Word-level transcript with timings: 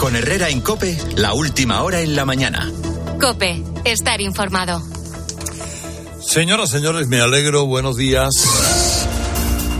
Con 0.00 0.16
Herrera 0.16 0.48
en 0.48 0.62
Cope, 0.62 0.96
la 1.16 1.34
última 1.34 1.82
hora 1.82 2.00
en 2.00 2.16
la 2.16 2.24
mañana. 2.24 2.72
Cope, 3.20 3.62
estar 3.84 4.22
informado. 4.22 4.82
Señoras, 6.22 6.70
señores, 6.70 7.06
me 7.08 7.20
alegro. 7.20 7.66
Buenos 7.66 7.98
días. 7.98 8.30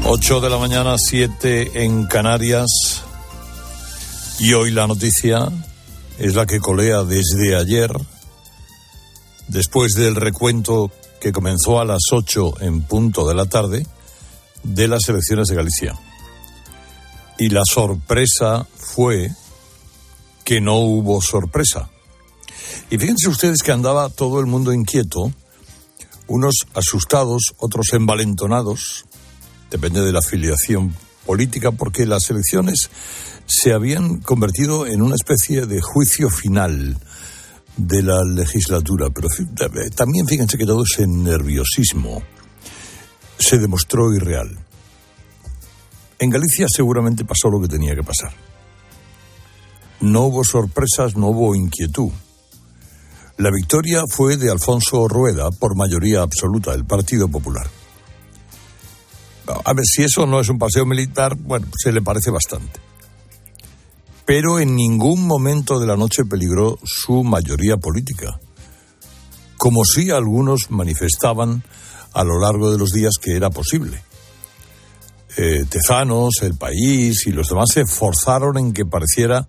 8 0.05 0.41
de 0.43 0.51
la 0.51 0.59
mañana, 0.59 0.97
7 0.99 1.85
en 1.85 2.05
Canarias. 2.05 2.69
Y 4.39 4.53
hoy 4.53 4.73
la 4.73 4.87
noticia 4.87 5.49
es 6.19 6.35
la 6.35 6.45
que 6.45 6.61
colea 6.61 7.03
desde 7.03 7.57
ayer, 7.57 7.91
después 9.49 9.95
del 9.95 10.17
recuento 10.17 10.93
que 11.19 11.33
comenzó 11.33 11.81
a 11.81 11.87
las 11.87 12.03
8 12.13 12.61
en 12.61 12.83
punto 12.83 13.27
de 13.27 13.35
la 13.35 13.47
tarde 13.47 13.87
de 14.65 14.87
las 14.87 15.09
elecciones 15.09 15.49
de 15.49 15.57
Galicia. 15.57 15.99
Y 17.39 17.49
la 17.49 17.63
sorpresa 17.65 18.67
fue 18.77 19.31
que 20.51 20.61
no 20.61 20.81
hubo 20.81 21.23
sorpresa. 21.23 21.91
Y 22.91 22.99
fíjense 22.99 23.29
ustedes 23.29 23.63
que 23.63 23.71
andaba 23.71 24.09
todo 24.09 24.41
el 24.41 24.47
mundo 24.47 24.73
inquieto, 24.73 25.33
unos 26.27 26.67
asustados, 26.75 27.53
otros 27.59 27.93
envalentonados, 27.93 29.05
depende 29.71 30.03
de 30.03 30.11
la 30.11 30.19
afiliación 30.19 30.93
política, 31.25 31.71
porque 31.71 32.05
las 32.05 32.29
elecciones 32.31 32.91
se 33.47 33.73
habían 33.73 34.19
convertido 34.19 34.89
en 34.89 35.03
una 35.03 35.15
especie 35.15 35.67
de 35.67 35.81
juicio 35.81 36.31
final 36.31 36.99
de 37.77 38.03
la 38.03 38.25
legislatura. 38.25 39.07
Pero 39.11 39.29
también 39.95 40.27
fíjense 40.27 40.59
que 40.59 40.67
todo 40.67 40.83
ese 40.83 41.07
nerviosismo 41.07 42.25
se 43.39 43.57
demostró 43.59 44.13
irreal. 44.13 44.59
En 46.19 46.29
Galicia 46.29 46.67
seguramente 46.69 47.25
pasó 47.25 47.49
lo 47.51 47.61
que 47.61 47.69
tenía 47.69 47.95
que 47.95 48.03
pasar 48.03 48.50
no 50.01 50.23
hubo 50.23 50.45
sorpresas, 50.45 51.17
no 51.17 51.29
hubo 51.29 51.55
inquietud. 51.55 52.11
La 53.37 53.51
victoria 53.51 54.03
fue 54.07 54.37
de 54.37 54.51
Alfonso 54.51 55.09
Rueda 55.09 55.51
por 55.51 55.77
mayoría 55.77 56.23
absoluta 56.23 56.73
del 56.73 56.85
Partido 56.85 57.29
Popular. 57.29 57.69
A 59.65 59.73
ver, 59.73 59.85
si 59.85 60.03
eso 60.03 60.27
no 60.27 60.41
es 60.41 60.49
un 60.49 60.59
paseo 60.59 60.85
militar, 60.85 61.37
bueno, 61.37 61.67
se 61.83 61.93
le 61.93 62.03
parece 62.03 62.31
bastante. 62.31 62.81
Pero 64.27 64.61
en 64.61 64.77
ningún 64.77 65.27
momento 65.27 65.81
de 65.81 65.87
la 65.87 65.97
noche 65.97 66.25
peligró 66.25 66.79
su 66.85 67.25
mayoría 67.25 67.79
política, 67.79 68.39
como 69.57 69.85
si 69.85 70.11
algunos 70.11 70.71
manifestaban 70.71 71.65
a 72.13 72.25
lo 72.25 72.39
largo 72.39 72.71
de 72.71 72.79
los 72.79 72.93
días 72.93 73.15
que 73.21 73.35
era 73.35 73.51
posible. 73.51 74.03
Eh, 75.37 75.65
Tezanos, 75.69 76.35
El 76.43 76.57
País 76.57 77.27
y 77.27 77.33
los 77.33 77.49
demás 77.49 77.71
se 77.73 77.83
esforzaron 77.83 78.59
en 78.59 78.73
que 78.73 78.85
pareciera 78.85 79.49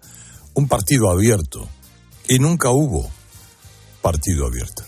un 0.53 0.67
partido 0.67 1.09
abierto. 1.09 1.67
Y 2.27 2.39
nunca 2.39 2.69
hubo 2.69 3.09
partido 4.01 4.47
abierto. 4.47 4.83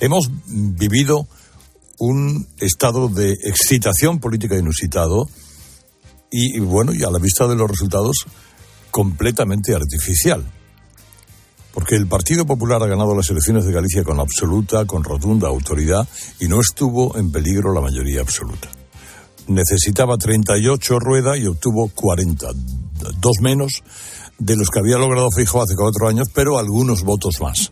Hemos 0.00 0.30
vivido 0.46 1.26
un 1.98 2.46
estado 2.58 3.08
de 3.08 3.32
excitación 3.32 4.20
política 4.20 4.56
inusitado 4.56 5.26
y, 6.30 6.58
bueno, 6.60 6.92
y 6.92 7.02
a 7.02 7.10
la 7.10 7.18
vista 7.18 7.46
de 7.46 7.56
los 7.56 7.70
resultados, 7.70 8.26
completamente 8.90 9.74
artificial. 9.74 10.44
Porque 11.72 11.94
el 11.94 12.06
Partido 12.06 12.46
Popular 12.46 12.82
ha 12.82 12.86
ganado 12.86 13.14
las 13.14 13.30
elecciones 13.30 13.64
de 13.64 13.72
Galicia 13.72 14.02
con 14.02 14.18
absoluta, 14.18 14.86
con 14.86 15.04
rotunda 15.04 15.48
autoridad 15.48 16.08
y 16.40 16.48
no 16.48 16.60
estuvo 16.60 17.16
en 17.16 17.30
peligro 17.30 17.72
la 17.72 17.80
mayoría 17.80 18.20
absoluta. 18.20 18.68
Necesitaba 19.48 20.16
38 20.16 20.98
ruedas 20.98 21.38
y 21.38 21.46
obtuvo 21.46 21.88
40, 21.94 22.48
dos 23.20 23.36
menos 23.40 23.82
de 24.38 24.56
los 24.56 24.68
que 24.70 24.80
había 24.80 24.98
logrado 24.98 25.28
Fijo 25.30 25.62
hace 25.62 25.74
cuatro 25.76 26.08
años, 26.08 26.28
pero 26.34 26.58
algunos 26.58 27.02
votos 27.02 27.40
más. 27.40 27.70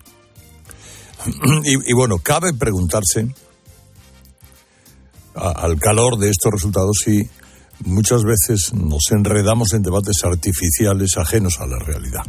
Y, 1.64 1.92
bueno, 1.94 2.18
cabe 2.18 2.52
preguntarse, 2.52 3.34
al 5.34 5.80
calor 5.80 6.18
de 6.18 6.30
estos 6.30 6.52
resultados, 6.52 6.98
si 7.02 7.28
muchas 7.80 8.22
veces 8.22 8.72
nos 8.74 9.10
enredamos 9.10 9.72
en 9.72 9.82
debates 9.82 10.22
artificiales 10.22 11.16
ajenos 11.16 11.60
a 11.60 11.66
la 11.66 11.78
realidad. 11.78 12.22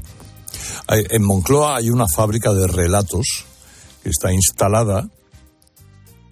En 0.88 1.24
Moncloa 1.24 1.78
hay 1.78 1.90
una 1.90 2.06
fábrica 2.08 2.54
de 2.54 2.68
relatos 2.68 3.46
que 4.02 4.10
está 4.10 4.32
instalada 4.32 5.08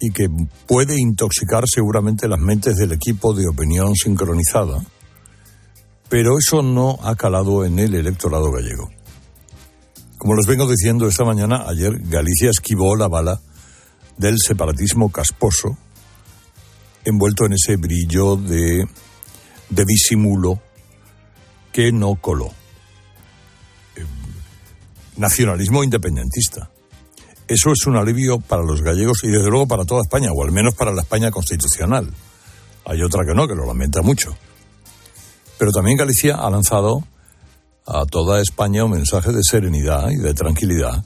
y 0.06 0.10
que 0.10 0.28
puede 0.66 1.00
intoxicar 1.00 1.64
seguramente 1.66 2.28
las 2.28 2.38
mentes 2.38 2.76
del 2.76 2.92
equipo 2.92 3.34
de 3.34 3.48
opinión 3.48 3.94
sincronizada 3.94 4.82
pero 6.14 6.38
eso 6.38 6.62
no 6.62 6.96
ha 7.02 7.16
calado 7.16 7.64
en 7.64 7.78
el 7.80 7.92
electorado 7.92 8.52
gallego. 8.52 8.88
Como 10.16 10.36
les 10.36 10.46
vengo 10.46 10.70
diciendo 10.70 11.08
esta 11.08 11.24
mañana, 11.24 11.64
ayer 11.66 11.92
Galicia 12.04 12.50
esquivó 12.50 12.94
la 12.94 13.08
bala 13.08 13.40
del 14.16 14.36
separatismo 14.38 15.10
casposo, 15.10 15.76
envuelto 17.04 17.46
en 17.46 17.54
ese 17.54 17.76
brillo 17.76 18.36
de, 18.36 18.86
de 19.70 19.84
disimulo 19.84 20.62
que 21.72 21.90
no 21.90 22.14
coló. 22.14 22.52
Eh, 23.96 24.04
nacionalismo 25.16 25.82
independentista. 25.82 26.70
Eso 27.46 27.72
es 27.72 27.86
un 27.86 27.96
alivio 27.96 28.38
para 28.38 28.62
los 28.62 28.80
gallegos 28.80 29.18
y 29.22 29.28
desde 29.28 29.50
luego 29.50 29.68
para 29.68 29.84
toda 29.84 30.00
España, 30.02 30.30
o 30.32 30.42
al 30.42 30.52
menos 30.52 30.74
para 30.74 30.92
la 30.92 31.02
España 31.02 31.30
constitucional. 31.30 32.08
Hay 32.86 33.02
otra 33.02 33.24
que 33.24 33.34
no, 33.34 33.46
que 33.46 33.54
lo 33.54 33.66
lamenta 33.66 34.00
mucho. 34.00 34.34
Pero 35.58 35.70
también 35.70 35.98
Galicia 35.98 36.36
ha 36.36 36.50
lanzado 36.50 37.04
a 37.86 38.06
toda 38.06 38.40
España 38.40 38.84
un 38.84 38.92
mensaje 38.92 39.32
de 39.32 39.42
serenidad 39.42 40.10
y 40.10 40.16
de 40.16 40.32
tranquilidad, 40.32 41.04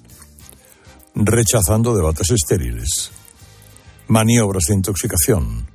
rechazando 1.14 1.94
debates 1.94 2.30
estériles, 2.30 3.10
maniobras 4.06 4.64
de 4.68 4.74
intoxicación, 4.74 5.68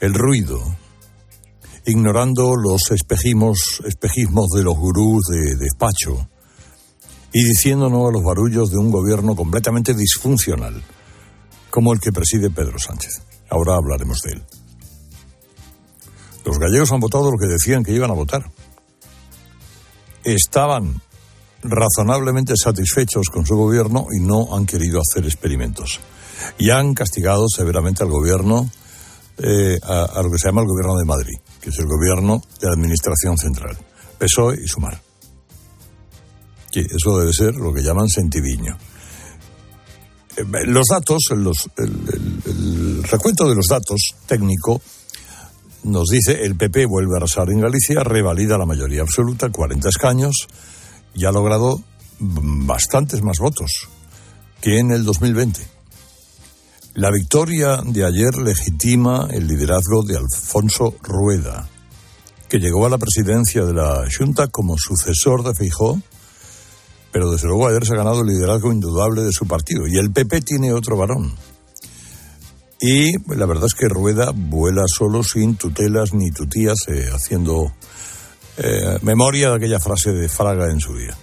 el 0.00 0.14
ruido, 0.14 0.60
ignorando 1.86 2.56
los 2.56 2.90
espejismos, 2.90 3.80
espejismos 3.86 4.48
de 4.48 4.64
los 4.64 4.74
gurús 4.74 5.22
de 5.30 5.54
despacho 5.56 6.29
y 7.32 7.44
diciéndonos 7.44 8.08
a 8.08 8.12
los 8.12 8.22
barullos 8.22 8.70
de 8.70 8.78
un 8.78 8.90
gobierno 8.90 9.36
completamente 9.36 9.94
disfuncional, 9.94 10.82
como 11.70 11.92
el 11.92 12.00
que 12.00 12.12
preside 12.12 12.50
Pedro 12.50 12.78
Sánchez. 12.78 13.22
Ahora 13.48 13.76
hablaremos 13.76 14.20
de 14.22 14.32
él. 14.32 14.42
Los 16.44 16.58
gallegos 16.58 16.90
han 16.92 17.00
votado 17.00 17.30
lo 17.30 17.38
que 17.38 17.46
decían 17.46 17.84
que 17.84 17.92
iban 17.92 18.10
a 18.10 18.14
votar. 18.14 18.50
Estaban 20.24 21.00
razonablemente 21.62 22.54
satisfechos 22.56 23.28
con 23.28 23.46
su 23.46 23.56
gobierno 23.56 24.06
y 24.10 24.20
no 24.20 24.56
han 24.56 24.66
querido 24.66 25.00
hacer 25.00 25.24
experimentos. 25.24 26.00
Y 26.58 26.70
han 26.70 26.94
castigado 26.94 27.46
severamente 27.48 28.02
al 28.02 28.10
gobierno, 28.10 28.70
eh, 29.38 29.78
a, 29.82 30.22
lo 30.22 30.30
que 30.30 30.38
se 30.38 30.48
llama 30.48 30.62
el 30.62 30.68
gobierno 30.68 30.96
de 30.96 31.04
Madrid, 31.04 31.38
que 31.60 31.70
es 31.70 31.78
el 31.78 31.86
gobierno 31.86 32.42
de 32.60 32.66
la 32.66 32.72
Administración 32.72 33.36
Central, 33.36 33.78
PSOE 34.18 34.58
y 34.64 34.66
Sumar. 34.66 35.00
Que 36.70 36.80
eso 36.80 37.18
debe 37.18 37.32
ser 37.32 37.54
lo 37.54 37.72
que 37.72 37.82
llaman 37.82 38.08
sentidiño. 38.08 38.76
Eh, 40.36 40.44
los 40.66 40.86
datos, 40.90 41.24
el 41.30 43.02
recuento 43.04 43.48
de 43.48 43.54
los 43.54 43.66
datos 43.66 44.14
técnico 44.26 44.80
nos 45.82 46.08
dice 46.08 46.44
el 46.44 46.56
PP 46.56 46.86
vuelve 46.86 47.14
a 47.14 47.16
arrasar 47.18 47.50
en 47.50 47.60
Galicia, 47.60 48.04
revalida 48.04 48.58
la 48.58 48.66
mayoría 48.66 49.02
absoluta, 49.02 49.50
40 49.50 49.88
escaños, 49.88 50.48
y 51.14 51.24
ha 51.24 51.32
logrado 51.32 51.82
bastantes 52.18 53.22
más 53.22 53.38
votos 53.38 53.88
que 54.60 54.78
en 54.78 54.90
el 54.90 55.04
2020. 55.04 55.60
La 56.94 57.10
victoria 57.10 57.80
de 57.84 58.04
ayer 58.04 58.34
legitima 58.34 59.28
el 59.30 59.46
liderazgo 59.46 60.02
de 60.02 60.18
Alfonso 60.18 60.94
Rueda, 61.02 61.68
que 62.48 62.58
llegó 62.58 62.84
a 62.84 62.90
la 62.90 62.98
presidencia 62.98 63.64
de 63.64 63.72
la 63.72 64.04
Junta 64.14 64.48
como 64.48 64.76
sucesor 64.76 65.44
de 65.44 65.54
Feijó, 65.54 66.02
pero 67.12 67.30
desde 67.30 67.48
luego 67.48 67.68
ayer 67.68 67.84
se 67.84 67.94
ha 67.94 67.98
ganado 67.98 68.20
el 68.20 68.28
liderazgo 68.28 68.72
indudable 68.72 69.22
de 69.22 69.32
su 69.32 69.46
partido. 69.46 69.86
Y 69.86 69.96
el 69.98 70.12
PP 70.12 70.40
tiene 70.42 70.72
otro 70.72 70.96
varón, 70.96 71.34
y 72.80 73.12
la 73.28 73.44
verdad 73.44 73.66
es 73.66 73.74
que 73.74 73.88
Rueda 73.88 74.32
vuela 74.34 74.84
solo 74.86 75.22
sin 75.22 75.56
tutelas 75.56 76.14
ni 76.14 76.30
tutías, 76.30 76.78
eh, 76.88 77.10
haciendo 77.12 77.70
eh, 78.56 78.98
memoria 79.02 79.50
de 79.50 79.56
aquella 79.56 79.78
frase 79.78 80.12
de 80.12 80.30
Fraga 80.30 80.70
en 80.70 80.80
su 80.80 80.96
día. 80.96 81.14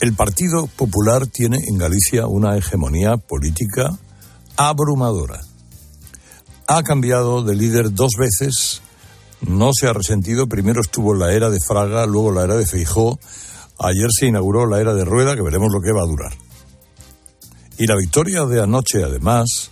El 0.00 0.14
Partido 0.14 0.66
Popular 0.66 1.28
tiene 1.28 1.58
en 1.68 1.78
Galicia 1.78 2.26
una 2.26 2.56
hegemonía 2.56 3.16
política 3.16 3.96
abrumadora. 4.56 5.40
Ha 6.66 6.82
cambiado 6.82 7.44
de 7.44 7.54
líder 7.54 7.92
dos 7.92 8.12
veces, 8.18 8.82
no 9.42 9.70
se 9.72 9.86
ha 9.86 9.92
resentido. 9.92 10.48
Primero 10.48 10.80
estuvo 10.80 11.14
la 11.14 11.32
era 11.32 11.48
de 11.48 11.58
Fraga, 11.60 12.06
luego 12.06 12.32
la 12.32 12.42
era 12.42 12.56
de 12.56 12.66
Feijó. 12.66 13.20
Ayer 13.82 14.08
se 14.10 14.26
inauguró 14.26 14.66
la 14.66 14.78
era 14.80 14.92
de 14.92 15.06
Rueda, 15.06 15.34
que 15.34 15.42
veremos 15.42 15.72
lo 15.72 15.80
que 15.80 15.92
va 15.92 16.02
a 16.02 16.06
durar. 16.06 16.32
Y 17.78 17.86
la 17.86 17.96
victoria 17.96 18.44
de 18.44 18.60
anoche, 18.60 19.02
además, 19.02 19.70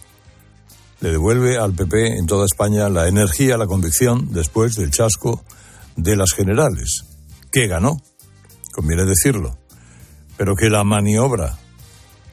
le 1.00 1.10
devuelve 1.10 1.58
al 1.58 1.74
PP 1.74 2.16
en 2.16 2.26
toda 2.26 2.46
España 2.46 2.88
la 2.88 3.06
energía, 3.06 3.58
la 3.58 3.66
convicción 3.66 4.32
después 4.32 4.76
del 4.76 4.90
chasco 4.90 5.44
de 5.96 6.16
las 6.16 6.32
generales, 6.32 7.04
que 7.52 7.66
ganó, 7.66 8.00
conviene 8.72 9.04
decirlo, 9.04 9.58
pero 10.38 10.56
que 10.56 10.70
la 10.70 10.84
maniobra 10.84 11.58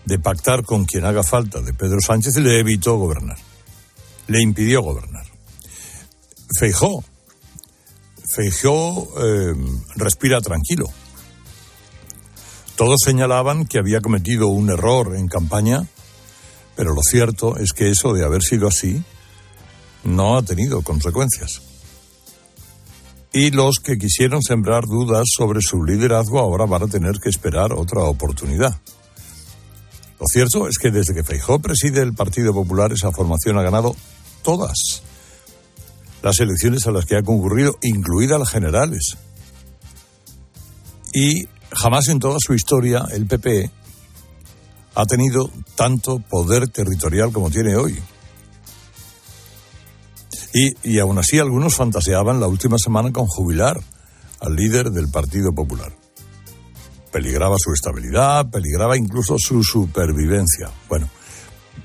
de 0.06 0.18
pactar 0.18 0.64
con 0.64 0.86
quien 0.86 1.04
haga 1.04 1.24
falta 1.24 1.60
de 1.60 1.74
Pedro 1.74 2.00
Sánchez 2.00 2.38
le 2.38 2.58
evitó 2.58 2.96
gobernar, 2.98 3.38
le 4.28 4.42
impidió 4.42 4.82
gobernar. 4.82 5.26
Feijó, 6.58 7.04
Feijó 8.34 9.10
eh, 9.22 9.54
respira 9.96 10.40
tranquilo. 10.40 10.88
Todos 12.76 12.98
señalaban 13.04 13.66
que 13.66 13.80
había 13.80 14.02
cometido 14.02 14.48
un 14.48 14.70
error 14.70 15.16
en 15.16 15.28
campaña, 15.28 15.88
pero 16.76 16.94
lo 16.94 17.02
cierto 17.02 17.58
es 17.58 17.72
que 17.72 17.90
eso 17.90 18.14
de 18.14 18.26
haber 18.26 18.42
sido 18.42 18.68
así 18.68 19.02
no 20.04 20.38
ha 20.38 20.44
tenido 20.44 20.82
consecuencias. 20.82 21.62
Y 23.32 23.52
los 23.52 23.80
que 23.84 23.98
quisieron 23.98 24.42
sembrar 24.42 24.86
dudas 24.86 25.26
sobre 25.36 25.62
su 25.62 25.84
liderazgo 25.84 26.40
ahora 26.40 26.66
van 26.66 26.84
a 26.84 26.88
tener 26.88 27.20
que 27.20 27.30
esperar 27.30 27.74
otra 27.74 28.04
oportunidad. 28.04 28.80
Lo 30.20 30.26
cierto 30.28 30.68
es 30.68 30.78
que 30.78 30.92
desde 30.92 31.14
que 31.14 31.24
Feijó 31.24 31.60
preside 31.60 32.02
el 32.02 32.14
Partido 32.14 32.54
Popular, 32.54 32.94
esa 32.94 33.12
formación 33.12 33.58
ha 33.58 33.64
ganado 33.64 33.96
todas 34.42 35.02
las 36.22 36.40
elecciones 36.40 36.88
a 36.88 36.92
las 36.92 37.06
que 37.06 37.18
ha 37.18 37.24
concurrido, 37.24 37.78
incluidas 37.82 38.40
las 38.40 38.50
generales. 38.50 39.18
Y 41.14 41.46
jamás 41.72 42.08
en 42.08 42.20
toda 42.20 42.38
su 42.40 42.54
historia 42.54 43.06
el 43.12 43.26
PP 43.26 43.70
ha 44.96 45.06
tenido 45.06 45.50
tanto 45.76 46.20
poder 46.20 46.68
territorial 46.70 47.32
como 47.32 47.50
tiene 47.50 47.76
hoy. 47.76 48.02
Y, 50.54 50.94
y 50.94 51.00
aún 51.00 51.18
así 51.18 51.38
algunos 51.38 51.76
fantaseaban 51.76 52.40
la 52.40 52.48
última 52.48 52.78
semana 52.78 53.12
con 53.12 53.26
jubilar 53.28 53.82
al 54.40 54.56
líder 54.56 54.92
del 54.92 55.10
Partido 55.10 55.54
Popular. 55.54 55.92
Peligraba 57.12 57.58
su 57.60 57.74
estabilidad, 57.74 58.50
peligraba 58.50 58.98
incluso 58.98 59.36
su 59.38 59.64
supervivencia. 59.64 60.72
Bueno, 60.88 61.10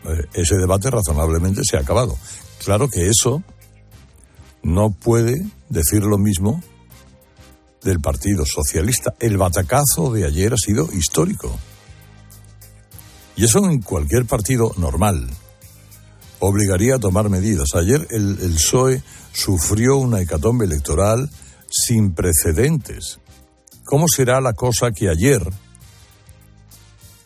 eh, 0.05 0.27
ese 0.35 0.57
debate 0.57 0.91
razonablemente 0.91 1.63
se 1.65 1.77
ha 1.77 1.81
acabado. 1.81 2.17
Claro 2.65 2.89
que 2.89 3.09
eso 3.09 3.43
no 4.63 4.91
puede 4.91 5.45
decir 5.69 6.03
lo 6.03 6.19
mismo 6.19 6.63
del 7.83 8.01
Partido 8.01 8.45
Socialista. 8.47 9.15
El 9.19 9.37
batacazo 9.37 10.13
de 10.13 10.27
ayer 10.27 10.53
ha 10.53 10.57
sido 10.57 10.89
histórico. 10.93 11.59
Y 13.37 13.45
eso 13.45 13.59
en 13.65 13.81
cualquier 13.81 14.27
partido 14.27 14.73
normal 14.77 15.31
obligaría 16.41 16.97
a 16.97 16.99
tomar 16.99 17.29
medidas. 17.29 17.75
Ayer 17.75 18.07
el, 18.11 18.39
el 18.41 18.55
PSOE 18.55 19.03
sufrió 19.33 19.97
una 19.97 20.21
hecatombe 20.21 20.65
electoral 20.65 21.31
sin 21.71 22.15
precedentes. 22.15 23.21
¿Cómo 23.85 24.07
será 24.09 24.41
la 24.41 24.53
cosa 24.53 24.91
que 24.91 25.09
ayer 25.09 25.43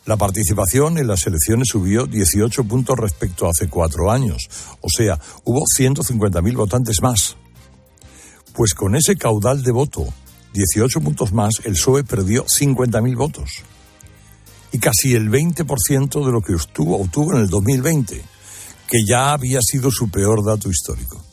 la 0.05 0.17
participación 0.17 0.97
en 0.97 1.07
las 1.07 1.25
elecciones 1.25 1.67
subió 1.71 2.05
18 2.05 2.63
puntos 2.65 2.97
respecto 2.97 3.45
a 3.45 3.49
hace 3.49 3.67
cuatro 3.69 4.11
años? 4.11 4.49
O 4.81 4.87
sea, 4.89 5.19
hubo 5.43 5.63
150.000 5.77 6.55
votantes 6.55 7.01
más. 7.01 7.37
Pues 8.53 8.73
con 8.73 8.95
ese 8.95 9.15
caudal 9.15 9.63
de 9.63 9.71
voto, 9.71 10.07
18 10.55 11.01
puntos 11.01 11.33
más, 11.33 11.61
el 11.65 11.73
PSOE 11.73 12.03
perdió 12.03 12.45
50.000 12.45 13.15
votos. 13.15 13.61
Y 14.71 14.79
casi 14.79 15.13
el 15.13 15.29
20% 15.29 16.25
de 16.25 16.31
lo 16.31 16.41
que 16.41 16.55
obtuvo, 16.55 16.99
obtuvo 16.99 17.33
en 17.33 17.41
el 17.41 17.47
2020 17.47 18.23
que 18.87 18.97
ya 19.07 19.33
había 19.33 19.59
sido 19.61 19.91
su 19.91 20.09
peor 20.09 20.43
dato 20.45 20.69
histórico. 20.69 21.23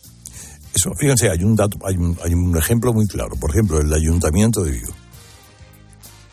Eso, 0.74 0.90
fíjense, 0.98 1.30
hay 1.30 1.44
un 1.44 1.54
dato, 1.54 1.78
hay 1.84 1.96
un, 1.96 2.18
hay 2.24 2.34
un 2.34 2.56
ejemplo 2.56 2.92
muy 2.92 3.06
claro. 3.06 3.36
Por 3.36 3.50
ejemplo, 3.50 3.78
el 3.78 3.92
Ayuntamiento 3.92 4.62
de 4.62 4.72
Vigo. 4.72 4.92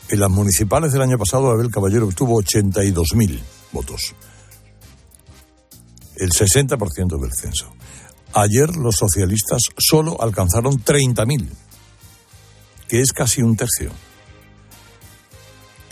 En 0.08 0.18
las 0.18 0.30
municipales 0.30 0.92
del 0.92 1.02
año 1.02 1.18
pasado, 1.18 1.50
Abel 1.50 1.70
Caballero 1.70 2.06
obtuvo 2.06 2.42
82.000 2.42 3.38
votos. 3.72 4.14
El 6.16 6.30
60% 6.30 7.20
del 7.20 7.32
censo. 7.32 7.72
Ayer 8.32 8.74
los 8.76 8.96
socialistas 8.96 9.62
solo 9.78 10.20
alcanzaron 10.22 10.82
30.000, 10.82 11.48
que 12.90 13.00
es 13.00 13.12
casi 13.12 13.40
un 13.40 13.54
tercio. 13.54 13.92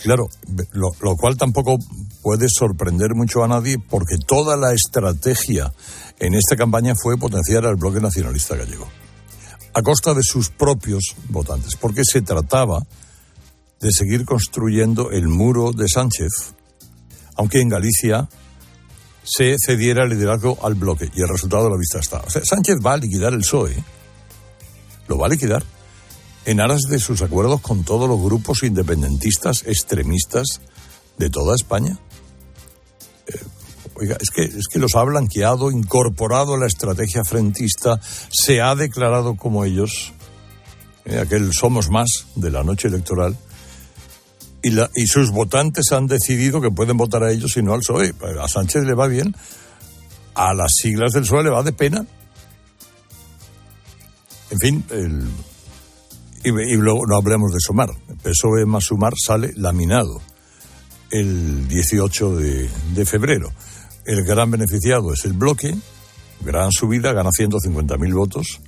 Claro, 0.03 0.27
lo, 0.73 1.15
cual 1.15 1.37
tampoco 1.37 1.77
puede 2.21 2.47
sorprender 2.49 3.15
mucho 3.15 3.41
a 3.41 3.47
nadie 3.47 3.79
porque 3.79 4.17
toda 4.17 4.57
la 4.57 4.73
estrategia 4.73 5.71
en 6.19 6.33
esta 6.33 6.57
campaña 6.57 6.95
fue 7.01 7.17
potenciar 7.17 7.65
al 7.65 7.77
bloque 7.77 8.01
nacionalista 8.01 8.57
gallego, 8.57 8.85
a 9.73 9.81
costa 9.81 10.13
de 10.13 10.23
sus 10.23 10.49
propios 10.49 11.15
votantes, 11.29 11.77
porque 11.77 12.01
se 12.03 12.21
trataba 12.21 12.85
de 13.79 13.91
seguir 13.93 14.25
construyendo 14.25 15.11
el 15.11 15.29
muro 15.29 15.71
de 15.71 15.87
Sánchez, 15.87 16.53
aunque 17.35 17.61
en 17.61 17.69
Galicia 17.69 18.27
se 19.23 19.55
cediera 19.57 20.03
el 20.03 20.09
liderazgo 20.09 20.57
al 20.63 20.75
bloque 20.75 21.09
y 21.15 21.21
el 21.21 21.29
resultado 21.29 21.63
de 21.63 21.69
la 21.69 21.77
vista 21.77 21.99
está. 21.99 22.19
O 22.19 22.29
sea, 22.29 22.43
Sánchez 22.43 22.75
va 22.85 22.93
a 22.93 22.97
liquidar 22.97 23.31
el 23.31 23.39
PSOE, 23.39 23.81
lo 25.07 25.17
va 25.17 25.27
a 25.27 25.29
liquidar 25.29 25.63
en 26.49 26.59
aras 26.59 26.81
de 26.89 26.97
sus 26.97 27.21
acuerdos 27.21 27.61
con 27.61 27.83
todos 27.83 28.09
los 28.09 28.19
grupos 28.19 28.63
independentistas 28.63 29.67
extremistas 29.67 30.61
de 31.19 31.29
toda 31.29 31.53
España. 31.53 31.99
Eh, 33.27 33.39
oiga, 33.93 34.17
es 34.19 34.31
que, 34.31 34.45
es 34.45 34.67
que 34.67 34.79
los 34.79 34.95
ha 34.95 35.03
blanqueado, 35.03 35.69
incorporado 35.69 36.55
a 36.55 36.57
la 36.57 36.65
estrategia 36.65 37.23
frentista, 37.23 38.01
se 38.31 38.61
ha 38.61 38.73
declarado 38.73 39.35
como 39.35 39.63
ellos, 39.63 40.11
eh, 41.05 41.19
aquel 41.19 41.53
somos 41.53 41.91
más 41.91 42.25
de 42.33 42.49
la 42.49 42.63
noche 42.63 42.87
electoral, 42.87 43.37
y, 44.63 45.05
sus 45.05 45.29
votantes 45.29 45.91
han 45.91 46.07
decidido 46.07 46.61
que 46.61 46.71
pueden 46.71 46.97
votar 46.97 47.23
a 47.23 47.31
ellos 47.31 47.55
y 47.57 47.61
no 47.61 47.75
al 47.75 47.81
PSOE. 47.81 48.15
A 48.41 48.47
Sánchez 48.47 48.85
le 48.85 48.95
va 48.95 49.05
bien, 49.05 49.35
a 50.33 50.55
las 50.55 50.71
siglas 50.81 51.11
del 51.11 51.23
PSOE 51.23 51.43
le 51.43 51.51
va 51.51 51.61
de 51.61 51.73
pena. 51.73 52.07
En 54.49 54.57
fin, 54.57 54.83
el, 54.89 55.29
y, 56.43 56.75
luego 56.75 57.05
no 57.05 57.17
hablemos 57.17 57.51
de 57.51 57.59
Sumar. 57.59 57.89
PSOE 58.23 58.65
más 58.65 58.85
Sumar 58.85 59.13
sale 59.17 59.51
laminado 59.55 60.21
el 61.11 61.67
18 61.67 62.35
de, 62.35 62.69
de, 62.93 63.05
febrero. 63.05 63.51
El 64.05 64.23
gran 64.23 64.51
beneficiado 64.51 65.13
es 65.13 65.25
el 65.25 65.33
bloque, 65.33 65.75
gran 66.41 66.71
subida, 66.71 67.13
gana 67.13 67.29
150.000 67.29 68.13
votos. 68.13 68.61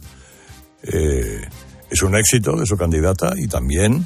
Eh, 0.83 1.41
es 1.89 2.01
un 2.01 2.15
éxito 2.15 2.56
de 2.56 2.65
su 2.65 2.77
candidata 2.77 3.33
y 3.38 3.47
también 3.47 4.06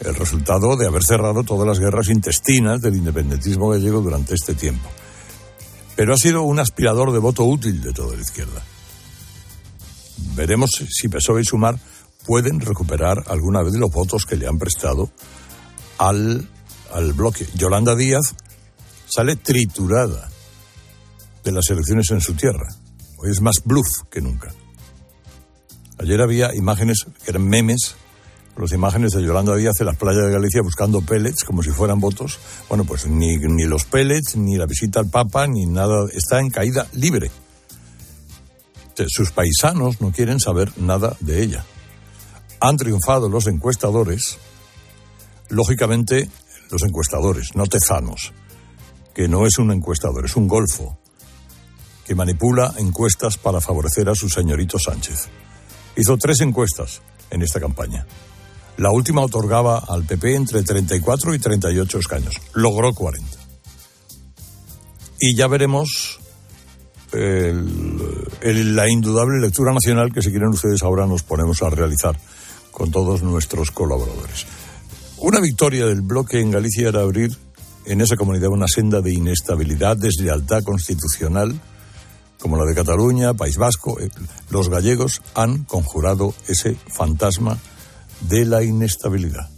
el 0.00 0.14
resultado 0.14 0.76
de 0.76 0.86
haber 0.86 1.04
cerrado 1.04 1.42
todas 1.42 1.66
las 1.66 1.78
guerras 1.78 2.08
intestinas 2.08 2.80
del 2.80 2.96
independentismo 2.96 3.68
gallego 3.68 4.00
durante 4.00 4.34
este 4.34 4.54
tiempo. 4.54 4.88
Pero 5.96 6.14
ha 6.14 6.16
sido 6.16 6.42
un 6.42 6.58
aspirador 6.60 7.12
de 7.12 7.18
voto 7.18 7.44
útil 7.44 7.82
de 7.82 7.92
toda 7.92 8.14
la 8.14 8.22
izquierda. 8.22 8.62
Veremos 10.34 10.70
si 10.88 11.08
PSOE 11.08 11.42
y 11.42 11.44
Sumar 11.44 11.78
pueden 12.28 12.60
recuperar 12.60 13.24
alguna 13.28 13.62
vez 13.62 13.72
los 13.76 13.90
votos 13.90 14.26
que 14.26 14.36
le 14.36 14.46
han 14.46 14.58
prestado 14.58 15.10
al, 15.96 16.46
al 16.92 17.14
bloque. 17.14 17.46
Yolanda 17.54 17.96
Díaz 17.96 18.34
sale 19.06 19.36
triturada 19.36 20.28
de 21.42 21.52
las 21.52 21.70
elecciones 21.70 22.10
en 22.10 22.20
su 22.20 22.34
tierra. 22.34 22.68
Hoy 23.16 23.30
es 23.30 23.40
más 23.40 23.62
bluff 23.64 24.02
que 24.10 24.20
nunca. 24.20 24.52
Ayer 25.98 26.20
había 26.20 26.54
imágenes 26.54 27.06
que 27.24 27.30
eran 27.30 27.48
memes, 27.48 27.96
las 28.58 28.72
imágenes 28.72 29.12
de 29.12 29.22
Yolanda 29.22 29.56
Díaz 29.56 29.80
en 29.80 29.86
las 29.86 29.96
playas 29.96 30.26
de 30.26 30.32
Galicia 30.32 30.60
buscando 30.60 31.00
pellets 31.00 31.44
como 31.44 31.62
si 31.62 31.70
fueran 31.70 31.98
votos. 31.98 32.38
Bueno, 32.68 32.84
pues 32.84 33.06
ni, 33.06 33.38
ni 33.38 33.64
los 33.64 33.86
pellets, 33.86 34.36
ni 34.36 34.58
la 34.58 34.66
visita 34.66 35.00
al 35.00 35.08
Papa, 35.08 35.46
ni 35.46 35.64
nada, 35.64 36.06
está 36.12 36.40
en 36.40 36.50
caída 36.50 36.88
libre. 36.92 37.30
Sus 39.06 39.30
paisanos 39.30 40.02
no 40.02 40.12
quieren 40.12 40.40
saber 40.40 40.76
nada 40.76 41.16
de 41.20 41.42
ella 41.42 41.64
han 42.60 42.76
triunfado 42.76 43.28
los 43.28 43.46
encuestadores, 43.46 44.38
lógicamente 45.48 46.28
los 46.70 46.82
encuestadores, 46.82 47.54
no 47.54 47.66
Tezanos, 47.66 48.32
que 49.14 49.28
no 49.28 49.46
es 49.46 49.58
un 49.58 49.72
encuestador, 49.72 50.24
es 50.24 50.36
un 50.36 50.48
golfo, 50.48 50.98
que 52.06 52.14
manipula 52.14 52.72
encuestas 52.78 53.36
para 53.36 53.60
favorecer 53.60 54.08
a 54.08 54.14
su 54.14 54.28
señorito 54.28 54.78
Sánchez. 54.78 55.28
Hizo 55.96 56.16
tres 56.16 56.40
encuestas 56.40 57.02
en 57.30 57.42
esta 57.42 57.60
campaña. 57.60 58.06
La 58.78 58.90
última 58.92 59.22
otorgaba 59.22 59.78
al 59.86 60.04
PP 60.04 60.34
entre 60.34 60.62
34 60.62 61.34
y 61.34 61.38
38 61.38 61.98
escaños. 61.98 62.34
Logró 62.54 62.94
40. 62.94 63.28
Y 65.20 65.36
ya 65.36 65.48
veremos 65.48 66.20
el, 67.12 68.76
la 68.76 68.88
indudable 68.88 69.40
lectura 69.40 69.72
nacional 69.72 70.12
que 70.12 70.22
si 70.22 70.30
quieren 70.30 70.50
ustedes 70.50 70.82
ahora 70.82 71.06
nos 71.06 71.22
ponemos 71.22 71.62
a 71.62 71.70
realizar 71.70 72.18
con 72.70 72.90
todos 72.90 73.22
nuestros 73.22 73.70
colaboradores. 73.70 74.46
Una 75.18 75.40
victoria 75.40 75.86
del 75.86 76.02
bloque 76.02 76.40
en 76.40 76.50
Galicia 76.50 76.88
era 76.88 77.00
abrir 77.00 77.36
en 77.84 78.00
esa 78.00 78.16
comunidad 78.16 78.50
una 78.50 78.68
senda 78.68 79.00
de 79.00 79.12
inestabilidad, 79.12 79.96
deslealtad 79.96 80.62
constitucional, 80.62 81.60
como 82.38 82.56
la 82.56 82.64
de 82.64 82.74
Cataluña, 82.74 83.34
País 83.34 83.56
Vasco. 83.56 83.98
Eh, 84.00 84.10
los 84.50 84.68
gallegos 84.68 85.22
han 85.34 85.64
conjurado 85.64 86.34
ese 86.46 86.76
fantasma 86.94 87.58
de 88.28 88.44
la 88.44 88.62
inestabilidad. 88.62 89.48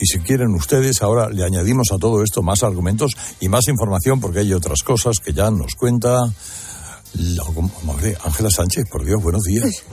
Y 0.00 0.06
si 0.06 0.18
quieren 0.20 0.54
ustedes, 0.54 1.02
ahora 1.02 1.28
le 1.28 1.44
añadimos 1.44 1.88
a 1.92 1.98
todo 1.98 2.22
esto 2.22 2.42
más 2.42 2.62
argumentos 2.62 3.12
y 3.40 3.48
más 3.48 3.68
información 3.68 4.20
porque 4.20 4.40
hay 4.40 4.52
otras 4.52 4.82
cosas 4.82 5.18
que 5.18 5.32
ya 5.32 5.50
nos 5.50 5.74
cuenta 5.74 6.18
Ángela 8.24 8.50
Sánchez. 8.50 8.84
Por 8.90 9.04
Dios, 9.04 9.22
buenos 9.22 9.42
días. 9.42 9.84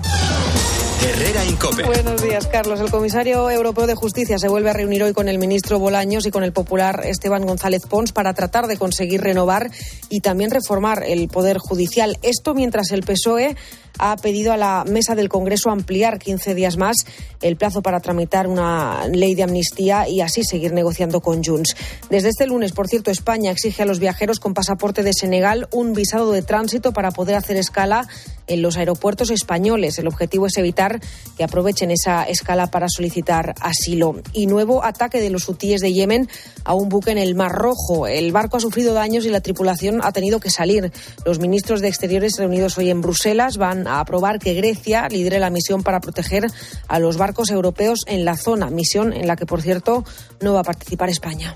Herrera 1.03 1.45
Incope. 1.45 1.83
Buenos 1.83 2.21
días, 2.21 2.47
Carlos. 2.47 2.79
El 2.79 2.91
comisario 2.91 3.49
europeo 3.49 3.87
de 3.87 3.95
justicia 3.95 4.37
se 4.37 4.47
vuelve 4.47 4.69
a 4.69 4.73
reunir 4.73 5.03
hoy 5.03 5.13
con 5.13 5.27
el 5.27 5.39
ministro 5.39 5.79
Bolaños 5.79 6.25
y 6.27 6.31
con 6.31 6.43
el 6.43 6.53
popular 6.53 7.01
Esteban 7.05 7.45
González 7.45 7.85
Pons 7.87 8.11
para 8.11 8.33
tratar 8.33 8.67
de 8.67 8.77
conseguir 8.77 9.21
renovar 9.21 9.71
y 10.09 10.21
también 10.21 10.51
reformar 10.51 11.03
el 11.05 11.27
poder 11.27 11.57
judicial. 11.57 12.19
Esto 12.21 12.53
mientras 12.53 12.91
el 12.91 13.01
PSOE 13.01 13.55
ha 13.99 14.15
pedido 14.17 14.53
a 14.53 14.57
la 14.57 14.83
mesa 14.87 15.15
del 15.15 15.29
Congreso 15.29 15.69
ampliar 15.69 16.19
15 16.19 16.55
días 16.55 16.77
más 16.77 16.97
el 17.41 17.55
plazo 17.55 17.81
para 17.81 17.99
tramitar 17.99 18.47
una 18.47 19.07
ley 19.07 19.35
de 19.35 19.43
amnistía 19.43 20.07
y 20.07 20.21
así 20.21 20.43
seguir 20.43 20.73
negociando 20.73 21.21
con 21.21 21.43
Junts. 21.43 21.75
Desde 22.09 22.29
este 22.29 22.47
lunes, 22.47 22.71
por 22.71 22.87
cierto, 22.87 23.11
España 23.11 23.51
exige 23.51 23.83
a 23.83 23.85
los 23.85 23.99
viajeros 23.99 24.39
con 24.39 24.53
pasaporte 24.53 25.03
de 25.03 25.13
Senegal 25.13 25.67
un 25.71 25.93
visado 25.93 26.31
de 26.31 26.41
tránsito 26.41 26.93
para 26.93 27.11
poder 27.11 27.35
hacer 27.35 27.57
escala 27.57 28.07
en 28.47 28.61
los 28.61 28.77
aeropuertos 28.77 29.29
españoles. 29.29 29.97
El 29.97 30.07
objetivo 30.07 30.47
es 30.47 30.57
evitar 30.57 30.99
que 31.37 31.43
aprovechen 31.43 31.91
esa 31.91 32.23
escala 32.23 32.67
para 32.67 32.87
solicitar 32.89 33.55
asilo. 33.61 34.15
Y 34.33 34.47
nuevo 34.47 34.83
ataque 34.83 35.21
de 35.21 35.29
los 35.29 35.47
hutíes 35.47 35.81
de 35.81 35.93
Yemen 35.93 36.29
a 36.63 36.73
un 36.73 36.89
buque 36.89 37.11
en 37.11 37.17
el 37.17 37.35
Mar 37.35 37.53
Rojo. 37.53 38.07
El 38.07 38.31
barco 38.31 38.57
ha 38.57 38.59
sufrido 38.59 38.93
daños 38.93 39.25
y 39.25 39.29
la 39.29 39.41
tripulación 39.41 40.01
ha 40.03 40.11
tenido 40.11 40.39
que 40.39 40.49
salir. 40.49 40.91
Los 41.25 41.39
ministros 41.39 41.81
de 41.81 41.87
Exteriores 41.87 42.33
reunidos 42.37 42.77
hoy 42.77 42.89
en 42.89 43.01
Bruselas 43.01 43.57
van 43.57 43.87
a 43.95 43.99
aprobar 44.01 44.39
que 44.39 44.53
Grecia 44.53 45.07
lidere 45.09 45.39
la 45.39 45.49
misión 45.49 45.83
para 45.83 45.99
proteger 45.99 46.47
a 46.87 46.99
los 46.99 47.17
barcos 47.17 47.49
europeos 47.49 48.01
en 48.07 48.25
la 48.25 48.37
zona, 48.37 48.69
misión 48.69 49.13
en 49.13 49.27
la 49.27 49.35
que, 49.35 49.45
por 49.45 49.61
cierto, 49.61 50.03
no 50.41 50.53
va 50.53 50.61
a 50.61 50.63
participar 50.63 51.09
España. 51.09 51.53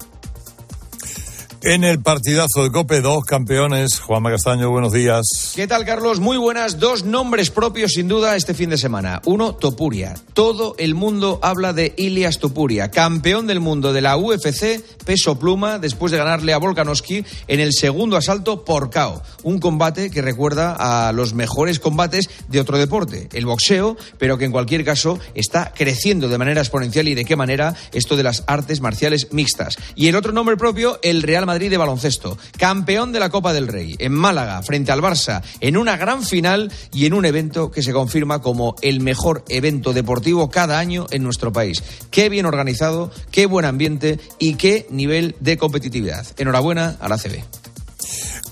En 1.68 1.84
el 1.84 2.00
partidazo 2.00 2.62
de 2.62 2.72
Cope, 2.72 3.02
dos 3.02 3.26
campeones. 3.26 4.00
Juanma 4.00 4.30
Castaño, 4.30 4.70
buenos 4.70 4.94
días. 4.94 5.54
¿Qué 5.56 5.66
tal, 5.66 5.84
Carlos? 5.84 6.20
Muy 6.20 6.38
buenas. 6.38 6.80
Dos 6.80 7.06
nombres 7.06 7.50
propios, 7.50 7.94
sin 7.94 8.08
duda, 8.08 8.36
este 8.36 8.54
fin 8.54 8.70
de 8.70 8.78
semana. 8.78 9.20
Uno, 9.26 9.56
Topuria. 9.56 10.14
Todo 10.36 10.76
el 10.78 10.94
mundo 10.94 11.40
habla 11.42 11.74
de 11.74 11.96
Ilias 11.98 12.38
Topuria, 12.38 12.92
campeón 12.92 13.48
del 13.48 13.62
mundo 13.62 13.94
de 13.94 14.02
la 14.02 14.16
UFC, 14.16 14.80
peso 15.06 15.40
pluma, 15.40 15.80
después 15.80 16.12
de 16.12 16.20
ganarle 16.20 16.54
a 16.54 16.60
Volkanovski 16.60 17.26
en 17.48 17.60
el 17.60 17.74
segundo 17.74 18.16
asalto 18.16 18.64
por 18.64 18.92
KO. 18.92 19.24
Un 19.42 19.58
combate 19.60 20.12
que 20.12 20.22
recuerda 20.22 20.76
a 21.08 21.12
los 21.14 21.34
mejores 21.34 21.80
combates 21.80 22.30
de 22.48 22.60
otro 22.60 22.78
deporte, 22.78 23.28
el 23.34 23.48
boxeo, 23.48 23.98
pero 24.20 24.38
que 24.38 24.46
en 24.46 24.52
cualquier 24.52 24.86
caso 24.86 25.18
está 25.34 25.74
creciendo 25.76 26.30
de 26.30 26.38
manera 26.38 26.62
exponencial 26.62 27.08
y 27.08 27.16
de 27.16 27.26
qué 27.26 27.36
manera 27.36 27.74
esto 27.92 28.16
de 28.16 28.22
las 28.22 28.44
artes 28.46 28.82
marciales 28.82 29.30
mixtas. 29.32 29.80
Y 29.96 30.10
el 30.10 30.16
otro 30.16 30.32
nombre 30.32 30.58
propio, 30.58 31.00
el 31.02 31.24
Real 31.24 31.48
Madrid 31.48 31.55
Madrid 31.56 31.70
de 31.70 31.78
baloncesto, 31.78 32.38
campeón 32.58 33.14
de 33.14 33.22
la 33.22 33.30
Copa 33.30 33.54
del 33.54 33.70
Rey, 33.70 33.96
en 34.00 34.12
Málaga, 34.12 34.62
frente 34.62 34.92
al 34.92 35.00
Barça, 35.02 35.42
en 35.62 35.78
una 35.78 35.96
gran 35.96 36.22
final 36.22 36.70
y 36.92 37.06
en 37.06 37.14
un 37.14 37.24
evento 37.24 37.72
que 37.72 37.82
se 37.82 37.94
confirma 37.94 38.42
como 38.42 38.76
el 38.82 39.00
mejor 39.00 39.46
evento 39.48 39.94
deportivo 39.94 40.50
cada 40.50 40.80
año 40.80 41.06
en 41.12 41.24
nuestro 41.24 41.54
país. 41.54 41.82
Qué 42.12 42.28
bien 42.28 42.46
organizado, 42.46 43.10
qué 43.32 43.46
buen 43.46 43.64
ambiente 43.64 44.20
y 44.38 44.56
qué 44.56 44.86
nivel 44.90 45.38
de 45.40 45.56
competitividad. 45.56 46.28
Enhorabuena 46.36 46.98
a 47.00 47.08
la 47.08 47.18
CB. 47.18 47.65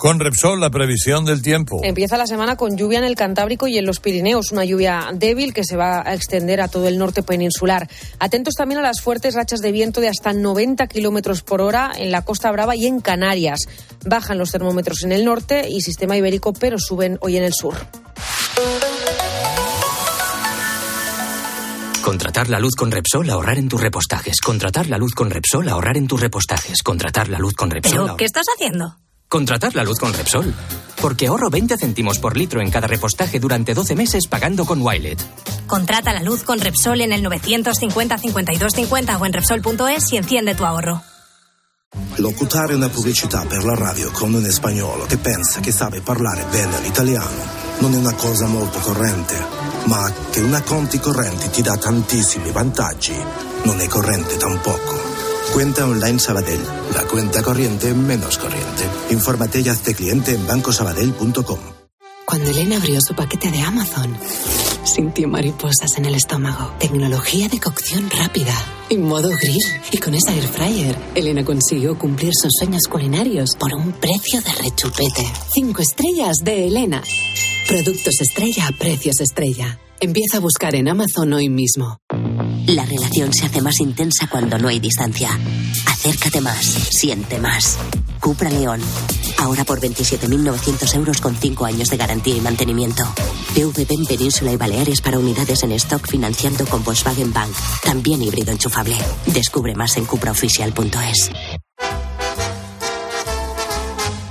Con 0.04 0.20
Repsol, 0.20 0.60
la 0.60 0.70
previsión 0.70 1.24
del 1.24 1.42
tiempo. 1.42 1.80
Empieza 1.82 2.18
la 2.18 2.28
semana 2.28 2.58
con 2.58 2.76
lluvia 2.76 2.98
en 2.98 3.06
el 3.06 3.16
Cantábrico 3.16 3.68
y 3.68 3.78
en 3.78 3.86
los 3.86 4.02
Pirineos, 4.02 4.52
una 4.52 4.66
lluvia 4.66 5.08
débil 5.14 5.54
que 5.54 5.64
se 5.64 5.78
va 5.78 6.06
a 6.06 6.14
extender 6.14 6.60
a 6.60 6.68
todo 6.68 6.90
el 6.90 6.98
norte 6.98 7.24
peninsular. 7.24 7.88
Atentos 8.20 8.56
también 8.56 8.80
a 8.80 8.82
las 8.82 9.00
fuertes 9.00 9.34
rachas 9.34 9.62
de 9.62 9.72
viento 9.72 10.02
de 10.02 10.10
hasta 10.10 10.34
90 10.34 10.88
kilómetros 10.88 11.42
por 11.42 11.62
hora 11.62 11.90
en 11.96 12.12
la 12.12 12.22
Costa 12.22 12.52
Brava 12.52 12.76
y 12.76 12.86
en 12.86 13.00
Canarias. 13.00 13.62
Bajan 14.06 14.38
los 14.38 14.52
termómetros 14.52 15.04
en 15.04 15.14
el 15.14 15.24
norte 15.24 15.70
y 15.70 15.80
sistema 15.80 16.18
ibérico, 16.18 16.52
pero 16.52 16.80
suben 16.80 17.18
hoy 17.22 17.38
en 17.38 17.46
el 17.46 17.54
sur. 17.54 17.76
Contratar 22.04 22.50
la 22.50 22.60
luz 22.60 22.76
con 22.76 22.92
Repsol, 22.92 23.30
ahorrar 23.30 23.58
en 23.58 23.70
tus 23.70 23.80
repostajes. 23.80 24.42
Contratar 24.42 24.90
la 24.90 24.98
luz 24.98 25.14
con 25.14 25.30
Repsol, 25.30 25.70
ahorrar 25.70 25.96
en 25.96 26.08
tus 26.08 26.20
repostajes. 26.20 26.84
Contratar 26.84 27.30
la 27.30 27.40
luz 27.40 27.54
con 27.54 27.72
Repsol. 27.72 28.02
¿Pero 28.04 28.18
qué 28.18 28.26
estás 28.26 28.48
haciendo? 28.54 28.98
Contratar 29.34 29.74
la 29.74 29.84
luz 29.84 29.98
con 29.98 30.13
Repsol. 30.13 30.54
Porque 31.02 31.25
ahorro 31.25 31.50
20 31.50 31.75
céntimos 31.75 32.20
por 32.20 32.38
litro 32.38 32.62
en 32.62 32.70
cada 32.70 32.86
repostaje 32.86 33.40
durante 33.40 33.74
12 33.74 33.96
meses 33.96 34.28
pagando 34.28 34.63
con 34.63 34.80
Wilet. 34.80 35.20
Contrata 35.66 36.13
la 36.13 36.22
luz 36.22 36.44
con 36.44 36.60
Repsol 36.60 37.02
en 37.02 37.13
el 37.13 37.24
950 37.24 38.16
52 38.20 38.72
50 38.72 39.18
o 39.18 39.25
en 39.25 39.34
Repsol.es 39.34 40.13
y 40.13 40.18
enciende 40.18 40.54
tu 40.54 40.66
ahorro. 40.66 41.02
Locutare 42.18 42.75
una 42.75 42.90
pubblicità 42.90 43.44
per 43.50 43.63
la 43.63 43.74
radio 43.74 44.12
con 44.12 44.36
un 44.36 44.46
spagnolo 44.46 45.08
che 45.08 45.18
pensa 45.18 45.62
che 45.62 45.72
sabe 45.72 46.02
parlare 46.02 46.46
bene 46.52 46.80
l'italiano 46.82 47.42
non 47.80 47.92
è 47.96 47.98
una 47.98 48.13
cosa 48.13 48.46
molto 48.46 48.78
corrente, 48.78 49.36
ma 49.86 50.13
che 50.30 50.42
una 50.42 50.62
conti 50.62 51.00
correnti 51.00 51.50
ti 51.50 51.63
dà 51.63 51.75
tantissimi 51.75 52.52
vantaggi 52.52 53.16
non 53.63 53.80
è 53.80 53.88
corrente 53.88 54.38
tampoco. 54.38 55.12
Cuenta 55.54 55.86
online 55.86 56.18
Sabadell, 56.18 56.62
la 56.96 57.04
cuenta 57.04 57.44
corriente 57.44 57.94
menos 57.94 58.40
corriente. 58.40 58.90
Infórmate 59.12 59.62
y 59.62 59.70
hazte 59.70 59.94
cliente 59.94 60.34
en 60.34 60.48
bancosabadell.com. 60.48 61.60
Cuando 62.26 62.50
Elena 62.50 62.78
abrió 62.78 63.00
su 63.00 63.14
paquete 63.14 63.52
de 63.52 63.62
Amazon, 63.62 64.18
sintió 64.84 65.28
mariposas 65.28 65.96
en 66.00 66.06
el 66.06 66.16
estómago. 66.16 66.74
Tecnología 66.80 67.50
de 67.50 67.60
cocción 67.60 68.10
rápida, 68.10 68.56
en 68.90 69.04
modo 69.04 69.30
grill. 69.30 69.62
Y 69.92 69.98
con 70.00 70.16
esa 70.16 70.34
air 70.34 70.48
fryer, 70.48 70.98
Elena 71.14 71.46
consiguió 71.46 72.00
cumplir 72.00 72.32
sus 72.34 72.52
sueños 72.58 72.84
culinarios 72.90 73.56
por 73.56 73.76
un 73.76 73.92
precio 73.92 74.42
de 74.42 74.54
rechupete. 74.54 75.32
Cinco 75.54 75.84
estrellas 75.84 76.38
de 76.44 76.68
Elena. 76.68 77.04
Productos 77.68 78.16
estrella 78.22 78.70
a 78.70 78.72
precios 78.72 79.20
estrella. 79.20 79.78
Empieza 80.04 80.36
a 80.36 80.42
buscar 80.42 80.76
en 80.76 80.90
Amazon 80.90 81.32
hoy 81.32 81.48
mismo. 81.48 81.98
La 82.68 82.86
relación 82.86 83.32
se 83.32 83.46
hace 83.46 83.62
más 83.62 83.80
intensa 83.80 84.28
cuando 84.28 84.58
no 84.58 84.68
hay 84.68 84.82
distancia. 84.82 85.30
Acércate 85.86 86.42
más, 86.42 86.66
siente 86.66 87.40
más. 87.40 87.78
Cupra 88.20 88.50
León. 88.50 88.82
Ahora 89.38 89.64
por 89.64 89.80
27.900 89.80 90.96
euros 90.96 91.22
con 91.22 91.38
5 91.38 91.64
años 91.64 91.90
de 91.90 91.96
garantía 91.96 92.36
y 92.36 92.42
mantenimiento. 92.42 93.02
PVP 93.56 93.94
en 93.94 94.06
Península 94.06 94.52
y 94.52 94.58
Baleares 94.58 95.00
para 95.00 95.20
unidades 95.20 95.64
en 95.64 95.72
stock 95.72 96.06
financiando 96.06 96.66
con 96.66 96.84
Volkswagen 96.84 97.32
Bank. 97.32 97.56
También 97.86 98.22
híbrido 98.22 98.52
enchufable. 98.52 98.98
Descubre 99.28 99.74
más 99.74 99.96
en 99.96 100.04
cupraoficial.es. 100.04 101.30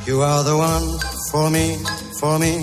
You 0.07 0.23
are 0.23 0.45
the 0.45 0.53
one 0.53 0.99
for 1.31 1.51
me, 1.51 1.79
for 2.21 2.39
me. 2.39 2.63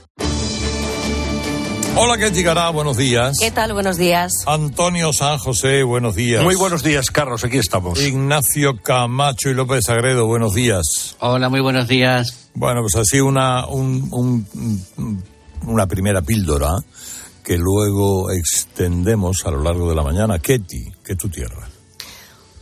Hola, 1.95 2.17
¿qué 2.17 2.31
llegará? 2.31 2.69
Buenos 2.69 2.95
días. 2.97 3.35
¿Qué 3.39 3.51
tal? 3.51 3.73
Buenos 3.73 3.97
días. 3.97 4.31
Antonio 4.47 5.11
San 5.11 5.37
José, 5.37 5.83
buenos 5.83 6.15
días. 6.15 6.43
Muy 6.43 6.55
buenos 6.55 6.83
días, 6.83 7.11
Carlos, 7.11 7.43
aquí 7.43 7.57
estamos. 7.57 8.01
Ignacio 8.01 8.81
Camacho 8.81 9.49
y 9.49 9.53
López 9.53 9.89
Agredo, 9.89 10.25
buenos 10.25 10.53
días. 10.53 11.15
Hola, 11.19 11.49
muy 11.49 11.59
buenos 11.59 11.87
días. 11.87 12.49
Bueno, 12.53 12.81
pues 12.81 12.95
así 12.95 13.19
una, 13.19 13.67
un, 13.67 14.47
una 15.67 15.85
primera 15.87 16.21
píldora 16.21 16.69
que 17.43 17.57
luego 17.57 18.31
extendemos 18.31 19.45
a 19.45 19.51
lo 19.51 19.61
largo 19.61 19.89
de 19.89 19.95
la 19.95 20.03
mañana. 20.03 20.39
Ketty, 20.39 20.91
que 21.03 21.15
tu 21.15 21.27
tierra. 21.29 21.67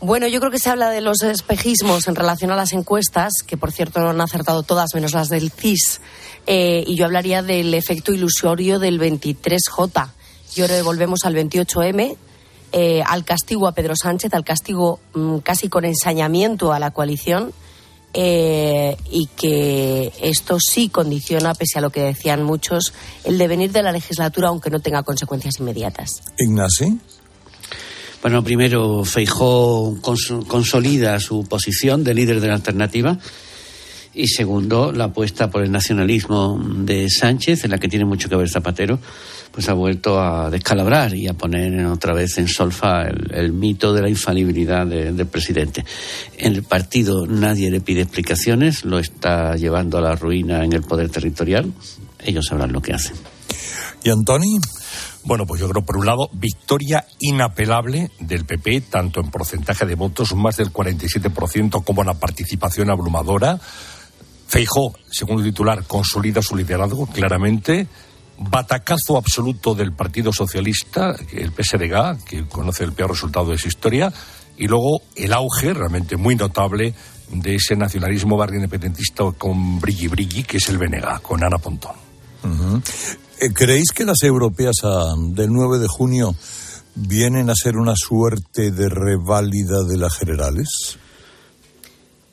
Bueno, 0.01 0.27
yo 0.27 0.39
creo 0.39 0.50
que 0.51 0.59
se 0.59 0.69
habla 0.69 0.89
de 0.91 1.01
los 1.01 1.21
espejismos 1.24 2.07
en 2.07 2.15
relación 2.15 2.51
a 2.51 2.55
las 2.55 2.71
encuestas, 2.71 3.33
que 3.45 3.57
por 3.57 3.74
cierto 3.74 4.00
no 4.00 4.09
han 4.09 4.21
acertado 4.21 4.63
todas 4.63 4.93
menos 4.95 5.12
las 5.12 5.27
del 5.27 5.51
CIS. 5.51 6.00
Eh, 6.51 6.84
y 6.88 6.96
yo 6.96 7.06
hablaría 7.06 7.44
del 7.44 7.75
efecto 7.75 8.12
ilusorio 8.12 8.79
del 8.79 9.00
23J. 9.00 10.10
Y 10.56 10.62
ahora 10.62 10.82
volvemos 10.82 11.20
al 11.25 11.36
28M, 11.36 12.15
eh, 12.72 13.03
al 13.06 13.24
castigo 13.24 13.68
a 13.68 13.74
Pedro 13.74 13.94
Sánchez, 13.96 14.34
al 14.34 14.44
castigo 14.44 15.00
mm, 15.13 15.38
casi 15.38 15.70
con 15.70 15.86
ensañamiento 15.86 16.74
a 16.74 16.79
la 16.79 16.89
coalición. 16.89 17.53
Eh, 18.15 18.98
y 19.12 19.27
que 19.27 20.12
esto 20.24 20.58
sí 20.60 20.89
condiciona, 20.89 21.53
pese 21.53 21.77
a 21.77 21.82
lo 21.82 21.91
que 21.91 22.01
decían 22.01 22.41
muchos, 22.41 22.94
el 23.24 23.38
devenir 23.38 23.72
de 23.72 23.84
la 23.84 23.91
legislatura, 23.91 24.48
aunque 24.48 24.72
no 24.72 24.79
tenga 24.79 25.03
consecuencias 25.03 25.60
inmediatas. 25.60 26.24
Ignacio. 26.39 26.98
Bueno, 28.24 28.44
primero, 28.44 29.06
Feijó 29.06 29.96
consolida 30.01 31.20
su 31.20 31.44
posición 31.44 32.03
de 32.03 32.15
líder 32.15 32.41
de 32.41 32.48
la 32.48 32.56
alternativa. 32.56 33.20
Y 34.13 34.28
segundo, 34.28 34.92
la 34.92 35.06
apuesta 35.06 35.50
por 35.50 35.63
el 35.63 35.72
nacionalismo 35.72 36.60
de 36.62 37.10
Sánchez, 37.10 37.63
en 37.63 37.72
la 37.72 37.78
que 37.78 37.88
tiene 37.88 38.06
mucho 38.06 38.28
que 38.28 38.36
ver 38.36 38.50
Zapatero, 38.50 39.00
pues 39.51 39.70
ha 39.70 39.74
vuelto 39.74 40.20
a 40.20 40.50
descalabrar 40.50 41.16
y 41.16 41.28
a 41.28 41.34
poner 41.34 41.86
otra 41.86 42.13
vez 42.13 42.38
en 42.38 42.48
solfa 42.48 43.08
el, 43.08 43.54
mito 43.54 43.94
de 43.94 44.01
la 44.01 44.10
infalibilidad 44.10 44.86
del 44.86 45.28
presidente. 45.28 45.86
En 46.38 46.56
el 46.56 46.63
partido 46.63 47.25
nadie 47.28 47.70
le 47.72 47.82
pide 47.82 48.01
explicaciones, 48.01 48.86
lo 48.86 49.00
está 49.00 49.56
llevando 49.56 49.98
a 49.98 50.01
la 50.01 50.16
ruina 50.16 50.63
en 50.63 50.74
el 50.74 50.84
poder 50.84 51.10
territorial. 51.10 51.72
Ellos 52.20 52.48
sabrán 52.48 52.72
lo 52.72 52.82
que 52.82 52.94
hacen. 52.94 53.16
¿Y 54.04 54.10
Antoni? 54.10 54.58
Bueno, 55.25 55.46
pues 55.46 55.60
yo 55.60 55.70
creo, 55.70 55.84
por 55.84 55.98
un 55.98 56.06
lado, 56.06 56.30
victoria 56.34 57.06
inapelable 57.20 58.10
del 58.20 58.46
PP, 58.46 58.82
tanto 58.82 59.20
en 59.20 59.30
porcentaje 59.30 59.86
de 59.86 59.96
votos, 59.96 60.34
más 60.34 60.58
del 60.58 60.72
47%, 60.72 61.84
como 61.84 62.01
en 62.01 62.08
la 62.08 62.13
participación 62.13 62.89
abrumadora. 62.89 63.60
Feijó, 64.50 64.96
segundo 65.12 65.44
titular, 65.44 65.86
consolida 65.86 66.41
su 66.41 66.56
liderazgo 66.56 67.06
claramente. 67.06 67.88
Batacazo 68.39 69.15
absoluto 69.15 69.75
del 69.75 69.94
Partido 69.94 70.34
Socialista, 70.34 71.15
el 71.32 71.51
PSDG, 71.51 72.25
que 72.25 72.48
conoce 72.48 72.84
el 72.84 72.94
peor 72.94 73.12
resultado 73.12 73.51
de 73.51 73.60
su 73.60 73.68
historia. 73.68 74.12
Y 74.58 74.68
luego 74.68 75.03
el 75.15 75.34
auge, 75.34 75.72
realmente 75.75 76.18
muy 76.18 76.36
notable, 76.36 76.96
de 77.32 77.53
ese 77.53 77.75
nacionalismo 77.75 78.38
barrio 78.38 78.56
independentista 78.56 79.24
con 79.38 79.79
Brigi 79.79 80.08
Brigi, 80.08 80.41
que 80.41 80.58
es 80.58 80.68
el 80.70 80.79
BNG, 80.79 81.22
con 81.22 81.44
Ana 81.44 81.60
Pontón. 81.60 81.96
Eh, 83.39 83.53
¿Creéis 83.53 83.91
que 83.91 84.03
las 84.03 84.24
europeas 84.24 84.77
ah, 84.84 85.13
del 85.15 85.51
9 85.51 85.77
de 85.77 85.88
junio 85.88 86.34
vienen 86.96 87.51
a 87.51 87.53
ser 87.56 87.77
una 87.77 87.94
suerte 87.96 88.72
de 88.72 88.89
reválida 88.89 89.84
de 89.88 89.98
las 89.98 90.18
generales? 90.18 90.98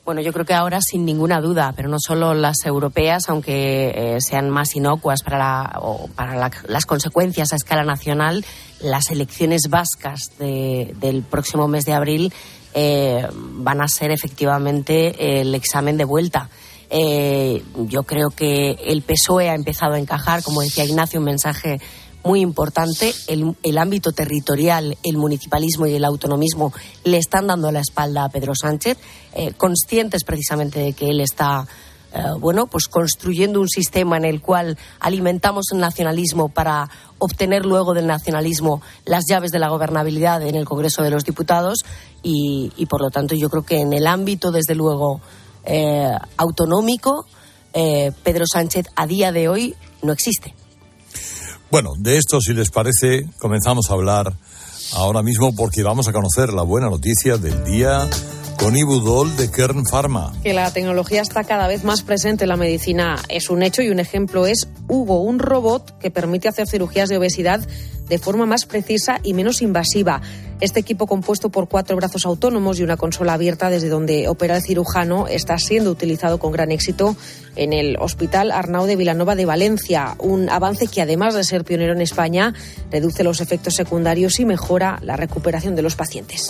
Bueno, 0.07 0.21
yo 0.21 0.31
creo 0.31 0.45
que 0.45 0.53
ahora 0.53 0.79
sin 0.79 1.03
ninguna 1.03 1.41
duda, 1.41 1.73
pero 1.75 1.89
no 1.89 1.97
solo 1.99 2.33
las 2.33 2.65
europeas, 2.65 3.27
aunque 3.27 3.89
eh, 3.93 4.21
sean 4.21 4.49
más 4.49 4.73
inocuas 4.77 5.21
para, 5.21 5.81
para 6.15 6.49
las 6.69 6.85
consecuencias 6.85 7.51
a 7.51 7.57
escala 7.57 7.83
nacional, 7.83 8.45
las 8.79 9.11
elecciones 9.11 9.63
vascas 9.69 10.31
del 10.39 11.23
próximo 11.29 11.67
mes 11.67 11.83
de 11.83 11.91
abril 11.91 12.33
eh, 12.73 13.27
van 13.33 13.81
a 13.81 13.89
ser 13.89 14.11
efectivamente 14.11 15.41
el 15.41 15.53
examen 15.53 15.97
de 15.97 16.05
vuelta. 16.05 16.49
Eh, 16.89 17.61
yo 17.75 18.03
creo 18.03 18.29
que 18.29 18.77
el 18.85 19.01
PSOE 19.01 19.49
ha 19.49 19.55
empezado 19.55 19.95
a 19.95 19.99
encajar, 19.99 20.41
como 20.41 20.61
decía 20.61 20.85
Ignacio, 20.85 21.19
un 21.19 21.25
mensaje 21.25 21.81
muy 22.27 22.41
importante. 22.41 23.13
El, 23.27 23.77
ámbito 23.77 24.11
territorial, 24.11 24.97
el 25.01 25.17
municipalismo 25.17 25.87
y 25.87 25.95
el 25.95 26.03
autonomismo 26.03 26.73
le 27.05 27.17
están 27.17 27.47
dando 27.47 27.71
la 27.71 27.79
espalda 27.79 28.25
a 28.25 28.29
Pedro 28.29 28.53
Sánchez, 28.53 28.97
eh, 29.33 29.53
conscientes 29.53 30.23
precisamente 30.25 30.79
de 30.79 30.93
que 30.93 31.09
él 31.09 31.21
está. 31.21 31.65
Eh, 32.13 32.19
bueno, 32.39 32.67
pues 32.67 32.87
construyendo 32.87 33.61
un 33.61 33.69
sistema 33.69 34.17
en 34.17 34.25
el 34.25 34.41
cual 34.41 34.77
alimentamos 34.99 35.67
el 35.71 35.79
nacionalismo 35.79 36.49
para 36.49 36.89
obtener 37.17 37.65
luego 37.65 37.93
del 37.93 38.07
nacionalismo 38.07 38.81
las 39.05 39.25
llaves 39.27 39.51
de 39.51 39.59
la 39.59 39.69
gobernabilidad 39.69 40.41
en 40.41 40.55
el 40.55 40.65
Congreso 40.65 41.03
de 41.03 41.11
los 41.11 41.23
Diputados 41.23 41.85
y, 42.23 42.71
por 42.89 43.01
lo 43.01 43.09
tanto 43.09 43.35
yo 43.35 43.49
creo 43.49 43.63
que 43.63 43.79
en 43.79 43.93
el 43.93 44.07
ámbito, 44.07 44.51
desde 44.51 44.75
luego, 44.75 45.21
eh, 45.65 46.11
autonómico, 46.37 47.25
Pedro 48.23 48.45
Sánchez 48.51 48.87
a 48.95 49.05
día 49.05 49.31
de 49.31 49.49
hoy 49.49 49.75
no 50.01 50.11
existe. 50.11 50.55
Bueno, 51.69 51.93
de 51.97 52.17
esto, 52.17 52.39
si 52.39 52.53
les 52.53 52.69
parece, 52.69 53.27
comenzamos 53.39 53.89
a 53.89 53.93
hablar 53.93 54.33
ahora 54.93 55.21
mismo 55.21 55.53
porque 55.53 55.83
vamos 55.83 56.07
a 56.07 56.13
conocer 56.13 56.53
la 56.53 56.63
buena 56.63 56.89
noticia 56.89 57.37
del 57.37 57.65
día 57.65 58.07
con 58.57 58.75
Ibudol 58.75 59.35
de 59.37 59.49
Kern 59.49 59.85
Pharma. 59.85 60.33
Que 60.43 60.53
la 60.53 60.71
tecnología 60.71 61.21
está 61.21 61.43
cada 61.43 61.67
vez 61.67 61.83
más 61.83 62.01
presente 62.01 62.45
en 62.45 62.49
la 62.49 62.57
medicina 62.57 63.17
es 63.29 63.49
un 63.49 63.63
hecho 63.63 63.81
y 63.81 63.89
un 63.89 63.99
ejemplo 63.99 64.47
es 64.47 64.67
Hugo, 64.87 65.21
un 65.21 65.39
robot 65.39 65.97
que 65.99 66.11
permite 66.11 66.47
hacer 66.47 66.67
cirugías 66.67 67.09
de 67.09 67.17
obesidad 67.17 67.61
de 68.07 68.17
forma 68.19 68.45
más 68.45 68.65
precisa 68.65 69.19
y 69.21 69.33
menos 69.33 69.61
invasiva. 69.61 70.21
Este 70.59 70.79
equipo 70.79 71.07
compuesto 71.07 71.49
por 71.49 71.67
cuatro 71.67 71.95
brazos 71.95 72.25
autónomos 72.25 72.79
y 72.79 72.83
una 72.83 72.97
consola 72.97 73.33
abierta 73.33 73.69
desde 73.69 73.89
donde 73.89 74.27
opera 74.27 74.55
el 74.55 74.63
cirujano 74.63 75.27
está 75.27 75.57
siendo 75.59 75.91
utilizado 75.91 76.39
con 76.39 76.51
gran 76.51 76.71
éxito 76.71 77.15
en 77.55 77.73
el 77.73 77.97
Hospital 77.99 78.51
Arnau 78.51 78.85
de 78.85 78.95
Vilanova 78.95 79.35
de 79.35 79.45
Valencia, 79.45 80.15
un 80.19 80.49
avance 80.49 80.87
que 80.87 81.01
además 81.01 81.35
de 81.35 81.43
ser 81.43 81.63
pionero 81.63 81.93
en 81.93 82.01
España 82.01 82.53
reduce 82.89 83.23
los 83.23 83.41
efectos 83.41 83.75
secundarios 83.75 84.39
y 84.39 84.45
mejora 84.45 84.99
la 85.03 85.15
recuperación 85.15 85.75
de 85.75 85.81
los 85.83 85.95
pacientes 85.95 86.49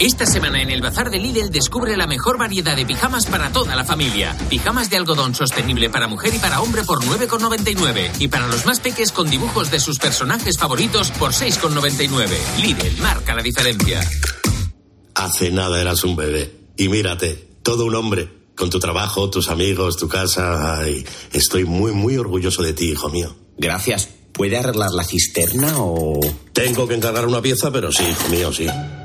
Esta 0.00 0.26
semana 0.26 0.60
en 0.60 0.70
el 0.70 0.82
Bazar 0.82 1.08
de 1.08 1.18
Lidl 1.18 1.50
descubre 1.50 1.96
la 1.96 2.08
mejor 2.08 2.36
variedad 2.36 2.74
de 2.74 2.84
pijamas 2.84 3.26
para 3.26 3.52
toda 3.52 3.76
la 3.76 3.84
familia. 3.84 4.36
Pijamas 4.50 4.90
de 4.90 4.96
algodón 4.96 5.36
sostenible 5.36 5.88
para 5.88 6.08
mujer 6.08 6.34
y 6.34 6.38
para 6.38 6.60
hombre 6.60 6.82
por 6.82 7.02
9,99. 7.04 8.10
Y 8.18 8.26
para 8.26 8.48
los 8.48 8.66
más 8.66 8.80
peques 8.80 9.12
con 9.12 9.30
dibujos 9.30 9.70
de 9.70 9.78
sus 9.78 10.00
personajes 10.00 10.58
favoritos 10.58 11.12
por 11.12 11.32
6,99. 11.32 12.28
Lidl 12.60 13.00
marca 13.00 13.34
la 13.36 13.42
diferencia. 13.42 14.00
Hace 15.14 15.52
nada 15.52 15.80
eras 15.80 16.02
un 16.02 16.16
bebé. 16.16 16.52
Y 16.76 16.88
mírate, 16.88 17.48
todo 17.62 17.86
un 17.86 17.94
hombre. 17.94 18.28
Con 18.56 18.70
tu 18.70 18.80
trabajo, 18.80 19.30
tus 19.30 19.48
amigos, 19.48 19.96
tu 19.96 20.08
casa. 20.08 20.80
Ay, 20.80 21.06
estoy 21.32 21.64
muy, 21.64 21.92
muy 21.92 22.16
orgulloso 22.16 22.62
de 22.62 22.72
ti, 22.72 22.90
hijo 22.90 23.10
mío. 23.10 23.34
Gracias. 23.58 24.08
¿Puede 24.32 24.58
arreglar 24.58 24.90
la 24.90 25.04
cisterna 25.04 25.74
o...? 25.78 26.18
Tengo 26.52 26.88
que 26.88 26.94
encargar 26.94 27.26
una 27.26 27.40
pieza, 27.40 27.70
pero 27.70 27.92
sí, 27.92 28.02
hijo 28.02 28.28
mío, 28.28 28.52
sí. 28.52 28.66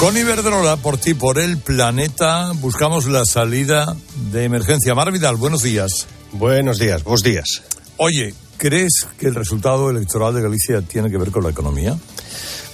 Con 0.00 0.16
Iberdrola, 0.16 0.78
por 0.78 0.96
ti, 0.96 1.12
por 1.12 1.38
el 1.38 1.58
planeta, 1.58 2.52
buscamos 2.54 3.04
la 3.04 3.26
salida 3.26 3.94
de 4.32 4.44
emergencia. 4.44 4.94
Mar 4.94 5.12
Vidal, 5.12 5.36
buenos 5.36 5.62
días. 5.62 6.06
Buenos 6.32 6.78
días, 6.78 7.04
buenos 7.04 7.22
días. 7.22 7.62
Oye, 7.98 8.32
¿crees 8.56 9.06
que 9.18 9.26
el 9.26 9.34
resultado 9.34 9.90
electoral 9.90 10.32
de 10.34 10.40
Galicia 10.40 10.80
tiene 10.80 11.10
que 11.10 11.18
ver 11.18 11.30
con 11.30 11.44
la 11.44 11.50
economía? 11.50 11.98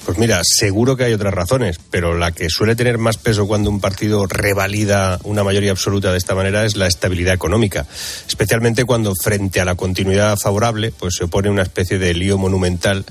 Pues 0.05 0.19
mira, 0.19 0.41
seguro 0.45 0.97
que 0.97 1.03
hay 1.03 1.15
otras 1.15 1.35
razones, 1.35 1.81
pero 1.91 2.17
la 2.17 2.31
que 2.31 2.49
suele 2.49 2.77
tener 2.77 2.97
más 2.97 3.17
peso 3.17 3.49
cuando 3.49 3.71
un 3.71 3.81
partido 3.81 4.29
revalida 4.29 5.19
una 5.25 5.43
mayoría 5.43 5.73
absoluta 5.73 6.13
de 6.13 6.19
esta 6.19 6.37
manera 6.37 6.65
es 6.65 6.77
la 6.77 6.87
estabilidad 6.87 7.35
económica, 7.35 7.89
especialmente 8.29 8.85
cuando 8.85 9.13
frente 9.21 9.61
a 9.61 9.65
la 9.65 9.75
continuidad 9.75 10.39
favorable, 10.39 10.93
pues 10.97 11.17
se 11.17 11.25
opone 11.25 11.51
una 11.51 11.65
especie 11.65 11.99
de 11.99 12.15
lío 12.15 12.39
monumental 12.39 13.05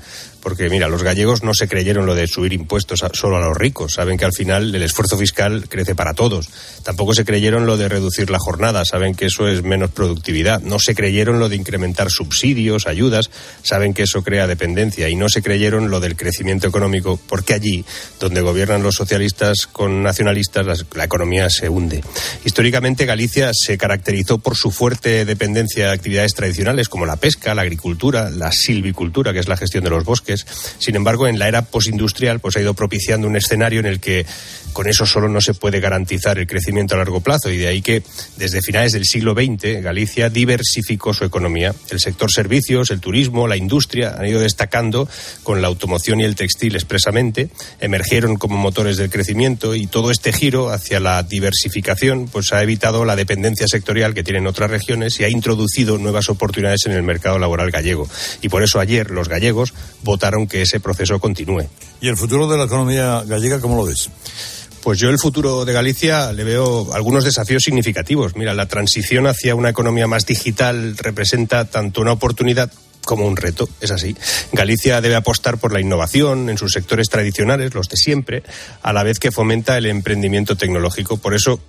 porque 0.46 0.70
mira, 0.70 0.86
los 0.86 1.02
gallegos 1.02 1.42
no 1.42 1.54
se 1.54 1.66
creyeron 1.66 2.06
lo 2.06 2.14
de 2.14 2.28
subir 2.28 2.52
impuestos 2.52 3.02
solo 3.14 3.36
a 3.36 3.40
los 3.40 3.56
ricos, 3.56 3.94
saben 3.94 4.16
que 4.16 4.26
al 4.26 4.32
final 4.32 4.72
el 4.72 4.80
esfuerzo 4.84 5.18
fiscal 5.18 5.68
crece 5.68 5.96
para 5.96 6.14
todos. 6.14 6.48
Tampoco 6.84 7.14
se 7.14 7.24
creyeron 7.24 7.66
lo 7.66 7.76
de 7.76 7.88
reducir 7.88 8.30
la 8.30 8.38
jornada, 8.38 8.84
saben 8.84 9.16
que 9.16 9.24
eso 9.24 9.48
es 9.48 9.64
menos 9.64 9.90
productividad. 9.90 10.60
No 10.60 10.78
se 10.78 10.94
creyeron 10.94 11.40
lo 11.40 11.48
de 11.48 11.56
incrementar 11.56 12.12
subsidios, 12.12 12.86
ayudas, 12.86 13.28
saben 13.64 13.92
que 13.92 14.04
eso 14.04 14.22
crea 14.22 14.46
dependencia. 14.46 15.08
Y 15.08 15.16
no 15.16 15.28
se 15.28 15.42
creyeron 15.42 15.90
lo 15.90 15.98
del 15.98 16.14
crecimiento 16.14 16.68
económico, 16.68 17.18
porque 17.28 17.54
allí, 17.54 17.84
donde 18.20 18.40
gobiernan 18.40 18.84
los 18.84 18.94
socialistas 18.94 19.66
con 19.66 20.04
nacionalistas, 20.04 20.86
la 20.94 21.04
economía 21.04 21.50
se 21.50 21.68
hunde. 21.68 22.04
Históricamente, 22.44 23.04
Galicia 23.04 23.50
se 23.52 23.76
caracterizó 23.76 24.38
por 24.38 24.56
su 24.56 24.70
fuerte 24.70 25.24
dependencia 25.24 25.88
de 25.88 25.94
actividades 25.94 26.34
tradicionales 26.34 26.88
como 26.88 27.04
la 27.04 27.16
pesca, 27.16 27.52
la 27.52 27.62
agricultura, 27.62 28.30
la 28.30 28.52
silvicultura, 28.52 29.32
que 29.32 29.40
es 29.40 29.48
la 29.48 29.56
gestión 29.56 29.82
de 29.82 29.90
los 29.90 30.04
bosques 30.04 30.35
sin 30.78 30.96
embargo, 30.96 31.28
en 31.28 31.38
la 31.38 31.48
era 31.48 31.62
posindustrial 31.62 32.40
pues 32.40 32.56
ha 32.56 32.60
ido 32.60 32.74
propiciando 32.74 33.28
un 33.28 33.36
escenario 33.36 33.80
en 33.80 33.86
el 33.86 34.00
que 34.00 34.26
con 34.76 34.88
eso 34.88 35.06
solo 35.06 35.30
no 35.30 35.40
se 35.40 35.54
puede 35.54 35.80
garantizar 35.80 36.38
el 36.38 36.46
crecimiento 36.46 36.94
a 36.94 36.98
largo 36.98 37.20
plazo 37.20 37.50
y 37.50 37.56
de 37.56 37.66
ahí 37.66 37.80
que 37.80 38.02
desde 38.36 38.60
finales 38.60 38.92
del 38.92 39.06
siglo 39.06 39.32
XX 39.32 39.82
Galicia 39.82 40.28
diversificó 40.28 41.14
su 41.14 41.24
economía. 41.24 41.74
El 41.90 41.98
sector 41.98 42.30
servicios, 42.30 42.90
el 42.90 43.00
turismo, 43.00 43.48
la 43.48 43.56
industria 43.56 44.16
han 44.18 44.26
ido 44.26 44.38
destacando 44.38 45.08
con 45.42 45.62
la 45.62 45.68
automoción 45.68 46.20
y 46.20 46.24
el 46.24 46.34
textil 46.34 46.74
expresamente, 46.74 47.48
emergieron 47.80 48.36
como 48.36 48.58
motores 48.58 48.98
del 48.98 49.08
crecimiento 49.08 49.74
y 49.74 49.86
todo 49.86 50.10
este 50.10 50.30
giro 50.32 50.68
hacia 50.68 51.00
la 51.00 51.22
diversificación 51.22 52.28
pues 52.28 52.52
ha 52.52 52.62
evitado 52.62 53.06
la 53.06 53.16
dependencia 53.16 53.66
sectorial 53.68 54.12
que 54.12 54.24
tienen 54.24 54.46
otras 54.46 54.70
regiones 54.70 55.18
y 55.18 55.24
ha 55.24 55.30
introducido 55.30 55.96
nuevas 55.96 56.28
oportunidades 56.28 56.84
en 56.84 56.92
el 56.92 57.02
mercado 57.02 57.38
laboral 57.38 57.70
gallego. 57.70 58.06
Y 58.42 58.50
por 58.50 58.62
eso 58.62 58.78
ayer 58.78 59.10
los 59.10 59.30
gallegos 59.30 59.72
votaron 60.02 60.25
que 60.48 60.62
ese 60.62 60.80
proceso 60.80 61.18
continúe. 61.18 61.68
¿Y 62.00 62.08
el 62.08 62.16
futuro 62.16 62.48
de 62.48 62.58
la 62.58 62.64
economía 62.64 63.22
gallega 63.26 63.60
cómo 63.60 63.76
lo 63.76 63.84
ves? 63.84 64.10
Pues 64.82 64.98
yo 64.98 65.08
el 65.08 65.18
futuro 65.18 65.64
de 65.64 65.72
Galicia 65.72 66.32
le 66.32 66.44
veo 66.44 66.92
algunos 66.92 67.24
desafíos 67.24 67.62
significativos. 67.64 68.36
Mira, 68.36 68.54
la 68.54 68.66
transición 68.66 69.26
hacia 69.26 69.54
una 69.54 69.70
economía 69.70 70.06
más 70.06 70.26
digital 70.26 70.96
representa 70.96 71.64
tanto 71.64 72.00
una 72.00 72.12
oportunidad 72.12 72.70
como 73.04 73.26
un 73.26 73.36
reto, 73.36 73.68
es 73.80 73.90
así. 73.90 74.14
Galicia 74.52 75.00
debe 75.00 75.14
apostar 75.14 75.58
por 75.58 75.72
la 75.72 75.80
innovación 75.80 76.50
en 76.50 76.58
sus 76.58 76.72
sectores 76.72 77.08
tradicionales, 77.08 77.74
los 77.74 77.88
de 77.88 77.96
siempre, 77.96 78.42
a 78.82 78.92
la 78.92 79.02
vez 79.02 79.18
que 79.18 79.32
fomenta 79.32 79.78
el 79.78 79.86
emprendimiento 79.86 80.56
tecnológico. 80.56 81.16
Por 81.16 81.34
eso 81.34 81.60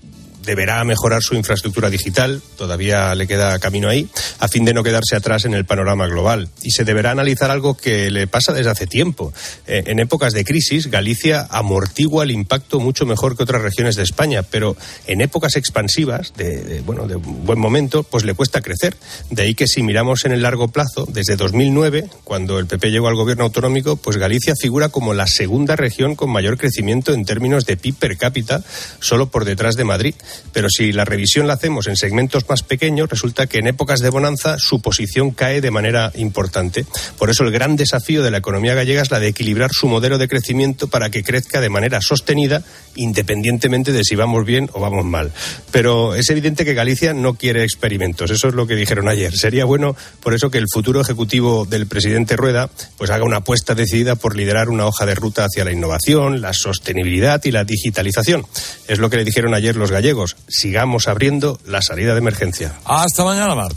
deberá 0.48 0.82
mejorar 0.86 1.22
su 1.22 1.36
infraestructura 1.36 1.90
digital, 1.90 2.42
todavía 2.58 3.14
le 3.14 3.28
queda 3.28 3.60
camino 3.60 3.90
ahí, 3.90 4.10
a 4.40 4.48
fin 4.48 4.64
de 4.64 4.74
no 4.74 4.82
quedarse 4.82 5.16
atrás 5.16 5.44
en 5.46 5.54
el 5.54 5.66
panorama 5.66 6.08
global. 6.08 6.50
Y 6.64 6.72
se 6.72 6.86
deberá 6.86 7.12
analizar 7.12 7.52
algo 7.52 7.76
que 7.76 8.10
le 8.10 8.28
pasa 8.28 8.54
desde 8.54 8.72
hace 8.72 8.88
tiempo. 8.88 9.34
Eh, 9.68 9.84
en 9.88 10.00
épocas 10.00 10.34
de 10.34 10.46
crisis, 10.46 10.88
Galicia 10.88 11.46
amortigua 11.50 12.24
el 12.24 12.32
impacto 12.32 12.80
mucho 12.80 13.06
mejor 13.06 13.36
que 13.36 13.44
otras 13.44 13.62
regiones 13.62 13.96
de 13.96 14.04
España, 14.04 14.42
pero 14.42 14.78
en 15.06 15.20
épocas 15.20 15.58
expansivas, 15.58 16.34
de, 16.38 16.82
bueno, 16.86 17.08
de 17.08 17.16
buen 17.16 17.60
momento, 17.60 18.04
pues 18.04 18.24
le 18.24 18.34
cuesta 18.34 18.62
crecer. 18.62 18.96
De 19.30 19.44
ahí 19.44 19.54
que 19.54 19.68
si 19.68 19.84
miramos 19.84 20.24
en 20.24 20.32
el 20.32 20.44
largo 20.44 20.70
plazo, 20.70 21.06
desde 21.10 21.36
2009, 21.36 22.10
cuando 22.24 22.58
el 22.58 22.68
PP 22.68 22.90
llegó 22.90 23.10
al 23.10 23.16
gobierno 23.16 23.44
autonómico, 23.44 23.98
pues 23.98 24.16
Galicia 24.16 24.54
figura 24.56 24.88
como 24.88 25.14
la 25.14 25.28
segunda 25.28 25.76
región 25.76 26.16
con 26.16 26.32
mayor 26.32 26.58
crecimiento 26.58 27.14
en 27.14 27.26
términos 27.26 27.66
de 27.66 27.76
PIB 27.76 27.96
per 27.96 28.18
cápita, 28.18 28.64
solo 29.02 29.30
por 29.30 29.44
detrás 29.44 29.76
de 29.76 29.84
Madrid. 29.84 30.16
Pero 30.54 30.70
si 30.70 30.92
la 30.92 31.06
revisión 31.06 31.48
la 31.48 31.54
hacemos 31.54 31.88
en 31.88 31.96
segmentos 31.96 32.48
más 32.50 32.64
pequeños, 32.64 33.10
resulta 33.10 33.48
que 33.48 33.60
en 33.60 33.68
épocas 33.68 34.00
de 34.00 34.10
bonanza 34.10 34.58
su 34.58 34.82
posición 34.82 35.32
cae 35.32 35.62
de 35.62 35.72
manera 35.72 36.12
importante. 36.16 36.86
Por 37.18 37.30
eso 37.30 37.44
el 37.44 37.52
gran 37.52 37.76
desafío 37.76 38.24
de 38.24 38.32
la 38.32 38.38
economía 38.38 38.74
gallega 38.74 39.02
es 39.02 39.12
la 39.12 39.20
de 39.20 39.28
equilibrar 39.28 39.72
su 39.72 39.88
modelo 39.88 40.18
de 40.18 40.28
crecimiento 40.28 40.88
para 40.88 41.10
que 41.10 41.24
crezca 41.24 41.62
de 41.62 41.70
manera 41.70 42.02
sostenida, 42.02 42.64
independientemente 42.98 43.92
de 43.92 44.04
si 44.04 44.16
vamos 44.16 44.46
bien 44.46 44.70
o 44.74 44.80
vamos 44.80 45.06
mal. 45.06 45.32
Pero 45.72 46.16
es 46.16 46.30
evidente 46.30 46.66
que 46.66 46.74
Galicia 46.74 47.14
no 47.14 47.36
quiere 47.36 47.64
experimentos. 47.64 48.32
Eso 48.32 48.50
es 48.50 48.54
lo 48.54 48.68
que 48.68 48.76
dijeron 48.76 49.08
ayer. 49.08 49.36
Sería 49.38 49.66
bueno, 49.66 49.96
por 50.22 50.34
eso, 50.34 50.52
que 50.52 50.58
el 50.58 50.66
futuro 50.72 51.02
ejecutivo 51.02 51.66
del 51.66 51.88
presidente 51.88 52.36
Rueda 52.36 52.70
pues 52.98 53.10
haga 53.10 53.24
una 53.24 53.38
apuesta 53.38 53.76
decidida 53.76 54.16
por 54.16 54.36
liderar 54.36 54.70
una 54.70 54.86
hoja 54.86 55.06
de 55.06 55.16
ruta 55.16 55.46
hacia 55.46 55.64
la 55.64 55.72
innovación, 55.72 56.42
la 56.42 56.54
sostenibilidad 56.54 57.44
y 57.46 57.52
la 57.52 57.64
digitalización. 57.64 58.46
Es 58.88 59.00
lo 59.00 59.10
que 59.10 59.18
le 59.18 59.26
dijeron 59.26 59.54
ayer 59.54 59.76
los 59.76 59.92
gallegos 59.92 60.36
sigamos 60.48 61.08
abriendo 61.08 61.60
la 61.66 61.82
salida 61.82 62.14
de 62.14 62.20
emergencia. 62.20 62.74
Hasta 62.86 63.24
mañana, 63.24 63.56
Mar. 63.56 63.72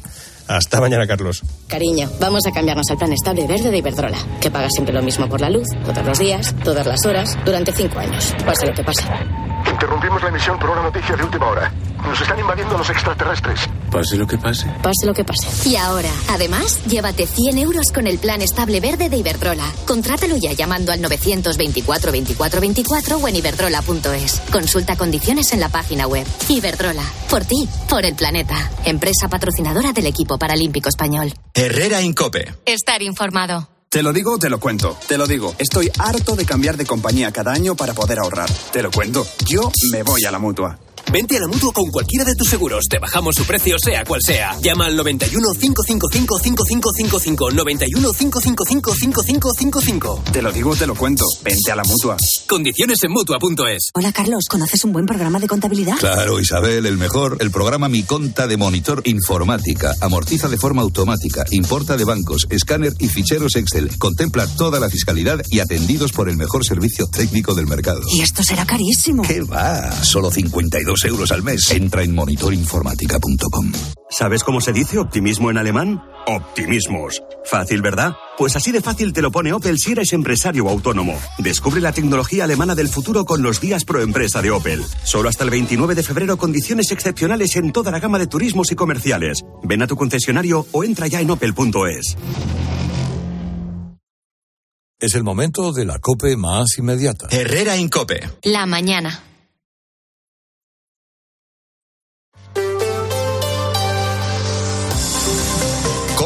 Hasta 0.51 0.81
mañana, 0.81 1.07
Carlos. 1.07 1.45
Cariño, 1.69 2.11
vamos 2.19 2.45
a 2.45 2.51
cambiarnos 2.51 2.91
al 2.91 2.97
plan 2.97 3.13
estable 3.13 3.47
verde 3.47 3.71
de 3.71 3.79
Iberdrola, 3.79 4.19
que 4.41 4.51
paga 4.51 4.69
siempre 4.69 4.93
lo 4.93 5.01
mismo 5.01 5.29
por 5.29 5.41
la 5.41 5.49
luz, 5.49 5.69
todos 5.85 6.05
los 6.05 6.19
días, 6.19 6.53
todas 6.65 6.85
las 6.85 7.07
horas, 7.07 7.39
durante 7.45 7.73
cinco 7.73 8.01
años. 8.01 8.35
Pase 8.45 8.67
lo 8.67 8.75
que 8.75 8.83
pase. 8.83 9.05
Interrumpimos 9.71 10.21
la 10.21 10.29
emisión 10.29 10.59
por 10.59 10.71
una 10.71 10.83
noticia 10.83 11.15
de 11.15 11.23
última 11.23 11.47
hora. 11.47 11.73
Nos 12.03 12.21
están 12.21 12.41
invadiendo 12.41 12.77
los 12.77 12.91
extraterrestres. 12.91 13.61
Pase 13.91 14.17
lo 14.17 14.27
que 14.27 14.39
pase. 14.39 14.67
Pase 14.83 15.07
lo 15.07 15.13
que 15.13 15.25
pase. 15.25 15.69
Y 15.69 15.77
ahora, 15.77 16.11
además, 16.29 16.81
llévate 16.87 17.27
100 17.27 17.59
euros 17.59 17.87
con 17.93 18.07
el 18.07 18.19
plan 18.19 18.41
estable 18.41 18.81
verde 18.81 19.09
de 19.09 19.17
Iberdrola. 19.17 19.65
Contrátalo 19.87 20.37
ya 20.37 20.53
llamando 20.53 20.93
al 20.93 21.01
924 21.01 22.13
24 22.13 22.61
24 22.61 23.17
o 23.17 23.29
en 23.29 23.37
iberdrola.es. 23.37 24.41
Consulta 24.53 24.97
condiciones 24.97 25.53
en 25.53 25.61
la 25.61 25.69
página 25.69 26.07
web. 26.07 26.27
Iberdrola. 26.49 27.05
Por 27.29 27.45
ti, 27.45 27.69
por 27.89 28.05
el 28.05 28.15
planeta. 28.15 28.71
Empresa 28.85 29.29
patrocinadora 29.29 29.93
del 29.93 30.07
equipo 30.07 30.39
paralímpico 30.39 30.89
español. 30.89 31.33
Herrera 31.55 32.01
Incope. 32.01 32.55
Estar 32.65 33.03
informado. 33.03 33.69
Te 33.89 34.05
lo 34.05 34.13
digo, 34.13 34.39
te 34.39 34.49
lo 34.49 34.61
cuento. 34.61 34.97
Te 35.09 35.19
lo 35.19 35.27
digo. 35.27 35.53
Estoy 35.59 35.91
harto 35.99 36.37
de 36.37 36.47
cambiar 36.47 36.77
de 36.77 36.87
compañía 36.87 37.33
cada 37.33 37.53
año 37.53 37.75
para 37.75 37.93
poder 37.93 38.21
ahorrar. 38.21 38.49
Te 38.73 38.85
lo 38.85 38.93
cuento. 38.93 39.27
Yo 39.47 39.73
me 39.91 40.05
voy 40.05 40.25
a 40.25 40.31
la 40.31 40.39
mutua. 40.39 40.79
Vente 41.13 41.37
a 41.37 41.41
la 41.41 41.49
mutua 41.49 41.73
con 41.73 41.91
cualquiera 41.91 42.25
de 42.25 42.37
tus 42.37 42.49
seguros. 42.49 42.85
Te 42.89 43.01
bajamos 43.01 43.35
su 43.35 43.45
precio, 43.45 43.77
sea 43.83 44.05
cual 44.05 44.21
sea. 44.25 44.57
Llama 44.63 44.87
al 44.87 44.95
91 44.95 45.55
555 45.59 46.39
5555. 46.39 47.51
91 47.51 48.13
555 48.13 48.95
5555. 48.95 50.23
Te 50.33 50.41
lo 50.41 50.53
digo, 50.53 50.77
te 50.77 50.87
lo 50.87 50.95
cuento. 50.95 51.25
Vente 51.43 51.73
a 51.73 51.77
la 51.77 51.83
mutua. 51.83 52.17
Condiciones 52.47 52.99
en 53.03 53.11
mutua.es. 53.11 53.91
Hola, 53.95 54.13
Carlos. 54.13 54.45
¿Conoces 54.49 54.85
un 54.85 54.93
buen 54.93 55.07
programa 55.07 55.41
de 55.41 55.49
contabilidad? 55.49 55.97
Claro, 55.99 56.39
Isabel, 56.39 56.87
el 56.87 56.97
mejor. 56.97 57.39
El 57.41 57.51
programa 57.51 57.89
Mi 57.89 58.05
Conta 58.05 58.47
de 58.47 58.57
Monitor 58.57 59.03
Informática. 59.07 59.93
Amortiza 60.01 60.49
de 60.49 60.59
forma 60.59 60.83
automática. 60.83 61.45
Importa 61.51 61.97
de 61.97 62.05
bancos, 62.05 62.47
escáner 62.51 62.93
y 63.01 63.09
ficheros 63.09 63.57
Excel. 63.57 63.99
Contempla 63.99 64.47
toda 64.47 64.79
la 64.79 64.89
fiscalidad 64.89 65.41
y 65.51 65.59
atendidos 65.59 66.13
por 66.13 66.29
el 66.29 66.37
mejor 66.37 66.65
servicio 66.65 67.09
técnico 67.09 67.55
del 67.55 67.67
mercado. 67.67 68.03
Y 68.13 68.21
esto 68.21 68.45
será 68.45 68.65
carísimo. 68.65 69.23
¿Qué 69.23 69.41
va? 69.41 69.91
Solo 70.05 70.31
52 70.31 71.00
euros 71.05 71.33
al 71.33 71.43
mes. 71.43 71.71
Entra 71.71 72.03
en 72.03 72.15
monitorinformática.com. 72.15 73.73
¿Sabes 74.11 74.43
cómo 74.43 74.61
se 74.61 74.73
dice 74.73 74.99
optimismo 74.99 75.51
en 75.51 75.59
alemán? 75.59 76.03
Optimismos. 76.27 77.23
Fácil, 77.45 77.81
¿verdad? 77.81 78.15
Pues 78.37 78.57
así 78.57 78.73
de 78.73 78.81
fácil 78.81 79.13
te 79.13 79.23
lo 79.23 79.31
pone 79.31 79.53
Opel 79.53 79.79
si 79.79 79.93
eres 79.93 80.13
empresario 80.13 80.65
o 80.65 80.69
autónomo. 80.69 81.19
Descubre 81.39 81.81
la 81.81 81.93
tecnología 81.93 82.45
alemana 82.45 82.75
del 82.75 82.89
futuro 82.89 83.25
con 83.25 83.43
los 83.43 83.61
días 83.61 83.85
pro 83.85 84.03
empresa 84.03 84.43
de 84.43 84.51
Opel. 84.51 84.85
Solo 85.05 85.29
hasta 85.29 85.45
el 85.45 85.51
29 85.51 85.95
de 85.95 86.03
febrero 86.03 86.37
condiciones 86.37 86.91
excepcionales 86.91 87.57
en 87.57 87.73
toda 87.73 87.91
la 87.91 88.01
gama 88.01 88.19
de 88.19 88.27
turismos 88.27 88.73
y 88.73 88.75
comerciales. 88.75 89.43
Ven 89.63 89.83
a 89.83 89.87
tu 89.87 89.97
concesionario 89.97 90.67
o 90.73 90.85
entra 90.85 91.07
ya 91.07 91.21
en 91.21 91.31
opel.es. 91.31 92.17
Es 94.99 95.15
el 95.15 95.25
momento 95.25 95.73
de 95.73 95.87
la 95.87 95.99
COPE 95.99 96.37
más 96.37 96.77
inmediata. 96.77 97.29
Herrera 97.31 97.75
Incope. 97.77 98.21
La 98.43 98.67
mañana. 98.67 99.30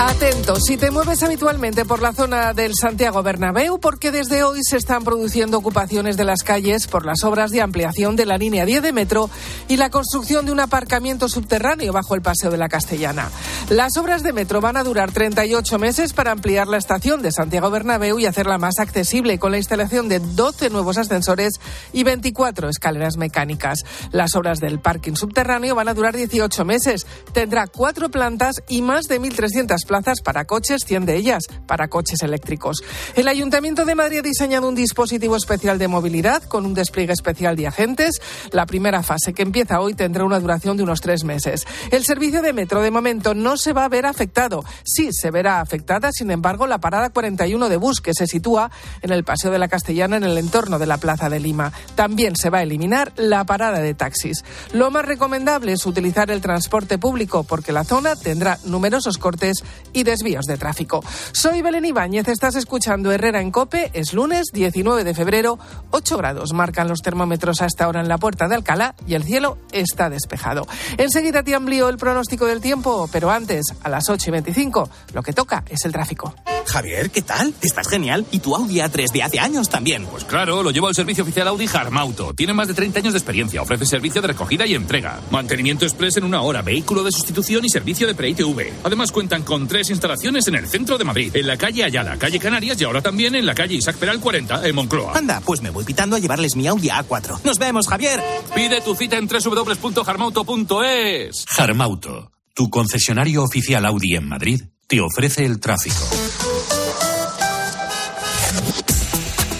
Atento, 0.00 0.54
si 0.60 0.76
te 0.76 0.92
mueves 0.92 1.24
habitualmente 1.24 1.84
por 1.84 2.00
la 2.00 2.12
zona 2.12 2.54
del 2.54 2.70
Santiago 2.80 3.20
Bernabéu, 3.24 3.80
porque 3.80 4.12
desde 4.12 4.44
hoy 4.44 4.60
se 4.62 4.76
están 4.76 5.02
produciendo 5.02 5.58
ocupaciones 5.58 6.16
de 6.16 6.22
las 6.22 6.44
calles 6.44 6.86
por 6.86 7.04
las 7.04 7.24
obras 7.24 7.50
de 7.50 7.62
ampliación 7.62 8.14
de 8.14 8.24
la 8.24 8.38
línea 8.38 8.64
10 8.64 8.80
de 8.80 8.92
metro 8.92 9.28
y 9.66 9.76
la 9.76 9.90
construcción 9.90 10.46
de 10.46 10.52
un 10.52 10.60
aparcamiento 10.60 11.28
subterráneo 11.28 11.92
bajo 11.92 12.14
el 12.14 12.22
Paseo 12.22 12.52
de 12.52 12.58
la 12.58 12.68
Castellana. 12.68 13.28
Las 13.70 13.96
obras 13.96 14.22
de 14.22 14.32
metro 14.32 14.60
van 14.60 14.76
a 14.76 14.84
durar 14.84 15.10
38 15.10 15.80
meses 15.80 16.12
para 16.12 16.30
ampliar 16.30 16.68
la 16.68 16.76
estación 16.76 17.20
de 17.20 17.32
Santiago 17.32 17.68
Bernabéu 17.68 18.20
y 18.20 18.26
hacerla 18.26 18.56
más 18.56 18.78
accesible 18.78 19.40
con 19.40 19.50
la 19.50 19.58
instalación 19.58 20.08
de 20.08 20.20
12 20.20 20.70
nuevos 20.70 20.96
ascensores 20.96 21.54
y 21.92 22.04
24 22.04 22.68
escaleras 22.68 23.16
mecánicas. 23.16 23.80
Las 24.12 24.36
obras 24.36 24.60
del 24.60 24.78
parking 24.78 25.14
subterráneo 25.14 25.74
van 25.74 25.88
a 25.88 25.94
durar 25.94 26.16
18 26.16 26.64
meses. 26.64 27.04
Tendrá 27.32 27.66
cuatro 27.66 28.10
plantas 28.10 28.62
y 28.68 28.82
más 28.82 29.06
de 29.06 29.20
1.300 29.20 29.87
plazas 29.88 30.20
para 30.20 30.44
coches, 30.44 30.84
100 30.84 31.06
de 31.06 31.16
ellas 31.16 31.44
para 31.66 31.88
coches 31.88 32.22
eléctricos. 32.22 32.84
El 33.16 33.26
Ayuntamiento 33.26 33.84
de 33.84 33.96
Madrid 33.96 34.18
ha 34.18 34.22
diseñado 34.22 34.68
un 34.68 34.76
dispositivo 34.76 35.34
especial 35.34 35.78
de 35.78 35.88
movilidad 35.88 36.44
con 36.44 36.64
un 36.64 36.74
despliegue 36.74 37.12
especial 37.12 37.56
de 37.56 37.66
agentes. 37.66 38.20
La 38.52 38.66
primera 38.66 39.02
fase, 39.02 39.32
que 39.32 39.42
empieza 39.42 39.80
hoy, 39.80 39.94
tendrá 39.94 40.24
una 40.24 40.38
duración 40.38 40.76
de 40.76 40.84
unos 40.84 41.00
tres 41.00 41.24
meses. 41.24 41.66
El 41.90 42.04
servicio 42.04 42.42
de 42.42 42.52
metro, 42.52 42.82
de 42.82 42.90
momento, 42.90 43.34
no 43.34 43.56
se 43.56 43.72
va 43.72 43.84
a 43.84 43.88
ver 43.88 44.06
afectado. 44.06 44.64
Sí, 44.84 45.08
se 45.12 45.30
verá 45.30 45.60
afectada, 45.60 46.12
sin 46.12 46.30
embargo, 46.30 46.66
la 46.66 46.78
parada 46.78 47.10
41 47.10 47.68
de 47.68 47.76
bus, 47.76 48.00
que 48.00 48.14
se 48.14 48.26
sitúa 48.26 48.70
en 49.02 49.10
el 49.10 49.24
Paseo 49.24 49.50
de 49.50 49.58
la 49.58 49.68
Castellana, 49.68 50.18
en 50.18 50.24
el 50.24 50.36
entorno 50.36 50.78
de 50.78 50.86
la 50.86 50.98
Plaza 50.98 51.30
de 51.30 51.40
Lima. 51.40 51.72
También 51.94 52.36
se 52.36 52.50
va 52.50 52.58
a 52.58 52.62
eliminar 52.62 53.12
la 53.16 53.44
parada 53.44 53.78
de 53.80 53.94
taxis. 53.94 54.44
Lo 54.72 54.90
más 54.90 55.06
recomendable 55.06 55.72
es 55.72 55.86
utilizar 55.86 56.30
el 56.30 56.42
transporte 56.42 56.98
público, 56.98 57.44
porque 57.44 57.72
la 57.72 57.84
zona 57.84 58.14
tendrá 58.14 58.58
numerosos 58.64 59.16
cortes 59.16 59.64
y 59.92 60.02
desvíos 60.02 60.46
de 60.46 60.56
tráfico. 60.56 61.04
Soy 61.32 61.62
Belén 61.62 61.84
Ibáñez, 61.84 62.28
estás 62.28 62.54
escuchando 62.56 63.12
Herrera 63.12 63.40
en 63.40 63.50
Cope, 63.50 63.90
es 63.94 64.12
lunes 64.12 64.46
19 64.52 65.04
de 65.04 65.14
febrero, 65.14 65.58
8 65.90 66.16
grados 66.16 66.52
marcan 66.52 66.88
los 66.88 67.00
termómetros 67.00 67.62
hasta 67.62 67.84
ahora 67.84 68.00
en 68.00 68.08
la 68.08 68.18
puerta 68.18 68.48
de 68.48 68.54
Alcalá 68.54 68.94
y 69.06 69.14
el 69.14 69.24
cielo 69.24 69.58
está 69.72 70.10
despejado. 70.10 70.66
Enseguida 70.96 71.42
te 71.42 71.54
amplío 71.54 71.88
el 71.88 71.98
pronóstico 71.98 72.46
del 72.46 72.60
tiempo, 72.60 73.08
pero 73.12 73.30
antes, 73.30 73.66
a 73.82 73.88
las 73.88 74.08
8 74.08 74.28
y 74.28 74.32
25, 74.32 74.90
lo 75.14 75.22
que 75.22 75.32
toca 75.32 75.64
es 75.68 75.84
el 75.84 75.92
tráfico. 75.92 76.34
Javier, 76.68 77.10
¿qué 77.10 77.22
tal? 77.22 77.54
Estás 77.62 77.88
genial. 77.88 78.26
¿Y 78.30 78.40
tu 78.40 78.54
Audi 78.54 78.76
A3 78.80 79.10
de 79.12 79.22
hace 79.22 79.40
años 79.40 79.70
también? 79.70 80.04
Pues 80.06 80.24
claro, 80.24 80.62
lo 80.62 80.70
llevo 80.70 80.86
al 80.86 80.94
servicio 80.94 81.24
oficial 81.24 81.48
Audi 81.48 81.66
Harmauto. 81.72 82.34
Tiene 82.34 82.52
más 82.52 82.68
de 82.68 82.74
30 82.74 82.98
años 82.98 83.12
de 83.14 83.18
experiencia. 83.18 83.62
Ofrece 83.62 83.86
servicio 83.86 84.20
de 84.20 84.28
recogida 84.28 84.66
y 84.66 84.74
entrega. 84.74 85.20
Mantenimiento 85.30 85.86
express 85.86 86.18
en 86.18 86.24
una 86.24 86.42
hora, 86.42 86.60
vehículo 86.60 87.02
de 87.02 87.12
sustitución 87.12 87.64
y 87.64 87.70
servicio 87.70 88.06
de 88.06 88.14
pre-ITV. 88.14 88.84
Además 88.84 89.12
cuentan 89.12 89.44
con 89.44 89.66
tres 89.68 89.90
instalaciones 89.90 90.48
en 90.48 90.56
el 90.56 90.66
centro 90.66 90.98
de 90.98 91.04
Madrid, 91.04 91.36
en 91.36 91.46
la 91.46 91.56
calle 91.56 91.84
Ayala, 91.84 92.18
calle 92.18 92.40
Canarias 92.40 92.80
y 92.80 92.84
ahora 92.84 93.00
también 93.00 93.36
en 93.36 93.46
la 93.46 93.54
calle 93.54 93.76
Isaac 93.76 93.94
Peral 93.96 94.18
40, 94.18 94.66
en 94.66 94.74
Moncloa. 94.74 95.16
Anda, 95.16 95.40
pues 95.44 95.62
me 95.62 95.70
voy 95.70 95.84
pitando 95.84 96.16
a 96.16 96.18
llevarles 96.18 96.56
mi 96.56 96.66
Audi 96.66 96.88
A4. 96.88 97.42
Nos 97.44 97.58
vemos, 97.58 97.86
Javier. 97.86 98.20
Pide 98.54 98.80
tu 98.80 98.96
cita 98.96 99.16
en 99.16 99.28
www.harmauto.es. 99.28 101.44
Harmauto, 101.56 102.32
tu 102.54 102.68
concesionario 102.70 103.44
oficial 103.44 103.86
Audi 103.86 104.16
en 104.16 104.28
Madrid, 104.28 104.62
te 104.86 105.00
ofrece 105.00 105.44
el 105.44 105.60
tráfico. 105.60 106.08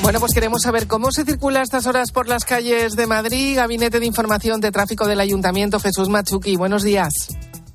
Bueno, 0.02 0.20
pues 0.20 0.32
queremos 0.32 0.62
saber 0.62 0.86
cómo 0.86 1.12
se 1.12 1.24
circula 1.24 1.60
a 1.60 1.62
estas 1.62 1.86
horas 1.86 2.12
por 2.12 2.28
las 2.28 2.46
calles 2.46 2.96
de 2.96 3.06
Madrid. 3.06 3.56
Gabinete 3.56 4.00
de 4.00 4.06
Información 4.06 4.58
de 4.58 4.72
Tráfico 4.72 5.06
del 5.06 5.20
Ayuntamiento, 5.20 5.78
Jesús 5.80 6.08
Machuqui. 6.08 6.56
Buenos 6.56 6.82
días. 6.82 7.12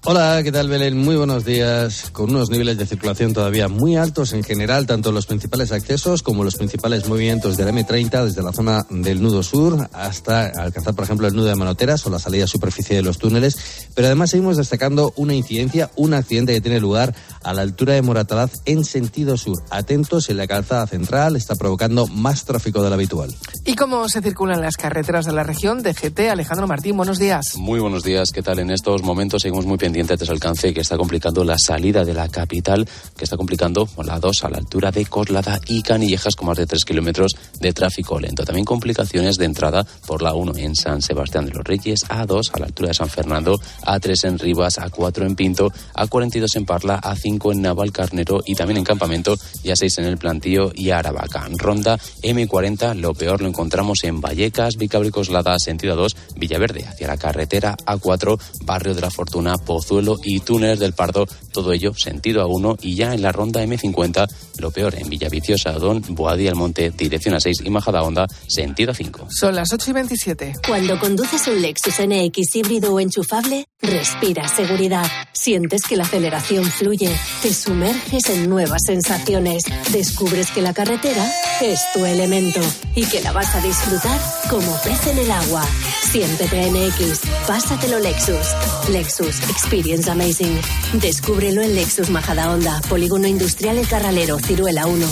Hola, 0.05 0.41
¿qué 0.43 0.51
tal 0.51 0.67
Belén? 0.67 0.97
Muy 0.97 1.15
buenos 1.15 1.45
días. 1.45 2.09
Con 2.11 2.31
unos 2.31 2.49
niveles 2.49 2.77
de 2.77 2.85
circulación 2.85 3.31
todavía 3.31 3.69
muy 3.69 3.95
altos 3.95 4.33
en 4.33 4.43
general, 4.43 4.85
tanto 4.85 5.13
los 5.13 5.27
principales 5.27 5.71
accesos 5.71 6.21
como 6.23 6.43
los 6.43 6.55
principales 6.55 7.07
movimientos 7.07 7.55
del 7.55 7.69
M30 7.69 8.25
desde 8.25 8.43
la 8.43 8.51
zona 8.51 8.85
del 8.89 9.23
nudo 9.23 9.43
sur 9.43 9.87
hasta 9.93 10.47
alcanzar, 10.47 10.93
por 10.93 11.05
ejemplo, 11.05 11.25
el 11.25 11.33
nudo 11.33 11.45
de 11.45 11.55
Manoteras 11.55 12.05
o 12.05 12.09
la 12.09 12.19
salida 12.19 12.47
superficie 12.47 12.97
de 12.97 13.01
los 13.01 13.17
túneles. 13.17 13.87
Pero 13.95 14.07
además 14.07 14.31
seguimos 14.31 14.57
destacando 14.57 15.13
una 15.15 15.35
incidencia, 15.35 15.89
un 15.95 16.13
accidente 16.13 16.51
que 16.51 16.59
tiene 16.59 16.81
lugar 16.81 17.15
a 17.41 17.53
la 17.53 17.61
altura 17.61 17.93
de 17.93 18.01
Moratalaz 18.01 18.61
en 18.65 18.83
sentido 18.83 19.37
sur. 19.37 19.63
Atentos 19.69 20.29
en 20.29 20.35
la 20.35 20.47
calzada 20.47 20.85
central, 20.85 21.37
está 21.37 21.55
provocando 21.55 22.07
más 22.07 22.43
tráfico 22.43 22.83
del 22.83 22.91
habitual. 22.91 23.33
¿Y 23.63 23.75
cómo 23.75 24.09
se 24.09 24.21
circulan 24.21 24.59
las 24.59 24.75
carreteras 24.75 25.25
de 25.25 25.31
la 25.31 25.43
región 25.43 25.81
de 25.81 25.93
GT? 25.93 26.29
Alejandro 26.29 26.67
Martín, 26.67 26.97
buenos 26.97 27.19
días. 27.19 27.55
Muy 27.55 27.79
buenos 27.79 28.03
días, 28.03 28.33
¿qué 28.33 28.41
tal? 28.41 28.59
En 28.59 28.69
estos 28.69 29.01
momentos 29.01 29.43
seguimos 29.43 29.65
muy 29.65 29.77
pendientes 29.77 29.92
pendiente 29.93 30.17
de 30.17 30.23
ese 30.23 30.34
alcance 30.34 30.73
que 30.73 30.82
está 30.82 30.97
complicando 30.97 31.43
la 31.43 31.56
salida 31.60 32.03
de 32.03 32.15
la 32.15 32.27
capital, 32.27 32.84
que 33.15 33.25
está 33.25 33.38
complicando 33.38 33.88
la 34.03 34.19
2 34.19 34.43
a 34.43 34.49
la 34.49 34.58
altura 34.58 34.89
de 34.89 35.06
Coslada 35.06 35.60
y 35.67 35.84
Canillejas 35.84 36.36
con 36.36 36.47
más 36.47 36.58
de 36.58 36.65
3 36.65 36.84
kilómetros 36.84 37.36
de 37.60 37.73
tráfico 37.73 38.19
lento. 38.19 38.43
También 38.43 38.65
complicaciones 38.65 39.36
de 39.38 39.45
entrada 39.45 39.86
por 40.08 40.23
la 40.23 40.34
1 40.34 40.53
en 40.58 40.75
San 40.75 41.03
Sebastián 41.03 41.45
de 41.45 41.51
los 41.51 41.63
Reyes, 41.63 42.08
A2 42.10 42.49
a 42.53 42.60
la 42.60 42.65
altura 42.65 42.88
de 42.88 42.93
San 42.95 43.08
Fernando, 43.08 43.60
A3 43.84 44.29
en 44.29 44.39
Rivas, 44.39 44.79
A4 44.79 45.27
en 45.27 45.36
Pinto, 45.36 45.71
A42 45.93 46.56
en 46.56 46.65
Parla, 46.65 46.99
A5 46.99 47.53
en 47.53 47.62
Navalcarnero 47.62 48.41
y 48.43 48.56
también 48.56 48.77
en 48.77 48.86
Campamento 48.86 49.38
y 49.63 49.67
A6 49.67 49.99
en 49.99 50.06
el 50.06 50.17
Plantío 50.17 50.71
y 50.73 50.89
Aravaca. 50.89 51.47
Ronda 51.56 51.99
M40, 52.23 52.95
lo 52.95 53.13
peor 53.13 53.43
lo 53.43 53.47
encontramos 53.47 54.03
en 54.06 54.21
Vallecas, 54.21 54.75
Vicabricoslada, 54.75 55.60
sentido 55.60 55.95
2, 55.95 56.15
Villaverde, 56.36 56.84
hacia 56.88 57.08
la 57.08 57.17
carretera 57.17 57.77
A4, 57.86 58.39
Barrio 58.65 58.95
de 58.95 59.01
la 59.01 59.12
Fortuna, 59.12 59.60
Pozuelo 59.83 60.17
y 60.23 60.39
Túneles 60.39 60.79
del 60.79 60.93
Pardo, 60.93 61.27
todo 61.51 61.73
ello 61.73 61.93
sentido 61.93 62.41
a 62.41 62.47
1 62.47 62.77
y 62.81 62.95
ya 62.95 63.13
en 63.13 63.21
la 63.21 63.31
ronda 63.31 63.63
M50, 63.63 64.27
lo 64.59 64.71
peor 64.71 64.95
en 64.95 65.09
Villaviciosa, 65.09 65.73
Don, 65.73 66.01
Boadía, 66.09 66.49
El 66.49 66.55
Monte, 66.55 66.91
dirección 66.91 67.35
a 67.35 67.39
6 67.39 67.57
y 67.65 67.69
Majada 67.69 68.01
Honda, 68.01 68.27
sentido 68.47 68.91
a 68.91 68.95
5. 68.95 69.27
Son 69.29 69.55
las 69.55 69.73
8 69.73 69.91
y 69.91 69.93
27. 69.93 70.53
Cuando 70.65 70.99
conduces 70.99 71.47
un 71.47 71.61
Lexus 71.61 71.95
NX 71.99 72.55
híbrido 72.55 72.93
o 72.93 72.99
enchufable, 72.99 73.65
respiras 73.83 74.55
seguridad, 74.55 75.05
sientes 75.33 75.83
que 75.83 75.95
la 75.95 76.03
aceleración 76.03 76.63
fluye, 76.65 77.11
te 77.41 77.53
sumerges 77.53 78.29
en 78.29 78.49
nuevas 78.49 78.81
sensaciones, 78.85 79.65
descubres 79.91 80.51
que 80.51 80.61
la 80.61 80.73
carretera 80.73 81.29
es 81.61 81.81
tu 81.93 82.03
elemento 82.05 82.61
y 82.95 83.05
que 83.05 83.21
la 83.21 83.31
vas 83.31 83.53
a 83.55 83.61
disfrutar 83.61 84.19
como 84.49 84.75
pez 84.83 85.07
en 85.07 85.19
el 85.19 85.31
agua. 85.31 85.65
Siéntete 86.11 86.71
NX, 86.71 87.21
pásatelo 87.45 87.99
Lexus. 87.99 88.47
Lexus 88.89 89.41
Experience 89.49 90.09
Amazing. 90.09 90.59
Descúbrelo 90.93 91.61
en 91.61 91.75
Lexus 91.75 92.09
Majadahonda, 92.09 92.81
Polígono 92.89 93.27
Industrial 93.27 93.77
El 93.77 93.87
Carralero, 93.87 94.39
Ciruela 94.39 94.87
1. 94.87 95.07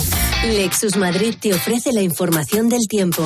Lexus 0.54 0.96
Madrid 0.96 1.34
te 1.38 1.54
ofrece 1.54 1.92
la 1.92 2.02
información 2.02 2.68
del 2.68 2.86
tiempo. 2.88 3.22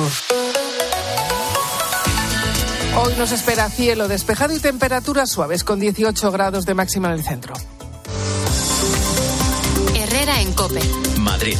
Hoy 3.07 3.15
nos 3.15 3.31
espera 3.31 3.69
cielo 3.69 4.09
despejado 4.09 4.53
y 4.53 4.59
temperaturas 4.59 5.31
suaves 5.31 5.63
con 5.63 5.79
18 5.79 6.29
grados 6.29 6.65
de 6.65 6.73
máxima 6.73 7.07
en 7.07 7.13
el 7.13 7.23
centro. 7.23 7.53
Herrera 9.95 10.41
en 10.41 10.51
Cope. 10.51 10.81
Madrid. 11.17 11.57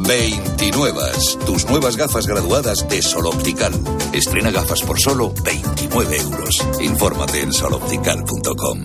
29. 0.07 1.01
Tus 1.45 1.65
nuevas 1.65 1.97
gafas 1.97 2.27
graduadas 2.27 2.87
de 2.87 3.01
Sol 3.01 3.25
Optical. 3.25 3.73
Estrena 4.13 4.51
gafas 4.51 4.81
por 4.81 4.99
solo 4.99 5.33
29 5.43 6.17
euros. 6.17 6.67
Infórmate 6.79 7.41
en 7.41 7.51
soloptical.com. 7.51 8.79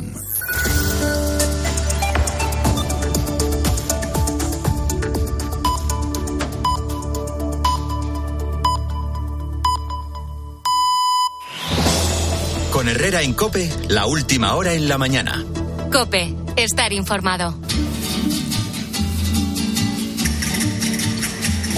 Con 12.73 12.89
Herrera 12.89 13.21
en 13.21 13.35
Cope, 13.35 13.71
la 13.89 14.07
última 14.07 14.55
hora 14.55 14.73
en 14.73 14.89
la 14.89 14.97
mañana. 14.97 15.45
Cope, 15.93 16.35
estar 16.57 16.95
informado. 16.95 17.55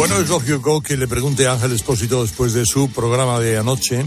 Bueno, 0.03 0.19
es 0.19 0.29
lógico 0.29 0.81
que 0.83 0.97
le 0.97 1.07
pregunte 1.07 1.47
a 1.47 1.53
Ángel 1.53 1.71
Espósito 1.71 2.23
después 2.23 2.53
de 2.55 2.67
su 2.67 2.91
programa 2.91 3.39
de 3.39 3.57
anoche 3.57 4.05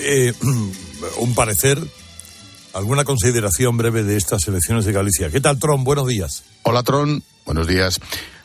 eh, 0.00 0.32
un 1.20 1.34
parecer, 1.36 1.78
alguna 2.72 3.04
consideración 3.04 3.76
breve 3.76 4.02
de 4.02 4.16
estas 4.16 4.48
elecciones 4.48 4.86
de 4.86 4.92
Galicia. 4.92 5.30
¿Qué 5.30 5.40
tal, 5.40 5.60
Tron? 5.60 5.84
Buenos 5.84 6.08
días. 6.08 6.42
Hola, 6.64 6.82
Tron. 6.82 7.22
Buenos 7.46 7.68
días. 7.68 8.00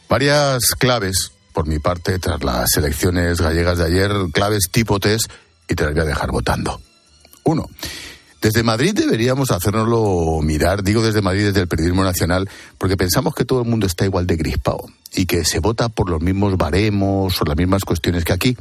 Varias 0.07 0.61
claves, 0.77 1.31
por 1.53 1.65
mi 1.65 1.79
parte, 1.79 2.19
tras 2.19 2.43
las 2.43 2.77
elecciones 2.77 3.41
gallegas 3.41 3.79
de 3.79 3.85
ayer, 3.85 4.11
claves 4.31 4.69
tipo 4.69 4.99
test, 4.99 5.31
y 5.67 5.73
te 5.73 5.85
las 5.85 5.93
voy 5.93 6.03
a 6.03 6.05
dejar 6.05 6.29
votando. 6.29 6.79
Uno. 7.45 7.67
Desde 8.43 8.61
Madrid 8.61 8.93
deberíamos 8.93 9.51
hacernoslo 9.51 10.41
mirar, 10.43 10.83
digo 10.83 11.01
desde 11.01 11.21
Madrid, 11.21 11.45
desde 11.45 11.61
el 11.61 11.69
periodismo 11.69 12.03
nacional, 12.03 12.49
porque 12.77 12.97
pensamos 12.97 13.33
que 13.33 13.45
todo 13.45 13.61
el 13.61 13.69
mundo 13.69 13.87
está 13.87 14.03
igual 14.03 14.27
de 14.27 14.35
grispado 14.35 14.83
y 15.13 15.25
que 15.25 15.45
se 15.45 15.59
vota 15.59 15.87
por 15.87 16.09
los 16.09 16.21
mismos 16.21 16.57
baremos 16.57 17.41
o 17.41 17.45
las 17.45 17.55
mismas 17.55 17.85
cuestiones 17.85 18.25
que 18.25 18.33
aquí. 18.33 18.57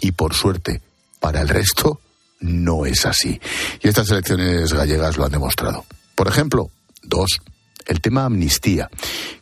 Y 0.00 0.12
por 0.12 0.34
suerte, 0.34 0.82
para 1.18 1.40
el 1.40 1.48
resto, 1.48 2.00
no 2.38 2.86
es 2.86 3.04
así. 3.04 3.40
Y 3.82 3.88
estas 3.88 4.08
elecciones 4.12 4.72
gallegas 4.72 5.16
lo 5.16 5.24
han 5.24 5.32
demostrado. 5.32 5.84
Por 6.14 6.28
ejemplo, 6.28 6.70
dos. 7.02 7.40
El 7.84 8.00
tema 8.00 8.26
amnistía, 8.26 8.88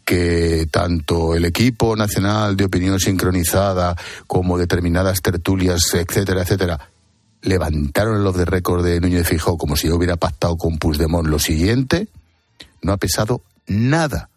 que 0.07 0.68
tanto 0.70 1.35
el 1.35 1.44
equipo 1.44 1.96
nacional 1.96 2.57
de 2.57 2.64
opinión 2.64 2.99
sincronizada 2.99 3.94
como 4.27 4.57
determinadas 4.57 5.20
tertulias, 5.20 5.83
etcétera, 5.92 6.44
etcétera, 6.44 6.89
levantaron 7.42 8.20
el 8.20 8.26
off 8.26 8.37
de 8.37 8.44
récord 8.44 8.85
de 8.85 9.00
Núñez 9.00 9.26
Fijó 9.26 9.57
como 9.57 9.76
si 9.76 9.88
yo 9.88 9.96
hubiera 9.96 10.16
pactado 10.16 10.57
con 10.57 10.79
Puigdemont 10.79 11.29
lo 11.29 11.38
siguiente, 11.38 12.09
no 12.83 12.92
ha 12.92 12.96
pesado 12.96 13.42
nada 13.66 14.29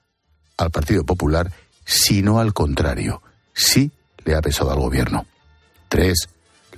al 0.58 0.72
Partido 0.72 1.04
Popular, 1.04 1.52
sino 1.86 2.40
al 2.40 2.54
contrario, 2.54 3.22
sí 3.54 3.92
le 4.24 4.36
ha 4.36 4.42
pesado 4.42 4.72
al 4.72 4.80
gobierno. 4.80 5.26
Tres, 5.90 6.30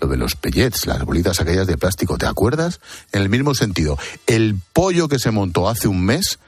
lo 0.02 0.08
de 0.08 0.18
los 0.18 0.36
pellets, 0.36 0.88
las 0.88 1.04
bolitas 1.04 1.40
aquellas 1.40 1.68
de 1.68 1.78
plástico, 1.78 2.18
¿te 2.18 2.26
acuerdas? 2.26 2.80
En 3.12 3.22
el 3.22 3.30
mismo 3.30 3.54
sentido, 3.54 3.98
el 4.28 4.56
pollo 4.74 5.08
que 5.08 5.20
se 5.20 5.32
montó 5.32 5.70
hace 5.70 5.88
un 5.88 6.04
mes 6.04 6.40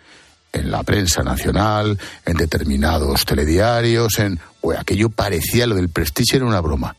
en 0.53 0.71
la 0.71 0.83
prensa 0.83 1.23
nacional, 1.23 1.99
en 2.25 2.37
determinados 2.37 3.25
telediarios, 3.25 4.19
en... 4.19 4.39
Pues 4.59 4.79
aquello 4.79 5.09
parecía 5.09 5.65
lo 5.65 5.75
del 5.75 5.87
prestigio 5.87 6.37
era 6.37 6.45
una 6.45 6.59
broma. 6.59 6.97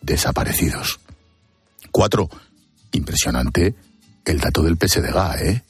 Desaparecidos. 0.00 0.98
Cuatro, 1.90 2.28
impresionante 2.92 3.74
el 4.24 4.38
dato 4.38 4.62
del 4.62 4.76
PSDG, 4.76 5.42
¿eh? 5.42 5.62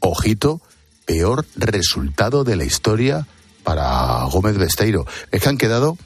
Ojito, 0.00 0.62
peor 1.04 1.46
resultado 1.56 2.44
de 2.44 2.56
la 2.56 2.64
historia 2.64 3.26
para 3.64 4.24
Gómez 4.24 4.56
Besteiro. 4.56 5.06
Es 5.30 5.42
que 5.42 5.48
han 5.48 5.58
quedado 5.58 5.98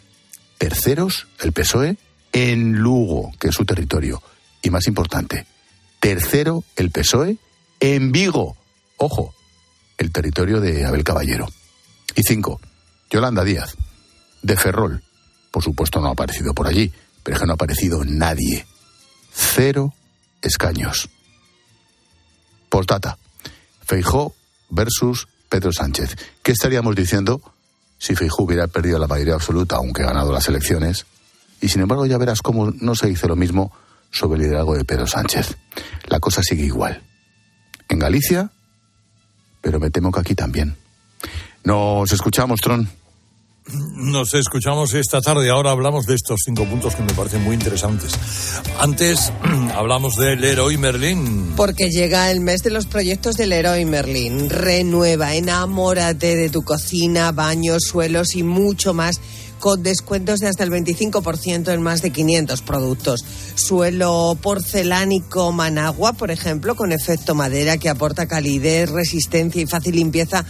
terceros 0.59 1.27
el 1.41 1.53
PSOE 1.53 1.97
en 2.33 2.79
Lugo, 2.79 3.33
que 3.39 3.49
es 3.49 3.55
su 3.55 3.65
territorio. 3.65 4.23
Y 4.63 4.71
más 4.71 4.87
importante, 4.87 5.47
tercero 6.01 6.65
el 6.77 6.91
PSOE 6.91 7.37
en 7.81 8.13
Vigo. 8.13 8.57
Ojo, 8.97 9.35
el 9.99 10.11
territorio 10.13 10.61
de 10.61 10.85
Abel 10.85 11.05
Caballero. 11.05 11.49
Y 12.15 12.23
cinco, 12.23 12.61
Yolanda 13.11 13.45
Díaz, 13.45 13.77
de 14.43 14.57
Ferrol. 14.57 15.03
Por 15.51 15.63
supuesto 15.63 16.01
no 16.01 16.09
ha 16.09 16.13
aparecido 16.13 16.55
por 16.55 16.67
allí, 16.67 16.93
pero 17.23 17.37
es 17.37 17.41
que 17.41 17.47
no 17.47 17.53
ha 17.53 17.55
aparecido 17.55 18.05
nadie 18.05 18.67
cero 19.33 19.95
escaños. 20.43 21.09
Postdata. 22.69 23.19
Feijó 23.85 24.35
versus 24.71 25.29
Pedro 25.49 25.73
Sánchez. 25.73 26.17
¿Qué 26.43 26.53
estaríamos 26.53 26.95
diciendo 26.97 27.43
si 27.99 28.15
Feijó 28.15 28.45
hubiera 28.45 28.67
perdido 28.67 28.99
la 28.99 29.07
mayoría 29.07 29.35
absoluta, 29.35 29.77
aunque 29.77 30.03
ganado 30.03 30.33
las 30.33 30.49
elecciones? 30.49 31.07
Y 31.61 31.69
sin 31.69 31.83
embargo 31.83 32.07
ya 32.07 32.19
verás 32.19 32.43
cómo 32.43 32.71
no 32.71 32.95
se 32.95 33.09
dice 33.09 33.29
lo 33.29 33.37
mismo 33.37 33.73
sobre 34.11 34.39
el 34.39 34.43
liderazgo 34.47 34.77
de 34.77 34.85
Pedro 34.85 35.07
Sánchez. 35.07 35.57
La 36.07 36.21
cosa 36.21 36.43
sigue 36.43 36.65
igual. 36.65 37.03
En 37.89 37.99
Galicia, 37.99 38.51
pero 39.61 39.79
me 39.79 39.91
temo 39.91 40.11
que 40.11 40.21
aquí 40.21 40.35
también. 40.35 40.77
Nos 41.65 42.11
escuchamos, 42.13 42.61
Tron. 42.61 42.89
Nos 43.71 44.35
escuchamos 44.35 44.93
esta 44.95 45.21
tarde. 45.21 45.49
Ahora 45.51 45.71
hablamos 45.71 46.07
de 46.07 46.15
estos 46.15 46.41
cinco 46.45 46.65
puntos 46.65 46.97
que 46.97 47.03
me 47.03 47.13
parecen 47.15 47.43
muy 47.43 47.55
interesantes. 47.55 48.13
Antes 48.81 49.33
hablamos 49.75 50.17
del 50.17 50.41
Leroy 50.41 50.77
Merlin. 50.77 51.53
Porque 51.57 51.89
llega 51.89 52.31
el 52.31 52.41
mes 52.41 52.63
de 52.63 52.71
los 52.71 52.87
proyectos 52.87 53.37
del 53.37 53.51
Leroy 53.51 53.85
Merlin. 53.85 54.51
Renueva, 54.51 55.35
enamórate 55.35 56.35
de 56.35 56.51
tu 56.51 56.63
cocina, 56.63 57.31
baños, 57.31 57.83
suelos 57.87 58.35
y 58.35 58.43
mucho 58.43 58.95
más 58.95 59.21
con 59.61 59.81
descuentos 59.85 60.41
de 60.41 60.49
hasta 60.49 60.65
el 60.65 60.71
25% 60.71 61.73
en 61.73 61.83
más 61.83 62.03
de 62.03 62.11
500 62.11 62.63
productos. 62.63 63.25
Suelo 63.55 64.37
porcelánico 64.43 65.53
Managua, 65.53 66.15
por 66.15 66.33
ejemplo, 66.33 66.75
con 66.75 66.91
efecto 66.91 67.37
madera 67.37 67.79
que 67.79 67.89
aporta 67.89 68.27
calidez, 68.27 68.91
resistencia 68.91 69.63
y 69.63 69.67
fácil 69.67 69.95
limpieza 69.95 70.45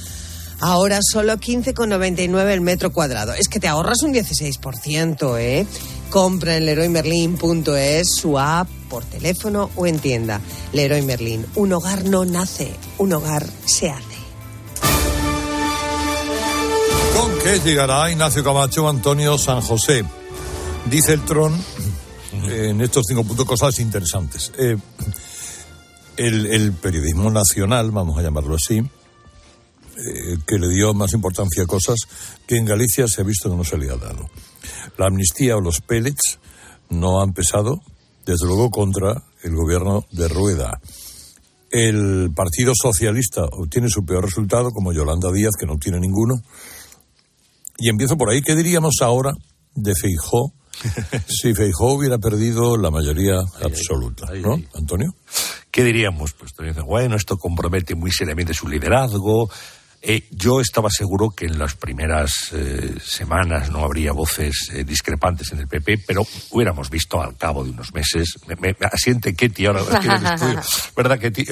Ahora 0.64 1.00
solo 1.02 1.38
15,99 1.38 2.52
el 2.52 2.60
metro 2.60 2.92
cuadrado. 2.92 3.34
Es 3.34 3.48
que 3.48 3.58
te 3.58 3.66
ahorras 3.66 4.04
un 4.04 4.14
16%, 4.14 5.36
¿eh? 5.40 5.66
Compra 6.08 6.56
en 6.56 6.66
leroymerlin.es 6.66 8.06
su 8.14 8.38
app 8.38 8.68
por 8.88 9.04
teléfono 9.04 9.70
o 9.74 9.88
en 9.88 9.98
tienda. 9.98 10.40
Leroy 10.72 11.02
Merlin, 11.02 11.44
un 11.56 11.72
hogar 11.72 12.04
no 12.04 12.24
nace, 12.24 12.72
un 12.98 13.12
hogar 13.12 13.44
se 13.64 13.90
hace. 13.90 14.16
¿Con 17.18 17.38
qué 17.40 17.58
llegará 17.68 18.08
Ignacio 18.12 18.44
Camacho 18.44 18.88
Antonio 18.88 19.38
San 19.38 19.62
José? 19.62 20.04
Dice 20.88 21.14
el 21.14 21.24
Tron 21.24 21.60
en 22.48 22.80
estos 22.80 23.06
cinco 23.08 23.24
puntos 23.24 23.46
cosas 23.46 23.80
interesantes. 23.80 24.52
Eh, 24.56 24.76
el 26.18 26.72
periodismo 26.74 27.32
nacional, 27.32 27.90
vamos 27.90 28.16
a 28.16 28.22
llamarlo 28.22 28.54
así, 28.54 28.80
eh, 29.96 30.38
que 30.46 30.58
le 30.58 30.68
dio 30.68 30.94
más 30.94 31.12
importancia 31.12 31.62
a 31.62 31.66
cosas 31.66 31.98
que 32.46 32.56
en 32.56 32.64
Galicia 32.64 33.06
se 33.06 33.20
ha 33.20 33.24
visto 33.24 33.50
que 33.50 33.56
no 33.56 33.64
se 33.64 33.78
le 33.78 33.90
ha 33.90 33.96
dado. 33.96 34.30
La 34.98 35.06
amnistía 35.06 35.56
o 35.56 35.60
los 35.60 35.80
pellets 35.80 36.38
no 36.88 37.20
han 37.20 37.32
pesado, 37.32 37.82
desde 38.24 38.46
luego, 38.46 38.70
contra 38.70 39.22
el 39.42 39.54
gobierno 39.54 40.04
de 40.12 40.28
Rueda. 40.28 40.80
El 41.70 42.30
Partido 42.34 42.72
Socialista 42.74 43.44
obtiene 43.44 43.88
su 43.88 44.04
peor 44.04 44.24
resultado, 44.24 44.70
como 44.70 44.92
Yolanda 44.92 45.32
Díaz, 45.32 45.52
que 45.58 45.66
no 45.66 45.78
tiene 45.78 45.98
ninguno. 45.98 46.34
Y 47.78 47.88
empiezo 47.88 48.16
por 48.16 48.30
ahí. 48.30 48.42
¿Qué 48.42 48.54
diríamos 48.54 48.96
ahora 49.00 49.32
de 49.74 49.94
Feijó 49.94 50.52
si 51.28 51.54
Feijó 51.54 51.94
hubiera 51.94 52.18
perdido 52.18 52.76
la 52.76 52.90
mayoría 52.90 53.36
absoluta? 53.62 54.26
¿No, 54.34 54.60
Antonio? 54.74 55.14
¿Qué 55.70 55.82
diríamos? 55.82 56.34
Pues 56.34 56.52
bueno, 56.86 57.16
esto 57.16 57.38
compromete 57.38 57.94
muy 57.94 58.12
seriamente 58.12 58.52
su 58.52 58.68
liderazgo, 58.68 59.48
eh, 60.04 60.26
yo 60.32 60.60
estaba 60.60 60.90
seguro 60.90 61.30
que 61.30 61.46
en 61.46 61.60
las 61.60 61.76
primeras 61.76 62.50
eh, 62.52 62.96
semanas 63.00 63.70
no 63.70 63.84
habría 63.84 64.10
voces 64.10 64.68
eh, 64.74 64.82
discrepantes 64.82 65.52
en 65.52 65.60
el 65.60 65.68
PP, 65.68 65.98
pero 66.04 66.26
hubiéramos 66.50 66.90
visto 66.90 67.22
al 67.22 67.36
cabo 67.36 67.62
de 67.62 67.70
unos 67.70 67.94
meses. 67.94 68.36
Me, 68.60 68.74
asiente 68.90 69.32
Ketty 69.32 69.66
ahora, 69.66 69.82
¿verdad, 70.96 71.20
Ketty? 71.20 71.46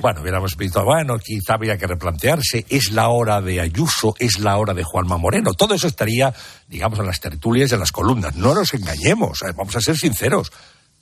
bueno, 0.00 0.22
hubiéramos 0.22 0.56
visto, 0.56 0.82
bueno, 0.82 1.18
quizá 1.18 1.54
habría 1.54 1.76
que 1.76 1.86
replantearse. 1.86 2.64
Es 2.70 2.90
la 2.90 3.10
hora 3.10 3.42
de 3.42 3.60
Ayuso, 3.60 4.14
es 4.18 4.38
la 4.38 4.56
hora 4.56 4.72
de 4.72 4.82
Juanma 4.82 5.18
Moreno. 5.18 5.52
Todo 5.52 5.74
eso 5.74 5.86
estaría, 5.86 6.32
digamos, 6.66 6.98
en 7.00 7.06
las 7.06 7.20
tertulias 7.20 7.70
y 7.70 7.74
en 7.74 7.80
las 7.80 7.92
columnas. 7.92 8.34
No 8.34 8.54
nos 8.54 8.72
engañemos, 8.72 9.40
vamos 9.54 9.76
a 9.76 9.82
ser 9.82 9.98
sinceros. 9.98 10.50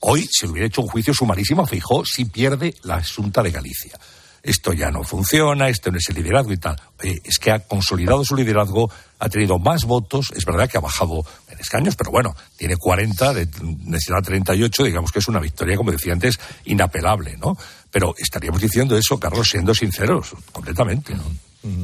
Hoy 0.00 0.28
se 0.28 0.46
le 0.46 0.52
hubiera 0.52 0.66
hecho 0.66 0.82
un 0.82 0.88
juicio 0.88 1.14
sumarísimo 1.14 1.62
a 1.62 1.66
Fijó 1.68 2.04
si 2.04 2.24
pierde 2.24 2.74
la 2.82 2.96
Asunta 2.96 3.40
de 3.40 3.52
Galicia 3.52 3.96
esto 4.42 4.72
ya 4.72 4.90
no 4.90 5.04
funciona, 5.04 5.68
esto 5.68 5.90
no 5.90 5.98
es 5.98 6.08
el 6.08 6.16
liderazgo 6.16 6.52
y 6.52 6.56
tal. 6.56 6.76
es 7.02 7.38
que 7.38 7.50
ha 7.50 7.60
consolidado 7.60 8.24
su 8.24 8.34
liderazgo, 8.34 8.90
ha 9.18 9.28
tenido 9.28 9.58
más 9.58 9.84
votos, 9.84 10.32
es 10.34 10.44
verdad 10.44 10.68
que 10.68 10.78
ha 10.78 10.80
bajado 10.80 11.24
en 11.48 11.58
escaños, 11.60 11.94
pero 11.94 12.10
bueno, 12.10 12.34
tiene 12.56 12.76
40, 12.76 13.34
de, 13.34 13.48
necesita 13.84 14.20
38, 14.20 14.84
digamos 14.84 15.12
que 15.12 15.20
es 15.20 15.28
una 15.28 15.38
victoria, 15.38 15.76
como 15.76 15.92
decía 15.92 16.12
antes, 16.12 16.38
inapelable, 16.64 17.36
¿no? 17.36 17.56
Pero 17.90 18.14
estaríamos 18.18 18.60
diciendo 18.60 18.96
eso, 18.96 19.18
Carlos, 19.20 19.48
siendo 19.48 19.74
sinceros, 19.74 20.34
completamente, 20.50 21.14
¿no? 21.14 21.24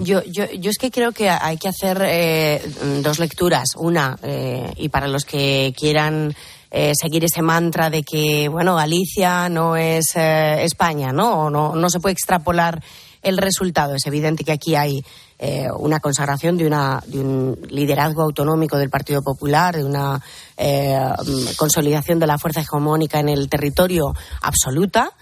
Yo, 0.01 0.25
yo, 0.25 0.45
yo 0.51 0.71
es 0.71 0.77
que 0.77 0.91
creo 0.91 1.13
que 1.13 1.31
hay 1.31 1.57
que 1.57 1.69
hacer 1.69 2.03
eh, 2.05 2.61
dos 3.01 3.21
lecturas. 3.21 3.69
Una, 3.77 4.19
eh, 4.25 4.73
y 4.77 4.89
para 4.89 5.07
los 5.07 5.25
que 5.25 5.73
quieran 5.79 6.35
eh, 6.71 6.93
seguir 7.01 7.25
ese 7.25 7.43
mantra 7.43 7.91
de 7.91 8.03
que, 8.03 8.49
bueno, 8.49 8.77
Galicia 8.77 9.49
no 9.49 9.77
es 9.77 10.17
eh, 10.17 10.63
España, 10.65 11.13
¿no? 11.13 11.51
¿no? 11.51 11.75
No 11.75 11.91
se 11.91 12.01
puede 12.01 12.13
extrapolar 12.13 12.83
el 13.23 13.39
resultado. 13.39 13.95
Es 13.95 14.07
evidente 14.07 14.45
que 14.45 14.53
aquí 14.53 14.75
hay 14.75 15.03
eh, 15.39 15.69
una 15.77 16.01
consagración 16.01 16.57
de, 16.57 16.67
una, 16.67 17.03
de 17.07 17.21
un 17.21 17.59
liderazgo 17.71 18.23
autonómico 18.23 18.77
del 18.77 18.91
Partido 18.91 19.23
Popular, 19.23 19.77
de 19.77 19.85
una 19.85 20.21
eh, 20.57 20.99
mm, 20.99 21.55
consolidación 21.57 22.19
de 22.19 22.27
la 22.27 22.39
fuerza 22.39 22.61
hegemónica 22.61 23.21
en 23.21 23.29
el 23.29 23.49
territorio 23.49 24.15
absoluta. 24.43 25.13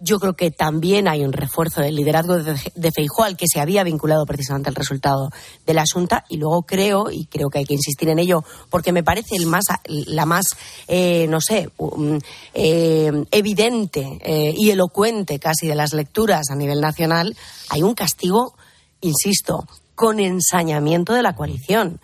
Yo 0.00 0.18
creo 0.18 0.34
que 0.34 0.50
también 0.50 1.08
hay 1.08 1.24
un 1.24 1.32
refuerzo 1.32 1.80
del 1.80 1.94
liderazgo 1.94 2.36
de, 2.36 2.92
Feijóo 2.92 3.24
al 3.24 3.36
que 3.36 3.46
se 3.50 3.60
había 3.60 3.84
vinculado 3.84 4.26
precisamente 4.26 4.68
el 4.68 4.76
resultado 4.76 5.30
de 5.64 5.74
la 5.74 5.84
Junta 5.90 6.24
y 6.28 6.36
luego 6.36 6.62
creo 6.62 7.10
y 7.10 7.26
creo 7.26 7.48
que 7.48 7.60
hay 7.60 7.64
que 7.64 7.74
insistir 7.74 8.08
en 8.08 8.18
ello 8.18 8.44
porque 8.70 8.92
me 8.92 9.02
parece 9.02 9.36
el 9.36 9.46
más 9.46 9.64
la 9.84 10.26
más 10.26 10.44
eh, 10.88 11.26
no 11.28 11.40
sé 11.40 11.70
um, 11.78 12.18
eh, 12.52 13.24
evidente 13.30 14.18
eh, 14.22 14.52
y 14.56 14.70
elocuente 14.70 15.38
casi 15.38 15.66
de 15.66 15.74
las 15.74 15.94
lecturas 15.94 16.50
a 16.50 16.56
nivel 16.56 16.80
nacional 16.80 17.36
hay 17.70 17.82
un 17.82 17.94
castigo 17.94 18.54
insisto 19.00 19.66
con 19.94 20.18
ensañamiento 20.18 21.14
de 21.14 21.22
la 21.22 21.36
coalición 21.36 22.00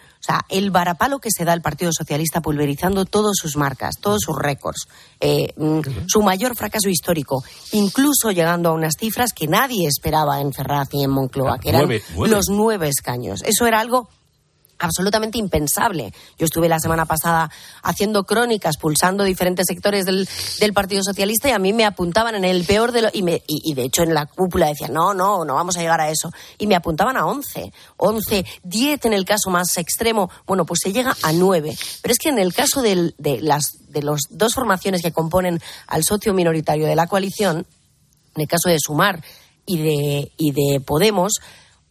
el 0.48 0.70
varapalo 0.70 1.18
que 1.18 1.30
se 1.30 1.44
da 1.44 1.52
al 1.52 1.62
Partido 1.62 1.90
Socialista 1.92 2.40
pulverizando 2.40 3.04
todas 3.04 3.36
sus 3.36 3.56
marcas, 3.56 3.96
todos 4.00 4.20
sus 4.24 4.36
récords, 4.36 4.88
eh, 5.20 5.52
mm, 5.56 5.80
su 6.06 6.22
mayor 6.22 6.56
fracaso 6.56 6.88
histórico, 6.88 7.42
incluso 7.72 8.30
llegando 8.30 8.70
a 8.70 8.72
unas 8.72 8.94
cifras 8.98 9.32
que 9.32 9.46
nadie 9.46 9.86
esperaba 9.86 10.40
en 10.40 10.52
Ferraz 10.52 10.88
y 10.92 11.02
en 11.02 11.10
Moncloa, 11.10 11.58
que 11.58 11.70
eran 11.70 11.82
Nueve, 11.82 12.02
nueve. 12.14 12.34
los 12.34 12.46
nueve 12.48 12.88
escaños. 12.88 13.42
Eso 13.44 13.66
era 13.66 13.80
algo 13.80 14.08
absolutamente 14.80 15.38
impensable. 15.38 16.12
Yo 16.38 16.46
estuve 16.46 16.68
la 16.68 16.80
semana 16.80 17.04
pasada 17.04 17.50
haciendo 17.82 18.24
crónicas, 18.24 18.76
pulsando 18.78 19.22
diferentes 19.22 19.66
sectores 19.68 20.06
del, 20.06 20.26
Partido 20.74 21.02
Socialista 21.02 21.48
y 21.48 21.52
a 21.52 21.58
mí 21.58 21.72
me 21.72 21.84
apuntaban 21.84 22.34
en 22.34 22.44
el 22.44 22.64
peor 22.64 22.92
de 22.92 23.02
los... 23.02 23.14
Y, 23.14 23.24
y, 23.46 23.74
de 23.74 23.82
hecho 23.82 24.02
en 24.02 24.14
la 24.14 24.26
cúpula 24.26 24.68
decían, 24.68 24.92
no, 24.92 25.12
no, 25.14 25.44
no 25.44 25.54
vamos 25.54 25.76
a 25.76 25.80
llegar 25.80 26.00
a 26.00 26.08
eso. 26.08 26.30
Y 26.58 26.66
me 26.66 26.74
apuntaban 26.74 27.16
a 27.16 27.26
11, 27.26 27.72
11, 27.96 28.44
10 28.62 29.04
en 29.04 29.12
el 29.12 29.24
caso 29.24 29.50
más 29.50 29.76
extremo. 29.76 30.30
Bueno, 30.46 30.64
pues 30.64 30.80
se 30.82 30.92
llega 30.92 31.14
a 31.22 31.32
9. 31.32 31.76
Pero 32.02 32.12
es 32.12 32.18
que 32.18 32.30
en 32.30 32.38
el 32.38 32.54
caso 32.54 32.80
de, 32.80 33.12
las, 33.42 33.78
de 33.88 34.02
las 34.02 34.20
dos 34.30 34.54
formaciones 34.54 35.02
que 35.02 35.12
componen 35.12 35.60
al 35.86 36.04
socio 36.04 36.32
minoritario 36.32 36.86
de 36.86 36.96
la 36.96 37.06
coalición, 37.06 37.66
en 38.34 38.42
el 38.42 38.48
caso 38.48 38.68
de 38.68 38.78
Sumar 38.78 39.22
y 39.66 39.78
de, 39.78 40.32
y 40.36 40.52
de 40.52 40.80
Podemos, 40.80 41.40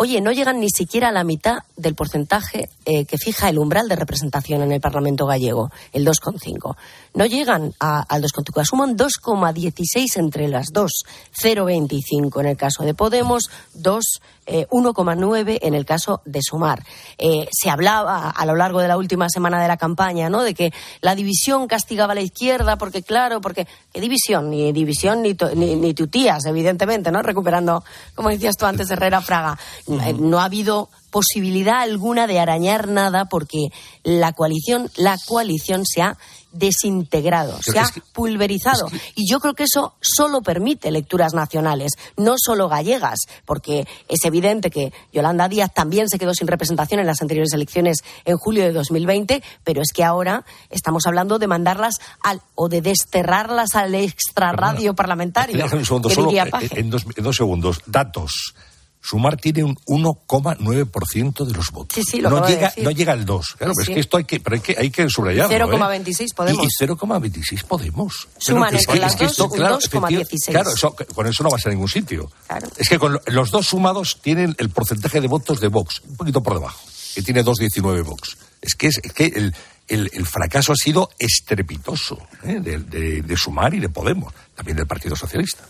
oye, 0.02 0.22
no 0.22 0.32
llegan 0.32 0.62
ni 0.62 0.70
siquiera 0.70 1.10
a 1.10 1.12
la 1.12 1.26
mitad 1.26 1.60
del 1.76 1.94
porcentaje 1.94 2.70
eh, 2.86 3.04
que 3.04 3.18
fija 3.18 3.50
el 3.50 3.60
umbral 3.60 3.90
de 3.90 3.98
representación 3.98 4.62
en 4.62 4.72
el 4.72 4.80
Parlamento 4.80 5.26
gallego, 5.26 5.72
el 5.92 6.06
2,5. 6.06 6.78
No 7.14 7.26
llegan 7.26 7.74
a- 7.80 8.02
al 8.08 8.22
2,5, 8.22 8.62
asuman 8.62 8.96
2,16 8.96 10.16
entre 10.18 10.48
las 10.48 10.68
dos, 10.72 11.04
0,25 11.42 12.40
en 12.40 12.48
el 12.48 12.58
caso 12.58 12.84
de 12.84 12.94
Podemos, 12.94 13.50
2, 13.74 14.22
eh, 14.46 14.68
1,9 14.70 15.60
en 15.62 15.74
el 15.74 15.86
caso 15.86 16.22
de 16.26 16.40
Sumar. 16.42 16.84
Eh, 17.18 17.48
se 17.52 17.70
hablaba 17.70 18.30
a 18.30 18.46
lo 18.46 18.56
largo 18.56 18.80
de 18.80 18.88
la 18.88 18.98
última 18.98 19.28
semana 19.30 19.62
de 19.62 19.68
la 19.68 19.78
campaña, 19.78 20.30
¿no? 20.30 20.44
De 20.44 20.54
que 20.54 20.72
la 21.02 21.16
división 21.16 21.68
castigaba 21.68 22.12
a 22.14 22.16
la 22.16 22.22
izquierda, 22.22 22.78
porque 22.78 23.04
claro, 23.04 23.42
porque 23.42 23.68
¿qué 23.94 24.02
división? 24.02 24.50
Ni 24.50 24.72
división 24.72 25.22
ni, 25.22 25.34
tu- 25.34 25.54
ni, 25.56 25.76
ni 25.76 25.94
tutías, 25.94 26.46
evidentemente, 26.46 27.12
¿no? 27.12 27.22
Recuperando, 27.22 27.84
como 28.16 28.30
decías 28.30 28.56
tú 28.58 28.66
antes, 28.66 28.90
Herrera 28.92 29.22
Fraga. 29.22 29.58
Eh, 29.88 30.14
No 30.14 30.40
ha 30.40 30.46
habido 30.46 30.90
posibilidad 31.12 31.82
alguna 31.82 32.28
de 32.28 32.40
arañar 32.40 32.88
nada 32.88 33.26
porque 33.26 33.70
la 34.04 34.32
coalición, 34.34 34.90
la 34.96 35.18
coalición 35.28 35.84
se 35.86 36.04
ha 36.04 36.18
desintegrado, 36.52 37.60
se 37.62 37.78
ha 37.80 37.84
es 37.84 37.92
que- 37.92 38.02
pulverizado. 38.14 38.88
Y 39.16 39.30
yo 39.30 39.40
creo 39.40 39.54
que 39.54 39.64
eso 39.64 39.96
solo 40.02 40.42
permite 40.42 40.92
lecturas 40.92 41.34
nacionales, 41.34 41.92
no 42.18 42.36
solo 42.38 42.70
gallegas, 42.70 43.20
porque 43.46 43.88
es 44.08 44.24
evidente 44.26 44.70
que 44.70 44.92
Yolanda 45.14 45.48
Díaz 45.48 45.72
también 45.74 46.10
se 46.10 46.20
quedó 46.20 46.34
sin 46.34 46.48
representación 46.48 47.00
en 47.00 47.08
las 47.08 47.22
anteriores 47.22 47.54
elecciones 47.54 48.04
en 48.26 48.38
julio 48.38 48.64
de 48.64 48.72
2020, 48.74 49.44
pero 49.64 49.82
es 49.82 49.92
que 49.94 50.04
ahora 50.04 50.46
estamos 50.70 51.06
hablando 51.06 51.40
de 51.40 51.48
mandarlas 51.48 51.96
al 52.24 52.42
o 52.56 52.70
de 52.70 52.82
desterrarlas 52.82 53.76
al 53.76 53.96
extrarradio 53.96 54.94
parlamentario. 54.96 55.68
Segundo, 55.84 56.10
solo 56.10 56.32
eh, 56.32 56.50
en 56.72 56.90
dos, 56.90 57.06
en 57.16 57.24
dos 57.24 57.36
segundos. 57.36 57.82
Datos. 57.86 58.54
Sumar 59.02 59.38
tiene 59.38 59.64
un 59.64 59.76
1,9% 59.88 61.46
de 61.46 61.54
los 61.54 61.72
votos. 61.72 61.96
Sí, 61.96 62.04
sí, 62.04 62.22
lo 62.22 62.30
no, 62.30 62.42
de 62.42 62.52
llega, 62.54 62.68
decir. 62.68 62.84
no 62.84 62.92
llega 62.92 63.14
al 63.14 63.26
2. 63.26 63.56
Claro, 63.58 63.74
pero 63.76 63.86
Sí. 63.86 63.92
es 63.92 63.96
que 63.96 64.00
esto 64.02 64.18
hay 64.18 64.24
que, 64.26 64.40
pero 64.40 64.56
hay 64.56 64.62
que, 64.62 64.76
hay 64.78 64.90
que 64.92 65.10
subrayarlo. 65.10 65.54
¿eh? 65.56 65.60
0,26 65.60 66.34
Podemos. 66.36 66.64
Y, 66.64 66.68
y 66.68 66.70
0,26 66.88 67.64
Podemos. 67.64 68.28
Suman 68.38 68.64
Claro, 68.64 68.78
es 68.78 68.88
que- 68.88 69.00
las 69.00 69.12
es 69.14 69.18
que 69.20 69.26
esto, 69.26 69.50
claro, 69.50 69.76
2,16. 69.76 70.22
efectivamente, 70.22 70.38
Claro, 70.52 70.70
eso- 70.72 70.96
con 71.16 71.28
eso 71.28 71.44
no 71.44 71.50
vas 71.50 71.66
a 71.66 71.70
ningún 71.70 71.88
sitio. 71.90 72.30
Es 72.78 72.90
que 72.90 73.00
con 73.00 73.14
lo- 73.14 73.22
los 73.28 73.52
dos 73.52 73.68
sumados 73.68 74.20
tienen 74.22 74.56
el 74.58 74.70
porcentaje 74.70 75.22
de 75.22 75.28
votos 75.28 75.60
de 75.62 75.68
Vox, 75.70 76.02
un 76.08 76.18
poquito 76.18 76.44
por 76.44 76.56
debajo, 76.56 76.80
que 77.16 77.22
tiene 77.22 77.44
2,19 77.44 78.02
Vox. 78.04 78.38
Es 78.62 78.76
que, 78.76 78.88
es, 78.88 79.00
es 79.02 79.14
que 79.14 79.26
el, 79.28 79.56
el- 79.88 80.10
el 80.14 80.26
fracaso 80.26 80.74
ha 80.74 80.76
sido 80.76 81.10
estrepitoso 81.18 82.18
¿eh? 82.44 82.60
de, 82.60 82.80
de- 82.80 83.22
de 83.22 83.38
Sumar 83.38 83.74
y 83.74 83.80
de 83.80 83.88
Podemos, 83.90 84.34
también 84.56 84.76
del 84.78 84.88
Partido 84.88 85.16
Socialista. 85.16 85.64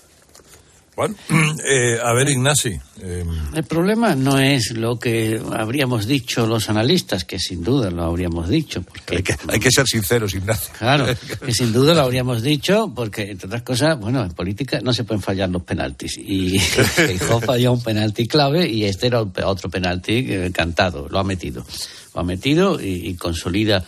Bueno, 1.00 1.16
eh, 1.66 1.97
a 2.04 2.12
ver, 2.12 2.28
Ignasi. 2.28 2.78
eh, 3.02 3.24
El 3.56 3.64
problema 3.64 4.16
no 4.16 4.38
es 4.38 4.72
lo 4.72 5.00
que 5.00 5.41
habríamos 5.54 6.08
dicho 6.08 6.45
los 6.45 6.70
analistas, 6.70 7.24
que 7.24 7.39
sin 7.39 7.64
duda 7.64 7.89
lo 7.89 8.04
habríamos 8.04 8.50
dicho. 8.50 8.82
Porque, 8.82 9.16
hay, 9.16 9.24
que, 9.24 9.34
hay 9.47 9.60
que 9.62 9.72
ser 9.72 9.88
sinceros, 9.88 10.34
Ignacio. 10.34 10.74
Claro, 10.78 11.06
que 11.45 11.54
sin 11.54 11.72
duda 11.72 11.93
lo 11.93 12.02
habríamos 12.02 12.41
dicho, 12.41 12.91
porque 12.93 13.32
entre 13.32 13.47
otras 13.47 13.62
cosas, 13.62 13.97
bueno, 13.97 14.22
en 14.26 14.32
política 14.32 14.82
no 14.82 14.91
se 14.91 15.06
pueden 15.06 15.22
fallar 15.22 15.47
los 15.50 15.64
penaltis. 15.64 16.18
Y 16.18 16.60
Feijóo 16.60 17.39
falló 17.39 17.72
un 17.72 17.82
penalti 17.82 18.28
clave 18.28 18.68
y 18.68 18.84
este 18.84 19.08
era 19.08 19.22
otro 19.22 19.70
penalti 19.70 20.26
eh, 20.28 20.52
cantado, 20.54 21.08
lo 21.08 21.18
ha 21.18 21.24
metido. 21.24 21.66
Lo 22.14 22.20
ha 22.20 22.24
metido 22.26 22.78
y, 22.82 23.08
y 23.08 23.14
consolida 23.14 23.86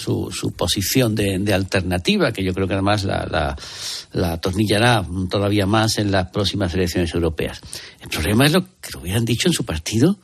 su, 0.00 0.30
su 0.32 0.52
posición 0.52 1.14
de, 1.14 1.52
alternativa, 1.52 2.32
que 2.32 2.42
yo 2.42 2.54
creo 2.54 2.66
que 2.66 2.74
además 2.74 3.04
la, 3.04 3.26
la, 3.30 3.56
la 4.12 4.32
atornillará 4.32 5.04
todavía 5.28 5.66
más 5.66 5.98
en 5.98 6.10
las 6.10 6.30
próximas 6.30 6.72
elecciones 6.74 7.12
europeas. 7.14 7.60
El 8.00 8.08
problema 8.08 8.46
es 8.46 8.52
lo 8.52 8.62
que 8.80 8.90
lo 8.94 9.00
hubieran 9.00 9.24
dicho 9.24 9.48
en 9.48 9.54
su 9.54 9.64
partido 9.64 10.18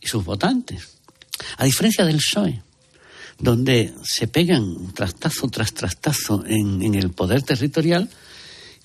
y 0.00 0.06
sus 0.06 0.24
votantes. 0.24 0.98
A 1.56 1.64
diferencia 1.64 2.04
del 2.04 2.16
PSOE, 2.16 2.62
donde 3.38 3.94
se 4.04 4.28
pegan 4.28 4.92
trastazo 4.92 5.48
tras 5.48 5.72
trastazo 5.72 6.44
en 6.46 6.94
el 6.94 7.10
poder 7.10 7.42
territorial 7.42 8.08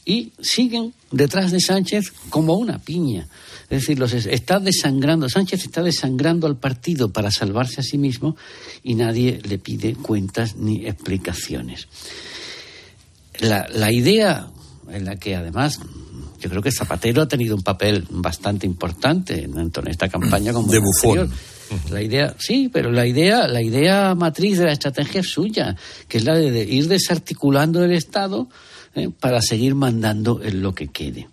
y 0.10 0.32
siguen 0.40 0.94
detrás 1.12 1.52
de 1.52 1.60
Sánchez 1.60 2.14
como 2.30 2.54
una 2.56 2.80
piña. 2.80 3.28
Es 3.70 3.82
decir, 3.82 4.00
los 4.00 4.14
es- 4.14 4.26
está 4.26 4.60
desangrando, 4.62 5.28
Sánchez 5.28 5.66
está 5.66 5.84
desangrando 5.84 6.48
al 6.48 6.56
partido 6.56 7.12
para 7.12 7.30
salvarse 7.30 7.82
a 7.82 7.84
sí 7.84 7.98
mismo 7.98 8.38
y 8.84 8.96
nadie 8.96 9.42
le 9.44 9.58
pide 9.60 9.96
cuentas 9.96 10.56
ni 10.56 10.86
explicaciones. 10.88 11.88
La, 13.40 13.68
la 13.74 13.92
idea 13.92 14.48
en 14.90 15.04
la 15.06 15.18
que 15.18 15.36
además 15.36 15.80
yo 16.40 16.50
creo 16.50 16.62
que 16.62 16.72
Zapatero 16.72 17.22
ha 17.24 17.28
tenido 17.28 17.56
un 17.56 17.62
papel 17.64 18.06
bastante 18.10 18.66
importante 18.66 19.44
en, 19.44 19.58
en 19.58 19.72
esta 19.88 20.08
campaña 20.08 20.54
como 20.54 20.72
De 20.72 20.80
la 20.80 20.86
bufón. 20.86 21.20
anterior. 21.20 21.38
La 21.92 22.02
idea, 22.02 22.34
sí, 22.40 22.70
pero 22.72 22.92
la 22.92 23.06
idea, 23.06 23.46
la 23.50 23.62
idea 23.62 24.16
matriz 24.16 24.58
de 24.58 24.66
la 24.66 24.72
estrategia 24.72 25.20
es 25.20 25.28
suya, 25.30 25.76
que 26.08 26.18
es 26.20 26.24
la 26.24 26.36
de 26.36 26.64
ir 26.64 26.88
desarticulando 26.88 27.84
el 27.84 27.92
Estado 27.92 28.48
eh, 28.98 29.10
para 29.12 29.42
seguir 29.42 29.76
mandando 29.76 30.42
en 30.42 30.62
lo 30.62 30.74
que 30.74 30.88
quede. 30.88 31.28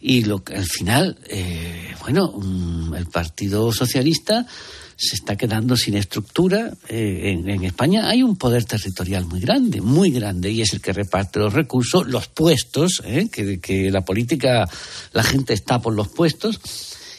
Y 0.00 0.24
lo 0.24 0.44
al 0.54 0.64
final, 0.64 1.18
eh, 1.28 1.92
bueno, 2.00 2.32
mm, 2.32 2.94
el 2.94 3.06
Partido 3.06 3.72
Socialista 3.72 4.46
se 4.96 5.16
está 5.16 5.34
quedando 5.36 5.76
sin 5.76 5.96
estructura. 5.96 6.72
Eh, 6.88 7.36
en, 7.46 7.64
España 7.64 8.08
hay 8.08 8.22
un 8.22 8.36
poder 8.36 8.64
territorial 8.64 9.24
muy 9.26 9.40
grande, 9.40 9.80
muy 9.80 10.12
grande, 10.12 10.52
y 10.52 10.62
es 10.62 10.72
el 10.72 10.80
que 10.80 10.92
reparte 10.92 11.40
los 11.40 11.52
recursos, 11.52 12.06
los 12.06 12.28
puestos, 12.28 13.02
que, 13.32 13.58
que 13.58 13.90
la 13.90 14.04
política, 14.04 14.68
la 15.12 15.22
gente 15.24 15.54
está 15.54 15.80
por 15.80 15.94
los 15.94 16.08
puestos. 16.08 16.60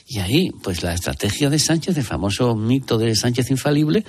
Y 0.07 0.19
ahí, 0.19 0.51
pues 0.63 0.81
la 0.81 0.93
estrategia 0.93 1.49
de 1.49 1.59
Sánchez, 1.59 1.97
el 1.97 2.03
famoso 2.03 2.55
mito 2.55 2.97
de 2.97 3.15
Sánchez 3.15 3.51
infalible, 3.51 4.05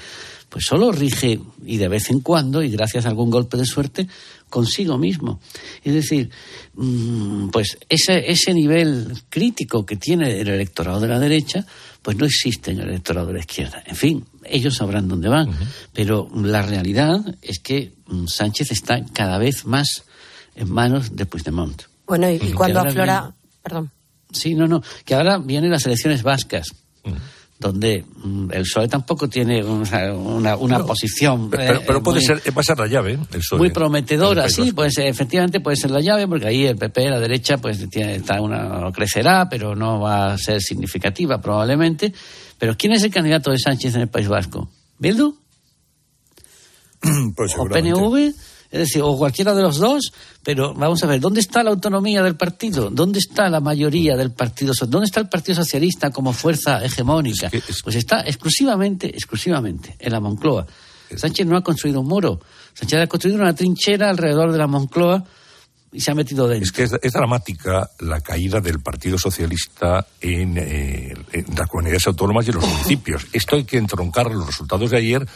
pues 0.51 0.66
solo 0.66 0.92
rige, 0.92 1.40
y 1.64 1.76
de 1.78 1.88
vez 1.88 2.11
en 2.11 2.20
cuando, 2.20 2.62
y 2.62 2.70
gracias 2.70 3.07
a 3.07 3.09
algún 3.09 3.30
golpe 3.30 3.57
de 3.57 3.64
suerte, 3.64 4.07
consigo 4.51 4.98
mismo. 4.98 5.40
Es 5.82 5.94
decir, 5.94 6.28
mm, 6.74 7.48
pues 7.48 7.78
ese, 7.88 8.30
ese 8.30 8.53
nivel 8.53 9.16
crítico 9.30 9.86
que 9.86 9.96
tiene 9.96 10.40
el 10.40 10.48
electorado 10.48 11.01
de 11.01 11.09
la 11.09 11.18
derecha, 11.18 11.64
pues 12.03 12.16
no 12.16 12.26
existe 12.26 12.72
en 12.72 12.80
el 12.80 12.88
electorado 12.88 13.28
de 13.28 13.34
la 13.34 13.40
izquierda. 13.40 13.82
En 13.86 13.96
fin, 13.96 14.26
ellos 14.44 14.76
sabrán 14.76 15.09
dónde 15.09 15.28
van. 15.28 15.57
Pero 15.94 16.28
la 16.34 16.62
realidad 16.62 17.20
es 17.40 17.61
que 17.61 17.92
mm, 18.07 18.26
Sánchez 18.26 18.72
está 18.72 19.03
cada 19.14 19.38
vez 19.38 19.64
más 19.64 20.05
en 20.57 20.70
manos 20.70 21.14
de 21.14 21.26
Puigdemont. 21.26 21.82
Bueno, 22.07 22.28
y, 22.28 22.38
cuando 22.53 22.80
aflora, 22.80 23.32
perdón, 23.62 23.92
Sí, 24.32 24.55
no, 24.55 24.66
no. 24.66 24.82
Que 25.05 25.14
ahora 25.14 25.38
vienen 25.38 25.70
las 25.70 25.86
elecciones 25.86 26.22
vascas. 26.22 26.68
Donde 27.61 28.06
mm, 28.24 28.52
el 28.52 28.62
PSOE 28.62 28.88
tampoco 28.88 29.28
tiene 29.28 29.62
una, 29.62 30.14
una, 30.14 30.56
una 30.56 30.78
No, 30.78 30.86
posición. 30.86 31.50
Pero, 31.50 31.74
eh, 31.74 31.84
pero 31.86 32.02
puede 32.02 32.16
muy- 32.20 32.24
ser, 32.24 32.40
va 32.56 32.61
a 32.62 32.64
ser 32.64 32.78
la 32.78 32.86
llave, 32.86 33.12
¿eh? 33.12 33.18
el 33.32 33.38
PSOE. 33.38 33.58
muy 33.58 33.70
prometedora, 33.70 34.46
el 34.46 34.50
sí, 34.50 34.62
Vasco. 34.62 34.76
pues 34.76 34.96
eh, 34.96 35.08
efectivamente 35.08 35.61
puede 35.61 35.76
ser 35.76 35.90
la 35.90 36.00
llave, 36.00 36.26
porque 36.26 36.46
ahí 36.46 36.64
el 36.64 36.76
PP, 36.76 37.11
la 37.11 37.20
derecha, 37.20 37.58
pues 37.58 37.86
tiene, 37.90 38.14
está 38.16 38.40
una, 38.40 38.90
crecerá, 38.92 39.46
pero 39.50 39.76
no 39.76 40.00
va 40.00 40.32
a 40.32 40.38
ser 40.38 40.62
significativa 40.62 41.38
probablemente. 41.42 42.14
Pero 42.58 42.76
¿quién 42.78 42.94
es 42.94 43.02
el 43.04 43.11
candidato 43.11 43.50
de 43.50 43.58
Sánchez 43.58 43.94
en 43.94 44.00
el 44.00 44.08
País 44.08 44.26
Vasco? 44.28 44.70
¿Bildu? 44.98 45.36
Pues 47.36 47.52
¿O. 47.58 47.64
PNV? 47.66 48.32
Es 48.71 48.79
decir, 48.79 49.03
o 49.03 49.16
cualquiera 49.16 49.53
de 49.53 49.62
los 49.62 49.79
dos, 49.79 50.12
pero 50.45 50.75
vamos 50.75 51.03
a 51.03 51.07
ver, 51.07 51.18
¿dónde 51.18 51.41
está 51.41 51.64
la 51.64 51.71
autonomía 51.71 52.23
del 52.23 52.37
partido? 52.37 52.89
¿Dónde 52.91 53.18
está 53.18 53.49
la 53.49 53.61
mayoría 53.61 54.16
del 54.16 54.31
partido? 54.31 54.73
¿Dónde 54.87 55.07
está 55.07 55.21
el 55.21 55.29
Partido 55.29 55.57
Socialista 55.57 56.11
como 56.11 56.33
fuerza 56.33 56.85
hegemónica? 56.85 57.51
Pues 57.83 57.97
está 57.97 58.21
exclusivamente, 58.21 59.09
exclusivamente 59.09 59.97
en 59.99 60.12
la 60.12 60.21
Moncloa. 60.21 60.66
Sánchez 61.16 61.47
no 61.47 61.57
ha 61.57 61.62
construido 61.62 62.01
un 62.01 62.07
muro. 62.07 62.41
Sánchez 62.75 63.01
ha 63.01 63.07
construido 63.09 63.41
una 63.41 63.55
trinchera 63.55 64.09
alrededor 64.09 64.53
de 64.53 64.59
la 64.59 64.68
Moncloa 64.68 65.25
y 65.93 66.01
se 66.01 66.12
ha 66.12 66.14
metido 66.14 66.47
dentro. 66.47 66.64
Es 66.64 66.73
que 66.73 66.85
es, 66.85 66.93
es 67.03 67.12
dramática 67.12 67.91
la 67.99 68.21
caída 68.21 68.61
del 68.61 68.81
Partido 68.81 69.18
Socialista 69.18 70.07
en, 70.21 70.57
eh, 70.57 71.12
en 71.33 71.47
las 71.57 71.68
comunidades 71.68 72.07
autónomas 72.07 72.47
y 72.47 72.51
en 72.51 72.57
los 72.57 72.68
municipios. 72.68 73.27
Esto 73.33 73.57
hay 73.57 73.64
que 73.64 73.79
entroncar 73.79 74.31
los 74.31 74.47
resultados 74.47 74.91
de 74.91 74.99
ayer 74.99 75.27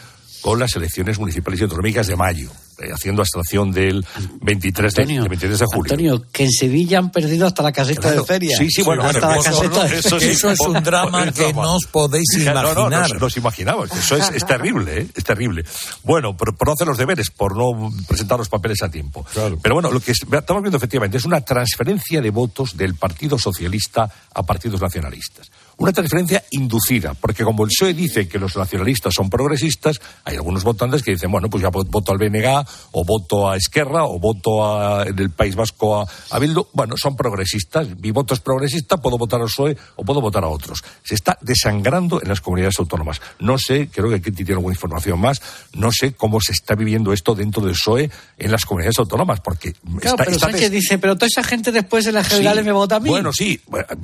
con 0.41 0.59
las 0.59 0.75
elecciones 0.75 1.19
municipales 1.19 1.59
y 1.59 1.63
autonómicas 1.63 2.07
de 2.07 2.15
mayo, 2.15 2.51
haciendo 2.93 3.21
abstracción 3.21 3.71
del 3.71 4.05
23 4.41 4.93
de, 4.93 5.05
del 5.05 5.29
23 5.29 5.59
de 5.59 5.65
julio. 5.65 5.93
Antonio, 5.93 6.25
que 6.31 6.43
en 6.45 6.51
Sevilla 6.51 6.99
han 6.99 7.11
perdido 7.11 7.45
hasta 7.47 7.63
la 7.63 7.71
caseta 7.71 8.01
Claro. 8.01 8.21
de 8.21 8.27
feria. 8.27 8.57
Sí, 8.57 8.69
sí, 8.69 8.81
bueno, 8.83 9.03
hasta 9.03 9.19
bueno, 9.27 9.41
la 9.43 9.49
eso, 9.49 9.59
caseta 9.61 9.83
no, 9.83 9.89
de 9.89 9.99
eso 9.99 10.19
sí, 10.19 10.25
Eso 10.29 10.51
es 10.51 10.59
un 10.59 10.83
drama 10.83 11.31
que 11.31 11.53
no 11.53 11.75
os 11.75 11.85
podéis 11.85 12.25
No, 12.39 12.53
no, 12.53 12.71
imaginar. 12.71 13.09
nos, 13.11 13.21
nos 13.21 13.37
imaginamos. 13.37 13.91
Eso 13.91 14.17
es, 14.17 14.29
es 14.31 14.45
terrible, 14.45 15.01
¿eh? 15.01 15.07
es 15.15 15.23
terrible. 15.23 15.63
Bueno, 16.03 16.35
por, 16.35 16.55
por 16.55 16.67
no 16.67 16.73
hacer 16.73 16.87
los 16.87 16.97
deberes, 16.97 17.29
por 17.31 17.55
no 17.57 17.91
presentar 18.07 18.37
los 18.37 18.49
papeles 18.49 18.81
a 18.83 18.89
tiempo. 18.89 19.25
Pero 19.61 19.75
bueno, 19.75 19.91
lo 19.91 19.99
que 19.99 20.11
es- 20.11 20.21
estamos 20.31 20.61
viendo 20.63 20.77
efectivamente 20.77 21.17
es 21.17 21.25
una 21.25 21.41
transferencia 21.41 22.21
de 22.21 22.29
votos 22.29 22.75
del 22.77 22.95
Partido 22.95 23.37
Socialista 23.39 24.09
a 24.33 24.43
partidos 24.43 24.81
nacionalistas. 24.81 25.49
Una 25.77 25.91
transferencia 25.91 26.43
inducida, 26.51 27.13
porque 27.15 27.43
como 27.43 27.63
el 27.65 27.69
PSOE 27.69 27.93
dice 27.93 28.27
que 28.29 28.39
los 28.39 28.55
nacionalistas 28.55 29.13
son 29.13 29.29
progresistas, 29.29 29.99
hay 30.23 30.35
algunos 30.37 30.63
votantes 30.63 31.03
que 31.03 31.11
dicen, 31.11 31.29
bueno, 31.31 31.49
pues 31.49 31.63
ya 31.63 31.69
vo- 31.69 31.85
voto 31.89 32.11
al 32.13 32.17
BNG, 32.17 32.64
o 32.91 33.03
voto 33.03 33.49
a 33.49 33.57
Esquerra, 33.57 34.05
o 34.05 34.19
voto 34.19 34.65
a, 34.65 35.03
en 35.03 35.17
el 35.19 35.29
País 35.31 35.55
Vasco 35.55 35.99
a, 36.01 36.05
a 36.31 36.39
Bildu. 36.39 36.67
Bueno, 36.73 36.95
son 36.97 37.15
progresistas, 37.15 37.87
mi 37.99 38.11
voto 38.11 38.33
es 38.33 38.39
progresista, 38.39 38.97
puedo 38.97 39.17
votar 39.17 39.41
al 39.41 39.47
PSOE 39.47 39.77
o 39.95 40.03
puedo 40.03 40.21
votar 40.21 40.43
a 40.43 40.47
otros. 40.47 40.83
Se 41.03 41.15
está 41.15 41.37
desangrando 41.41 42.21
en 42.21 42.29
las 42.29 42.41
comunidades 42.41 42.79
autónomas. 42.79 43.21
No 43.39 43.57
sé, 43.57 43.89
creo 43.91 44.09
que 44.09 44.21
Kitty 44.21 44.43
tiene 44.45 44.53
alguna 44.53 44.73
información 44.73 45.19
más, 45.19 45.41
no 45.73 45.91
sé 45.91 46.13
cómo 46.13 46.39
se 46.41 46.51
está 46.51 46.75
viviendo 46.75 47.13
esto 47.13 47.35
dentro 47.35 47.61
del 47.63 47.73
PSOE 47.73 48.09
en 48.37 48.51
las 48.51 48.65
comunidades 48.65 48.99
autónomas, 48.99 49.39
porque 49.41 49.73
Claro, 49.73 49.97
está, 50.03 50.15
pero 50.17 50.31
está 50.31 50.45
Sánchez 50.51 50.61
des- 50.71 50.71
dice, 50.71 50.97
pero 50.97 51.15
toda 51.15 51.27
esa 51.27 51.43
gente 51.43 51.71
después 51.71 52.05
de 52.05 52.11
las 52.11 52.27
generales 52.27 52.63
Sí. 52.63 52.65
me 52.67 52.71
vota 52.71 52.95
a 52.95 52.99
mí. 52.99 53.09
Bueno, 53.09 53.31
sí, 53.33 53.59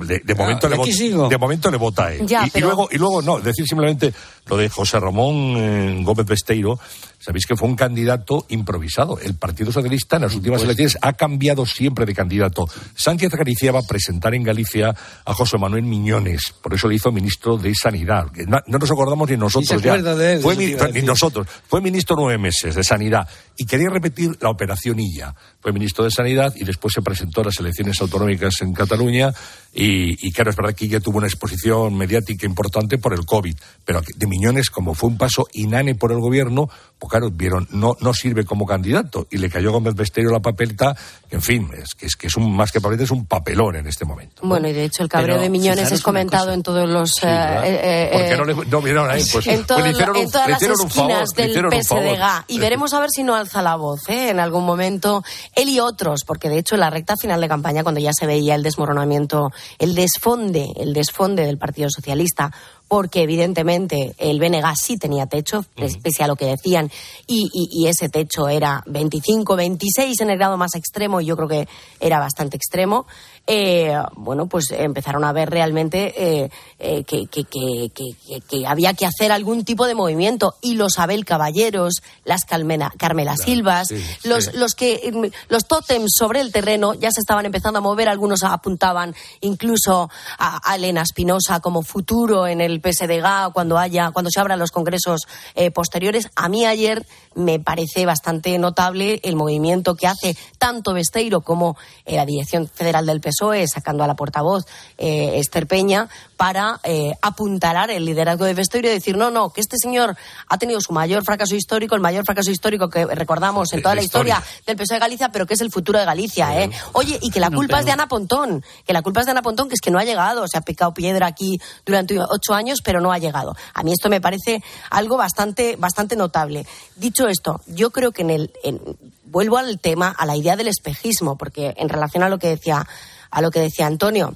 de, 0.06 0.20
de 0.24 0.34
momento, 0.34 0.66
Ah, 0.66 0.70
le 0.70 0.76
vota, 0.76 1.28
de 1.28 1.38
momento 1.38 1.70
le 1.70 1.76
vota 1.76 2.06
a 2.06 2.12
él. 2.14 2.26
Ya, 2.26 2.44
y, 2.44 2.48
y 2.48 2.50
pero- 2.50 2.66
luego, 2.68 2.88
y 2.90 2.98
luego, 2.98 3.22
no, 3.22 3.40
decir 3.40 3.66
simplemente 3.66 4.12
lo 4.46 4.56
de 4.56 4.68
José 4.68 4.98
Ramón 4.98 5.54
eh, 5.56 6.00
Gómez 6.02 6.26
Besteiro, 6.26 6.78
sabéis 7.18 7.46
que 7.46 7.54
fue 7.56 7.68
un 7.68 7.76
candidato 7.76 8.44
improvisado. 8.48 9.18
El 9.20 9.34
Partido 9.34 9.70
Socialista 9.70 10.16
en 10.16 10.22
las 10.22 10.34
últimas 10.34 10.62
elecciones 10.62 10.98
ha 11.00 11.12
cambiado 11.12 11.64
siempre 11.64 12.04
de 12.04 12.14
candidato. 12.14 12.66
Sánchez 12.94 13.32
acariciaba 13.32 13.82
presentar 13.82 14.34
en 14.34 14.42
Galicia 14.42 14.94
a 15.24 15.32
José 15.34 15.58
Manuel 15.58 15.84
Miñones, 15.84 16.54
por 16.60 16.74
eso 16.74 16.88
le 16.88 16.96
hizo 16.96 17.12
ministro 17.12 17.56
de 17.56 17.72
Sanidad. 17.74 18.26
No, 18.48 18.58
no 18.66 18.78
nos 18.78 18.90
acordamos 18.90 19.30
ni 19.30 19.36
nosotros 19.36 19.80
ya. 19.80 19.96
de 19.96 20.32
él, 20.34 20.40
Fue 20.42 20.54
eso 20.54 20.60
te 20.60 20.66
mi- 20.66 20.72
iba 20.72 20.84
a 20.86 20.88
ni 20.88 21.02
nosotros. 21.02 21.46
Fue 21.68 21.80
ministro 21.80 22.16
nueve 22.18 22.38
meses 22.38 22.74
de 22.74 22.82
Sanidad 22.82 23.28
y 23.56 23.64
quería 23.64 23.88
repetir 23.90 24.36
la 24.40 24.50
operación 24.50 24.98
Illa. 24.98 25.34
Fue 25.60 25.72
ministro 25.72 26.02
de 26.04 26.10
Sanidad 26.10 26.52
y 26.56 26.64
después 26.64 26.92
se 26.94 27.02
presentó 27.02 27.42
a 27.42 27.44
las 27.44 27.58
elecciones 27.60 28.00
autonómicas 28.00 28.54
en 28.62 28.72
Cataluña 28.72 29.32
y, 29.74 30.28
y 30.28 30.32
claro, 30.32 30.50
es 30.50 30.56
verdad 30.56 30.74
que 30.74 30.84
Illa 30.84 31.00
tuvo 31.00 31.18
una 31.18 31.26
exposición 31.26 31.96
mediática 31.96 32.46
importante 32.46 32.98
por 32.98 33.14
el 33.14 33.24
COVID, 33.24 33.54
pero 33.84 34.02
de 34.14 34.26
Miñones, 34.26 34.68
como 34.68 34.94
fue 34.94 35.08
un 35.08 35.16
paso 35.16 35.46
inane 35.54 35.94
por 35.94 36.12
el 36.12 36.18
gobierno, 36.18 36.68
pues 37.02 37.10
claro, 37.10 37.30
vieron, 37.32 37.66
no, 37.72 37.96
no 37.98 38.14
sirve 38.14 38.44
como 38.44 38.64
candidato 38.64 39.26
y 39.28 39.38
le 39.38 39.50
cayó 39.50 39.70
a 39.70 39.72
Gómez 39.72 39.96
Besteiro 39.96 40.30
la 40.30 40.38
papeleta, 40.38 40.94
que 41.28 41.34
en 41.34 41.42
fin, 41.42 41.68
es 41.76 41.94
que 41.98 42.06
es, 42.06 42.14
que 42.14 42.28
es 42.28 42.36
un, 42.36 42.54
más 42.54 42.70
que 42.70 42.80
papeleta, 42.80 43.02
es 43.02 43.10
un 43.10 43.26
papelón 43.26 43.74
en 43.74 43.88
este 43.88 44.04
momento. 44.04 44.42
Bueno, 44.44 44.68
y 44.68 44.72
de 44.72 44.84
hecho 44.84 45.02
el 45.02 45.08
cabreo 45.08 45.34
Pero, 45.34 45.42
de 45.42 45.50
Miñones 45.50 45.90
es 45.90 46.00
comentado 46.00 46.52
en 46.52 46.62
todos 46.62 46.88
los... 46.88 47.20
¿verdad? 47.20 47.66
eh, 47.66 47.80
eh, 47.82 48.08
¿Por 48.12 48.20
qué 48.22 48.32
eh, 48.32 48.36
no, 48.36 48.44
le, 48.44 48.70
no 48.70 48.80
vieron 48.82 49.10
ahí? 49.10 49.24
Pues, 49.32 49.46
en, 49.48 49.64
pues 49.64 49.82
le 49.82 49.90
hicieron, 49.90 50.16
en 50.16 50.26
un- 50.26 50.30
todas 50.30 50.46
le 50.46 50.52
las 50.52 50.62
hicieron 50.62 50.80
un 50.80 50.90
favor, 50.90 51.10
esquinas 51.24 51.30
del. 51.34 51.82
PSDG 51.82 52.44
y 52.46 52.58
veremos 52.60 52.94
a 52.94 53.00
ver 53.00 53.10
si 53.10 53.24
no 53.24 53.34
alza 53.34 53.62
la 53.62 53.74
voz 53.74 54.08
¿eh? 54.08 54.28
en 54.30 54.38
algún 54.38 54.64
momento 54.64 55.24
él 55.56 55.68
y 55.70 55.80
otros 55.80 56.20
porque 56.24 56.48
de 56.48 56.58
hecho 56.58 56.76
en 56.76 56.80
la 56.82 56.90
recta 56.90 57.16
final 57.16 57.40
de 57.40 57.48
campaña 57.48 57.82
cuando 57.82 58.00
ya 58.00 58.12
se 58.12 58.26
veía 58.26 58.54
el 58.54 58.62
desmoronamiento 58.62 59.50
el 59.80 59.96
desfonde 59.96 60.68
el 60.76 60.92
desfonde 60.92 61.44
del 61.46 61.58
Partido 61.58 61.88
Socialista 61.90 62.52
porque 62.92 63.22
evidentemente 63.22 64.14
el 64.18 64.38
BNG 64.38 64.76
sí 64.76 64.98
tenía 64.98 65.24
techo, 65.24 65.64
pes- 65.74 65.96
pese 65.96 66.24
a 66.24 66.26
lo 66.26 66.36
que 66.36 66.44
decían, 66.44 66.90
y, 67.26 67.48
y- 67.50 67.68
y 67.72 67.86
ese 67.88 68.10
techo 68.10 68.50
era 68.50 68.82
25, 68.84 69.56
26 69.56 70.20
en 70.20 70.28
el 70.28 70.36
grado 70.36 70.58
más 70.58 70.74
extremo, 70.74 71.18
y 71.22 71.24
yo 71.24 71.34
creo 71.34 71.48
que 71.48 71.68
era 72.00 72.18
bastante 72.18 72.58
extremo. 72.58 73.06
Eh, 73.46 73.94
bueno, 74.14 74.46
pues 74.46 74.70
empezaron 74.70 75.24
a 75.24 75.32
ver 75.32 75.50
realmente 75.50 76.14
eh, 76.16 76.50
eh, 76.78 77.04
que, 77.04 77.26
que- 77.26 77.44
que- 77.44 77.90
que- 77.94 78.12
que- 78.26 78.40
que 78.40 78.66
había 78.66 78.94
que 78.94 79.04
hacer 79.06 79.32
algún 79.32 79.64
tipo 79.64 79.86
de 79.86 79.94
movimiento, 79.94 80.54
y 80.60 80.74
los 80.74 80.98
Abel 80.98 81.24
Caballeros, 81.24 82.02
las 82.24 82.44
Calmena- 82.44 82.92
Carmela 82.98 83.36
Silvas, 83.36 83.88
sí, 83.88 84.02
los, 84.24 84.44
sí. 84.44 84.50
los 84.54 84.74
que 84.74 85.10
mm, 85.12 85.26
los 85.52 85.66
tótems 85.66 86.12
sobre 86.16 86.40
el 86.40 86.52
terreno 86.52 86.94
ya 86.94 87.10
se 87.10 87.20
estaban 87.20 87.44
empezando 87.46 87.78
a 87.78 87.82
mover, 87.82 88.08
algunos 88.08 88.42
apuntaban 88.44 89.14
incluso 89.40 90.08
a, 90.38 90.60
a 90.70 90.76
Elena 90.76 91.02
Espinosa 91.02 91.60
como 91.60 91.82
futuro 91.82 92.46
en 92.46 92.60
el 92.60 92.80
PSDG 92.80 93.52
cuando 93.52 93.78
haya 93.78 94.10
cuando 94.12 94.30
se 94.30 94.40
abran 94.40 94.58
los 94.58 94.70
congresos 94.70 95.22
eh, 95.54 95.70
posteriores. 95.70 96.30
A 96.36 96.48
mí 96.48 96.64
ayer 96.64 97.06
me 97.34 97.58
parece 97.58 98.06
bastante 98.06 98.56
notable 98.58 99.20
el 99.24 99.36
movimiento 99.36 99.94
que 99.96 100.06
hace 100.06 100.36
tanto 100.58 100.92
Besteiro 100.94 101.40
como 101.40 101.76
la 102.06 102.24
Dirección 102.26 102.68
Federal 102.68 103.06
del 103.06 103.20
PSOE, 103.32 103.66
sacando 103.66 104.04
a 104.04 104.06
la 104.06 104.14
portavoz 104.14 104.64
eh, 104.98 105.38
Esther 105.38 105.66
Peña, 105.66 106.08
para 106.42 106.80
eh, 106.82 107.12
apuntalar 107.22 107.88
el 107.92 108.04
liderazgo 108.04 108.44
de 108.44 108.54
Besteiro 108.54 108.88
y 108.88 108.90
decir, 108.90 109.16
no, 109.16 109.30
no, 109.30 109.50
que 109.50 109.60
este 109.60 109.76
señor 109.80 110.16
ha 110.48 110.58
tenido 110.58 110.80
su 110.80 110.92
mayor 110.92 111.24
fracaso 111.24 111.54
histórico, 111.54 111.94
el 111.94 112.00
mayor 112.00 112.24
fracaso 112.24 112.50
histórico 112.50 112.88
que 112.90 113.04
recordamos 113.06 113.72
en 113.72 113.80
toda 113.80 113.94
la 113.94 114.02
historia, 114.02 114.38
historia. 114.38 114.62
del 114.66 114.76
PSOE 114.76 114.96
de 114.96 115.00
Galicia, 115.00 115.28
pero 115.28 115.46
que 115.46 115.54
es 115.54 115.60
el 115.60 115.70
futuro 115.70 116.00
de 116.00 116.04
Galicia, 116.04 116.60
¿eh? 116.60 116.68
Oye, 116.94 117.16
y 117.22 117.30
que 117.30 117.38
la 117.38 117.48
No, 117.48 117.58
culpa 117.58 117.78
es 117.78 117.84
de 117.86 117.92
Ana 117.92 118.08
Pontón, 118.08 118.64
que 118.84 118.92
la 118.92 119.02
culpa 119.02 119.20
es 119.20 119.26
de 119.26 119.30
Ana 119.30 119.42
Pontón, 119.42 119.68
que 119.68 119.74
es 119.74 119.80
que 119.80 119.92
no 119.92 120.00
ha 120.00 120.04
llegado, 120.04 120.48
se 120.48 120.58
ha 120.58 120.62
picado 120.62 120.92
piedra 120.92 121.28
aquí 121.28 121.60
durante 121.86 122.18
ocho 122.18 122.54
años, 122.54 122.80
pero 122.82 123.00
no 123.00 123.12
ha 123.12 123.18
llegado. 123.18 123.54
A 123.72 123.84
mí 123.84 123.92
esto 123.92 124.08
me 124.08 124.20
parece 124.20 124.64
algo 124.90 125.16
bastante, 125.16 125.76
bastante 125.76 126.16
notable. 126.16 126.66
Dicho 126.96 127.28
esto, 127.28 127.60
yo 127.68 127.92
creo 127.92 128.10
que 128.10 128.22
en 128.22 128.30
el, 128.30 128.52
en- 128.64 128.80
vuelvo 129.26 129.58
al 129.58 129.78
tema, 129.78 130.08
a 130.08 130.26
la 130.26 130.34
idea 130.34 130.56
del 130.56 130.66
espejismo, 130.66 131.36
porque 131.36 131.72
en 131.76 131.88
relación 131.88 132.24
a 132.24 132.28
lo 132.28 132.38
que 132.40 132.48
decía, 132.48 132.84
a 133.30 133.40
lo 133.40 133.52
que 133.52 133.60
decía 133.60 133.86
Antonio, 133.86 134.34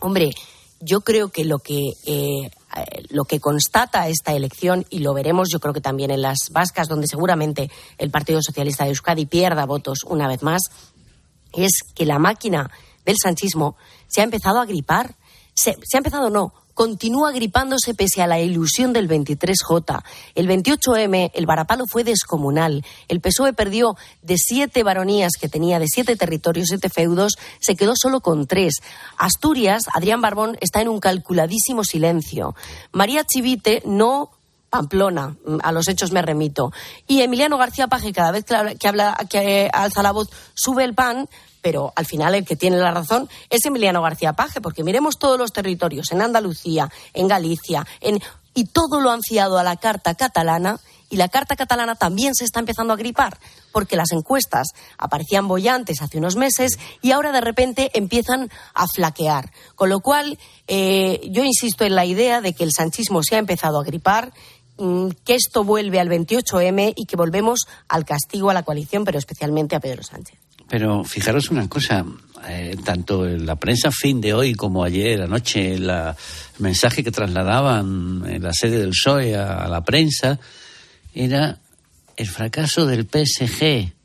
hombre, 0.00 0.30
yo 0.80 1.00
creo 1.00 1.28
que 1.28 1.44
lo 1.44 1.58
que 1.58 1.92
eh, 2.06 2.50
lo 3.10 3.24
que 3.24 3.40
constata 3.40 4.08
esta 4.08 4.34
elección 4.34 4.84
y 4.90 5.00
lo 5.00 5.14
veremos 5.14 5.48
yo 5.50 5.58
creo 5.58 5.74
que 5.74 5.80
también 5.80 6.10
en 6.10 6.22
las 6.22 6.38
vascas 6.50 6.86
donde 6.86 7.08
seguramente 7.08 7.70
el 7.96 8.10
Partido 8.10 8.40
Socialista 8.42 8.84
de 8.84 8.90
Euskadi 8.90 9.26
pierda 9.26 9.66
votos 9.66 10.00
una 10.06 10.28
vez 10.28 10.42
más 10.42 10.62
es 11.52 11.82
que 11.94 12.06
la 12.06 12.18
máquina 12.18 12.70
del 13.04 13.16
sanchismo 13.20 13.76
se 14.06 14.20
ha 14.20 14.24
empezado 14.24 14.60
a 14.60 14.66
gripar. 14.66 15.16
Se, 15.54 15.76
se 15.82 15.96
ha 15.96 15.98
empezado, 15.98 16.30
no, 16.30 16.52
continúa 16.78 17.32
gripándose 17.32 17.92
pese 17.92 18.22
a 18.22 18.28
la 18.28 18.38
ilusión 18.38 18.92
del 18.92 19.08
23J. 19.08 20.00
El 20.36 20.46
28M, 20.48 21.32
el 21.34 21.44
varapalo 21.44 21.86
fue 21.90 22.04
descomunal. 22.04 22.84
El 23.08 23.20
PSOE 23.20 23.52
perdió 23.52 23.96
de 24.22 24.36
siete 24.38 24.84
baronías 24.84 25.32
que 25.40 25.48
tenía, 25.48 25.80
de 25.80 25.88
siete 25.88 26.14
territorios, 26.14 26.68
siete 26.68 26.88
feudos, 26.88 27.32
se 27.58 27.74
quedó 27.74 27.94
solo 28.00 28.20
con 28.20 28.46
tres. 28.46 28.74
Asturias, 29.16 29.86
Adrián 29.92 30.20
Barbón, 30.20 30.56
está 30.60 30.80
en 30.80 30.88
un 30.88 31.00
calculadísimo 31.00 31.82
silencio. 31.82 32.54
María 32.92 33.24
Chivite 33.24 33.82
no 33.84 34.30
Pamplona, 34.70 35.34
mm, 35.46 35.58
a 35.64 35.72
los 35.72 35.88
hechos 35.88 36.12
me 36.12 36.22
remito. 36.22 36.72
Y 37.08 37.22
Emiliano 37.22 37.58
García 37.58 37.88
Paje, 37.88 38.12
cada 38.12 38.30
vez 38.30 38.44
que 38.44 38.54
habla, 38.54 38.74
que, 38.76 38.86
habla- 38.86 39.16
que, 39.28 39.64
eh, 39.64 39.70
alza 39.72 40.00
la 40.04 40.12
voz, 40.12 40.28
sube 40.54 40.84
el 40.84 40.94
pan, 40.94 41.28
pero 41.68 41.92
al 41.96 42.06
final 42.06 42.34
el 42.34 42.46
que 42.46 42.56
tiene 42.56 42.78
la 42.78 42.92
razón 42.92 43.28
es 43.50 43.66
Emiliano 43.66 44.00
García 44.00 44.32
Paje, 44.32 44.62
porque 44.62 44.82
miremos 44.82 45.18
todos 45.18 45.38
los 45.38 45.52
territorios, 45.52 46.10
en 46.12 46.22
Andalucía, 46.22 46.90
en 47.12 47.28
Galicia, 47.28 47.86
en, 48.00 48.22
y 48.54 48.64
todo 48.64 49.00
lo 49.00 49.10
han 49.10 49.20
fiado 49.20 49.58
a 49.58 49.62
la 49.62 49.76
carta 49.76 50.14
catalana 50.14 50.80
Y 51.10 51.16
la 51.16 51.28
carta 51.28 51.56
catalana 51.56 51.94
también 51.94 52.34
se 52.34 52.46
está 52.46 52.60
empezando 52.60 52.94
a 52.94 52.96
gripar, 52.96 53.38
porque 53.70 53.96
las 53.96 54.12
encuestas 54.12 54.68
aparecían 54.96 55.46
bollantes 55.46 56.00
hace 56.00 56.16
unos 56.16 56.36
meses 56.36 56.78
y 57.02 57.10
ahora 57.10 57.32
de 57.32 57.42
repente 57.42 57.90
empiezan 57.92 58.50
a 58.72 58.86
flaquear. 58.86 59.52
Con 59.74 59.90
lo 59.90 60.00
cual, 60.00 60.38
eh, 60.68 61.20
yo 61.30 61.44
insisto 61.44 61.84
en 61.84 61.96
la 61.96 62.06
idea 62.06 62.40
de 62.40 62.54
que 62.54 62.64
el 62.64 62.72
sanchismo 62.72 63.22
se 63.22 63.36
ha 63.36 63.40
empezado 63.40 63.78
a 63.78 63.84
gripar 63.84 64.32
mm, 64.78 65.08
que 65.26 65.34
esto 65.34 65.64
vuelve 65.64 66.00
al 66.00 66.08
28M 66.08 66.94
y 66.96 67.04
que 67.04 67.16
volvemos 67.16 67.66
al 67.88 68.06
castigo 68.06 68.48
a 68.48 68.54
la 68.54 68.62
coalición, 68.62 69.04
pero 69.04 69.18
especialmente 69.18 69.76
a 69.76 69.80
Pedro 69.80 70.02
Sánchez. 70.02 70.47
Pero 70.68 71.04
fijaros 71.04 71.50
una 71.50 71.68
cosa, 71.68 72.04
eh, 72.46 72.76
tanto 72.84 73.26
en 73.26 73.46
la 73.46 73.56
prensa 73.56 73.90
fin 73.90 74.20
de 74.20 74.34
hoy 74.34 74.54
como 74.54 74.84
ayer 74.84 75.22
anoche, 75.22 75.74
el 75.74 75.90
mensaje 76.58 77.02
que 77.02 77.10
trasladaban 77.10 78.24
en 78.26 78.42
la 78.42 78.52
sede 78.52 78.78
del 78.78 78.90
PSOE 78.90 79.36
a 79.36 79.66
la 79.68 79.82
prensa 79.82 80.38
era 81.14 81.58
el 82.16 82.26
fracaso 82.26 82.86
del 82.86 83.06
PSG. 83.06 83.97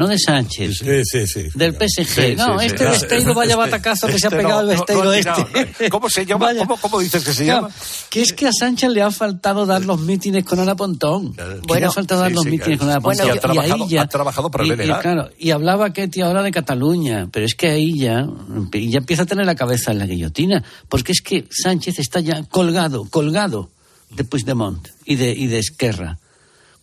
No 0.00 0.08
de 0.08 0.18
Sánchez. 0.18 0.78
Sí, 0.78 1.04
sí, 1.04 1.26
sí. 1.26 1.48
Del 1.54 1.74
PSG. 1.74 2.06
Sí, 2.06 2.34
no, 2.36 2.58
este 2.60 2.84
Besteiro, 2.86 3.34
vaya 3.34 3.50
este- 3.52 3.56
batacazo 3.60 4.06
que 4.06 4.18
se 4.18 4.26
ha 4.26 4.30
este 4.30 4.36
pegado 4.38 4.62
no, 4.62 4.70
el 4.70 4.76
Besteiro 4.78 5.04
no, 5.04 5.12
este. 5.12 5.30
no. 5.30 5.90
¿Cómo 5.90 6.08
se 6.08 6.24
llama? 6.24 6.54
¿Cómo, 6.56 6.76
cómo 6.78 7.00
dices 7.00 7.22
que 7.22 7.34
se 7.34 7.44
Claro, 7.44 7.68
llama? 7.68 7.74
Que 8.08 8.22
es 8.22 8.32
que 8.32 8.46
a 8.48 8.52
Sánchez 8.52 8.90
le 8.90 9.02
ha 9.02 9.10
faltado 9.10 9.66
dar 9.66 9.84
los 9.84 10.00
mítines 10.00 10.42
con 10.44 10.58
Ana 10.58 10.74
Pontón. 10.74 11.34
Le 11.36 11.84
ha 11.84 11.90
faltado 11.92 12.22
dar 12.22 12.32
los 12.32 12.46
mítines 12.46 12.78
con. 12.78 12.88
Ana 12.88 13.00
Pontón. 13.00 13.26
Bueno, 13.26 13.32
ha 13.32 13.36
y 13.36 13.40
trabajado- 13.40 13.84
ahí 13.84 13.88
ya, 13.90 14.02
ha 14.02 14.08
trabajado 14.08 14.50
para 14.50 14.64
el 14.64 14.72
y, 14.72 14.84
claro, 15.00 15.28
y 15.38 15.50
hablaba 15.50 15.92
Ketty 15.92 16.22
ahora 16.22 16.42
de 16.42 16.50
Cataluña, 16.50 17.28
pero 17.30 17.44
es 17.44 17.54
que 17.54 17.68
ahí 17.68 17.98
ya, 17.98 18.26
ya 18.72 18.98
empieza 18.98 19.24
a 19.24 19.26
tener 19.26 19.44
la 19.44 19.54
cabeza 19.54 19.92
en 19.92 19.98
la 19.98 20.06
guillotina, 20.06 20.64
porque 20.88 21.12
es 21.12 21.20
que 21.20 21.46
Sánchez 21.50 21.98
está 21.98 22.20
ya 22.20 22.42
colgado, 22.44 23.04
colgado 23.10 23.68
de 24.10 24.24
Puigdemont 24.24 24.88
y 25.04 25.16
de, 25.16 25.32
y 25.32 25.46
de 25.46 25.58
Esquerra. 25.58 26.18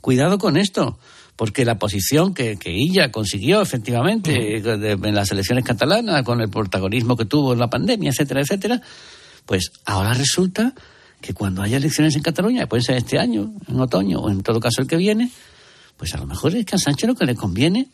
Cuidado 0.01 0.37
con 0.37 0.55
esto, 0.57 0.99
porque 1.37 1.63
la 1.63 1.79
posición 1.79 2.33
que, 2.33 2.57
que 2.57 2.71
ella 2.75 3.11
consiguió 3.11 3.61
efectivamente 3.61 4.31
de- 4.59 4.91
en 4.91 5.15
las 5.15 5.31
elecciones 5.31 5.63
catalanas, 5.63 6.23
con 6.23 6.41
el 6.41 6.49
protagonismo 6.49 7.15
que 7.15 7.23
tuvo 7.25 7.53
en 7.53 7.59
la 7.59 7.69
pandemia, 7.69 8.09
etcétera, 8.09 8.41
etcétera, 8.41 8.81
pues 9.45 9.71
ahora 9.85 10.13
resulta 10.13 10.73
que 11.21 11.33
cuando 11.33 11.61
haya 11.61 11.77
elecciones 11.77 12.15
en 12.15 12.21
Cataluña, 12.23 12.67
puede 12.67 12.83
ser 12.83 12.97
este 12.97 13.17
año, 13.17 13.53
en 13.67 13.79
otoño, 13.79 14.19
o 14.19 14.29
en 14.29 14.43
todo 14.43 14.59
caso 14.59 14.81
el 14.81 14.87
que 14.87 14.97
viene, 14.97 15.31
pues 15.95 16.13
a 16.13 16.17
lo 16.17 16.25
mejor 16.27 16.53
es 16.55 16.65
que 16.65 16.75
a 16.75 16.79
Sánchez 16.79 17.07
lo 17.07 17.15
que 17.15 17.25
le 17.25 17.35
conviene 17.35 17.87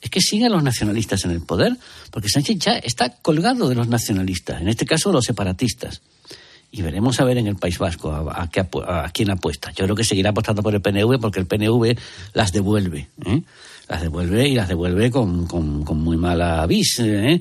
es 0.00 0.10
que 0.10 0.20
sigan 0.20 0.52
los 0.52 0.62
nacionalistas 0.62 1.24
en 1.24 1.30
el 1.30 1.40
poder, 1.42 1.76
porque 2.10 2.28
Sánchez 2.28 2.58
ya 2.58 2.72
está 2.78 3.10
colgado 3.22 3.68
de 3.68 3.76
los 3.76 3.86
nacionalistas, 3.88 4.60
en 4.60 4.68
este 4.68 4.84
caso 4.86 5.12
los 5.12 5.24
separatistas. 5.24 6.02
Y 6.74 6.80
veremos 6.82 7.20
a 7.20 7.24
ver 7.24 7.36
en 7.38 7.46
el 7.46 7.56
País 7.56 7.78
Vasco 7.78 8.10
a, 8.10 8.42
a 8.42 8.50
qué 8.50 8.62
apu- 8.62 8.82
a 8.86 9.08
quién 9.10 9.30
apuesta. 9.30 9.70
Yo 9.72 9.84
creo 9.84 9.94
que 9.94 10.04
seguirá 10.04 10.30
apostando 10.30 10.62
por 10.62 10.74
el 10.74 10.80
PNV 10.80 11.20
porque 11.20 11.38
el 11.38 11.46
PNV 11.46 11.96
las 12.32 12.50
devuelve. 12.52 13.08
¿eh? 13.26 13.42
Las 13.88 14.00
devuelve 14.00 14.48
y 14.48 14.54
las 14.54 14.68
devuelve 14.68 15.10
con, 15.10 15.46
con- 15.46 15.84
con 15.84 16.00
muy 16.00 16.16
mala 16.16 16.66
vis. 16.66 16.98
¿eh? 17.00 17.40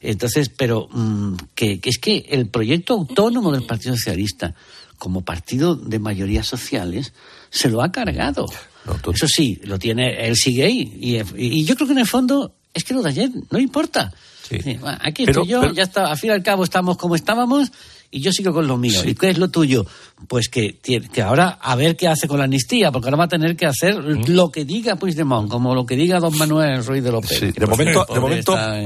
Entonces, 0.00 0.48
pero 0.48 0.88
mm, 0.90 1.34
que, 1.54 1.78
que 1.78 1.90
es 1.90 1.98
que 1.98 2.24
el 2.30 2.46
proyecto 2.48 2.94
autónomo 2.94 3.52
del 3.52 3.64
Partido 3.66 3.94
Socialista, 3.96 4.54
como 4.98 5.20
partido 5.22 5.76
de 5.76 5.98
mayorías 5.98 6.46
sociales, 6.46 7.12
se 7.50 7.68
lo 7.68 7.82
ha 7.82 7.92
cargado. 7.92 8.46
Eso 9.12 9.28
sí, 9.28 9.60
lo 9.64 9.78
tiene, 9.78 10.26
él 10.26 10.36
sigue 10.36 10.64
ahí. 10.64 10.90
Y, 10.98 11.18
y 11.36 11.64
yo 11.66 11.74
creo 11.74 11.86
que 11.86 11.92
en 11.92 11.98
el 11.98 12.06
fondo 12.06 12.54
es 12.72 12.82
que 12.84 12.94
lo 12.94 13.02
de 13.02 13.10
ayer 13.10 13.30
no 13.50 13.58
importa. 13.58 14.10
Sí, 14.48 14.56
Aquí 15.02 15.26
Pero- 15.26 15.42
estoy 15.42 15.52
yo, 15.52 15.60
pero- 15.60 15.74
ya 15.74 15.82
está, 15.82 16.06
al 16.10 16.16
fin 16.16 16.30
y 16.30 16.32
al 16.32 16.42
cabo 16.42 16.64
estamos 16.64 16.96
como 16.96 17.14
estábamos 17.14 17.70
y 18.10 18.20
yo 18.20 18.32
sigo 18.32 18.52
con 18.52 18.66
lo 18.66 18.76
mío. 18.76 19.00
¿Y 19.04 19.14
qué 19.14 19.30
es 19.30 19.38
lo 19.38 19.48
tuyo? 19.48 19.86
Pues 20.28 20.48
que, 20.48 20.72
tiene- 20.72 21.08
que 21.08 21.22
ahora 21.22 21.58
a 21.62 21.76
ver 21.76 21.96
qué 21.96 22.08
hace 22.08 22.26
con 22.26 22.38
la 22.38 22.44
amnistía, 22.44 22.90
porque 22.90 23.06
ahora 23.06 23.16
va 23.18 23.24
a 23.24 23.28
tener 23.28 23.56
que 23.56 23.66
hacer 23.66 23.94
lo 24.28 24.50
que 24.50 24.64
diga 24.64 24.96
Puigdemont, 24.96 25.48
como 25.50 25.74
lo 25.74 25.86
que 25.86 25.96
diga 25.96 26.18
don 26.20 26.36
Manuel 26.36 26.84
Ruiz 26.84 27.02
de 27.04 27.12
López. 27.12 27.38
Sí, 27.38 27.52
Que 27.52 27.60
de 27.60 27.66
momento, 27.66 28.06
de 28.12 28.20
momento 28.20 28.52
en- 28.58 28.84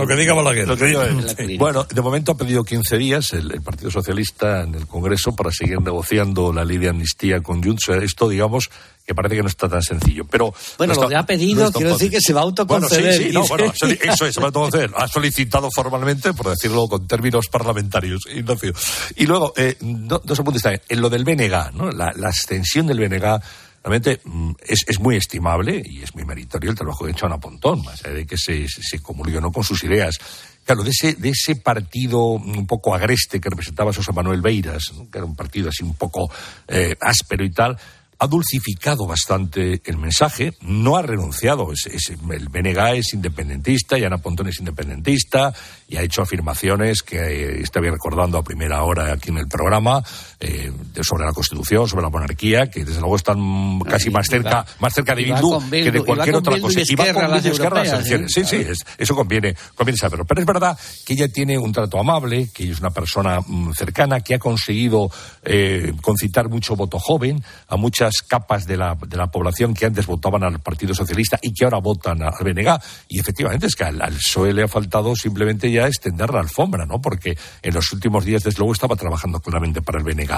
Lo 0.66 0.76
que 0.76 0.86
diga 0.86 1.06
en 1.08 1.26
la 1.26 1.34
clínica. 1.34 1.58
Bueno, 1.64 1.84
de 1.84 2.00
momento 2.02 2.32
ha 2.32 2.36
pedido 2.36 2.64
15 2.64 2.98
días 2.98 3.32
el, 3.32 3.50
el 3.50 3.62
Partido 3.62 3.90
Socialista 3.90 4.62
en 4.62 4.74
el 4.74 4.86
Congreso 4.86 5.34
para 5.34 5.50
seguir 5.50 5.80
negociando 5.80 6.52
la 6.52 6.64
ley 6.64 6.78
de 6.78 6.90
amnistía 6.90 7.40
con 7.40 7.62
Junts. 7.62 7.88
Esto, 8.02 8.28
digamos, 8.28 8.70
que 9.06 9.14
parece 9.14 9.36
que 9.36 9.42
no 9.42 9.48
está 9.48 9.68
tan 9.68 9.82
sencillo. 9.82 10.24
Pero 10.24 10.54
Bueno, 10.78 10.94
no 10.94 11.00
lo 11.00 11.06
está- 11.06 11.14
de 11.14 11.20
ha 11.20 11.26
pedido, 11.26 11.64
no 11.66 11.72
quiero 11.72 11.92
decir 11.92 12.10
que 12.10 12.20
se 12.20 12.32
va 12.32 12.40
a 12.40 12.44
autoconceder. 12.44 13.02
Bueno, 13.02 13.18
sí, 13.18 13.24
sí, 13.28 13.32
no, 13.34 13.46
bueno, 13.46 13.64
eso 13.74 14.24
es, 14.26 14.34
se 14.34 14.40
va 14.40 14.46
a 14.46 14.48
autoconceder. 14.48 14.90
Ha 14.96 15.08
solicitado 15.08 15.70
formalmente, 15.70 16.32
por 16.32 16.48
decirlo 16.48 16.88
con 16.88 17.06
términos 17.06 17.46
parlamentarios, 17.48 18.22
Ignacio. 18.34 18.72
Y 19.16 19.26
luego, 19.26 19.52
eh, 19.56 19.76
do- 19.80 20.22
dos 20.24 20.40
apuntes 20.40 20.62
también. 20.62 20.82
En 20.88 21.00
lo 21.00 21.10
del 21.10 21.24
BNG, 21.24 21.72
¿no? 21.74 21.90
La, 21.90 22.12
la 22.16 22.30
extensión 22.30 22.86
del 22.86 22.98
BNG 22.98 23.40
realmente 23.84 24.20
mm, 24.24 24.52
es, 24.66 24.80
es 24.86 24.98
muy 24.98 25.16
estimable 25.16 25.82
y 25.84 26.02
es 26.02 26.14
muy 26.14 26.24
meritorio 26.24 26.70
el 26.70 26.76
trabajo 26.76 27.04
que 27.04 27.10
ha 27.10 27.12
hecho 27.12 27.26
Ana 27.26 27.38
Pontón, 27.38 27.82
más 27.84 28.02
allá 28.04 28.14
de 28.14 28.26
que 28.26 28.38
se, 28.38 28.66
se, 28.68 28.98
¿no? 29.40 29.52
con 29.52 29.62
sus 29.64 29.84
ideas. 29.84 30.16
Claro, 30.64 30.82
de 30.82 30.90
ese, 30.90 31.12
de 31.12 31.28
ese 31.28 31.56
partido 31.56 32.20
un 32.28 32.66
poco 32.66 32.94
agreste 32.94 33.38
que 33.38 33.50
representaba 33.50 33.92
José 33.92 34.12
Manuel 34.12 34.40
Beiras, 34.40 34.84
¿no? 34.96 35.10
que 35.10 35.18
era 35.18 35.26
un 35.26 35.36
partido 35.36 35.68
así 35.68 35.82
un 35.84 35.94
poco 35.94 36.30
eh, 36.68 36.96
áspero 37.02 37.44
y 37.44 37.50
tal, 37.50 37.76
ha 38.18 38.26
dulcificado 38.26 39.06
bastante 39.06 39.82
el 39.84 39.98
mensaje, 39.98 40.52
no 40.60 40.96
ha 40.96 41.02
renunciado. 41.02 41.72
Es, 41.72 41.86
es- 41.86 42.10
el 42.30 42.48
BNG 42.48 42.96
es 42.96 43.14
independentista 43.14 43.98
y 43.98 44.04
Ana 44.04 44.18
Pontón 44.18 44.48
es 44.48 44.58
independentista 44.58 45.52
y 45.88 45.96
ha 45.96 46.02
hecho 46.02 46.22
afirmaciones 46.22 47.02
que 47.02 47.16
eh, 47.18 47.60
estaba 47.60 47.86
recordando 47.90 48.38
a 48.38 48.42
primera 48.42 48.82
hora 48.84 49.12
aquí 49.12 49.30
en 49.30 49.38
el 49.38 49.48
programa 49.48 50.02
eh, 50.40 50.72
sobre 51.02 51.24
la 51.24 51.32
Constitución, 51.32 51.88
sobre 51.88 52.02
la 52.02 52.10
monarquía, 52.10 52.70
que 52.70 52.84
desde 52.84 53.00
luego 53.00 53.16
están 53.16 53.80
casi 53.80 54.10
más 54.10 54.26
cerca, 54.26 54.64
más 54.78 54.94
cerca 54.94 55.14
de 55.14 55.30
va 55.30 55.40
Bildu 55.40 55.70
que 55.70 55.90
de 55.90 55.98
va 56.00 56.04
cualquier 56.06 56.36
otra 56.36 56.60
cosa. 56.60 56.78
y 56.78 56.82
Esquerra 56.82 57.12
con 57.28 57.32
Bildu 57.32 57.48
y 57.48 57.50
Esquerra 57.50 57.80
a 57.80 57.84
las 57.84 57.94
europeas, 57.94 58.10
elecciones. 58.10 58.32
Sí, 58.32 58.44
sí, 58.44 58.56
es- 58.70 58.84
eso 58.98 59.14
conviene, 59.14 59.54
conviene 59.74 59.98
saberlo. 59.98 60.24
Pero 60.24 60.40
es 60.40 60.46
verdad 60.46 60.78
que 61.04 61.12
ella 61.14 61.28
tiene 61.28 61.58
un 61.58 61.72
trato 61.72 61.98
amable, 61.98 62.48
que 62.54 62.62
ella 62.64 62.72
es 62.72 62.80
una 62.80 62.90
persona 62.90 63.40
mm, 63.46 63.72
cercana, 63.72 64.20
que 64.20 64.34
ha 64.34 64.38
conseguido 64.38 65.10
eh, 65.42 65.92
concitar 66.00 66.48
mucho 66.48 66.76
voto 66.76 66.98
joven 66.98 67.42
a 67.68 67.76
muchas 67.76 68.13
capas 68.22 68.66
de 68.66 68.76
la, 68.76 68.94
de 68.94 69.16
la 69.16 69.28
población 69.28 69.74
que 69.74 69.86
antes 69.86 70.06
votaban 70.06 70.42
al 70.44 70.60
Partido 70.60 70.94
Socialista 70.94 71.38
y 71.42 71.52
que 71.52 71.64
ahora 71.64 71.78
votan 71.78 72.22
al 72.22 72.32
BNG. 72.42 72.78
Y 73.08 73.20
efectivamente 73.20 73.66
es 73.66 73.74
que 73.74 73.84
al, 73.84 74.00
al 74.00 74.14
PSOE 74.14 74.52
le 74.52 74.62
ha 74.62 74.68
faltado 74.68 75.14
simplemente 75.16 75.70
ya 75.70 75.86
extender 75.86 76.32
la 76.32 76.40
alfombra, 76.40 76.86
¿no? 76.86 77.00
Porque 77.00 77.36
en 77.62 77.74
los 77.74 77.92
últimos 77.92 78.24
días, 78.24 78.42
desde 78.42 78.58
luego, 78.58 78.72
estaba 78.72 78.96
trabajando 78.96 79.40
claramente 79.40 79.82
para 79.82 79.98
el 79.98 80.04
BNG. 80.04 80.32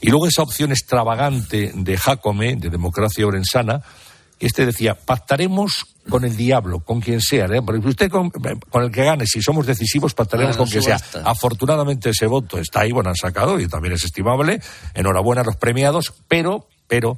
Y 0.00 0.10
luego 0.10 0.26
esa 0.26 0.42
opción 0.42 0.70
extravagante 0.70 1.72
de 1.74 1.96
Jacome, 1.96 2.56
de 2.56 2.70
democracia 2.70 3.26
orensana, 3.26 3.82
este 4.40 4.64
decía, 4.64 4.94
pactaremos 4.94 5.84
con 6.08 6.24
el 6.24 6.36
diablo, 6.36 6.80
con 6.80 7.00
quien 7.00 7.20
sea, 7.20 7.44
¿eh? 7.46 7.60
porque 7.64 7.86
usted 7.86 8.10
con, 8.10 8.30
con 8.30 8.82
el 8.82 8.90
que 8.90 9.04
gane, 9.04 9.26
si 9.26 9.42
somos 9.42 9.66
decisivos, 9.66 10.14
pactaremos 10.14 10.56
Ah, 10.56 10.58
con 10.58 10.68
quien 10.68 10.82
sea. 10.82 10.98
Afortunadamente 11.24 12.10
ese 12.10 12.26
voto 12.26 12.58
está 12.58 12.80
ahí, 12.80 12.90
bueno, 12.90 13.10
han 13.10 13.16
sacado 13.16 13.60
y 13.60 13.68
también 13.68 13.94
es 13.94 14.04
estimable. 14.04 14.60
Enhorabuena 14.94 15.42
a 15.42 15.44
los 15.44 15.56
premiados, 15.56 16.14
pero, 16.26 16.66
pero 16.90 17.16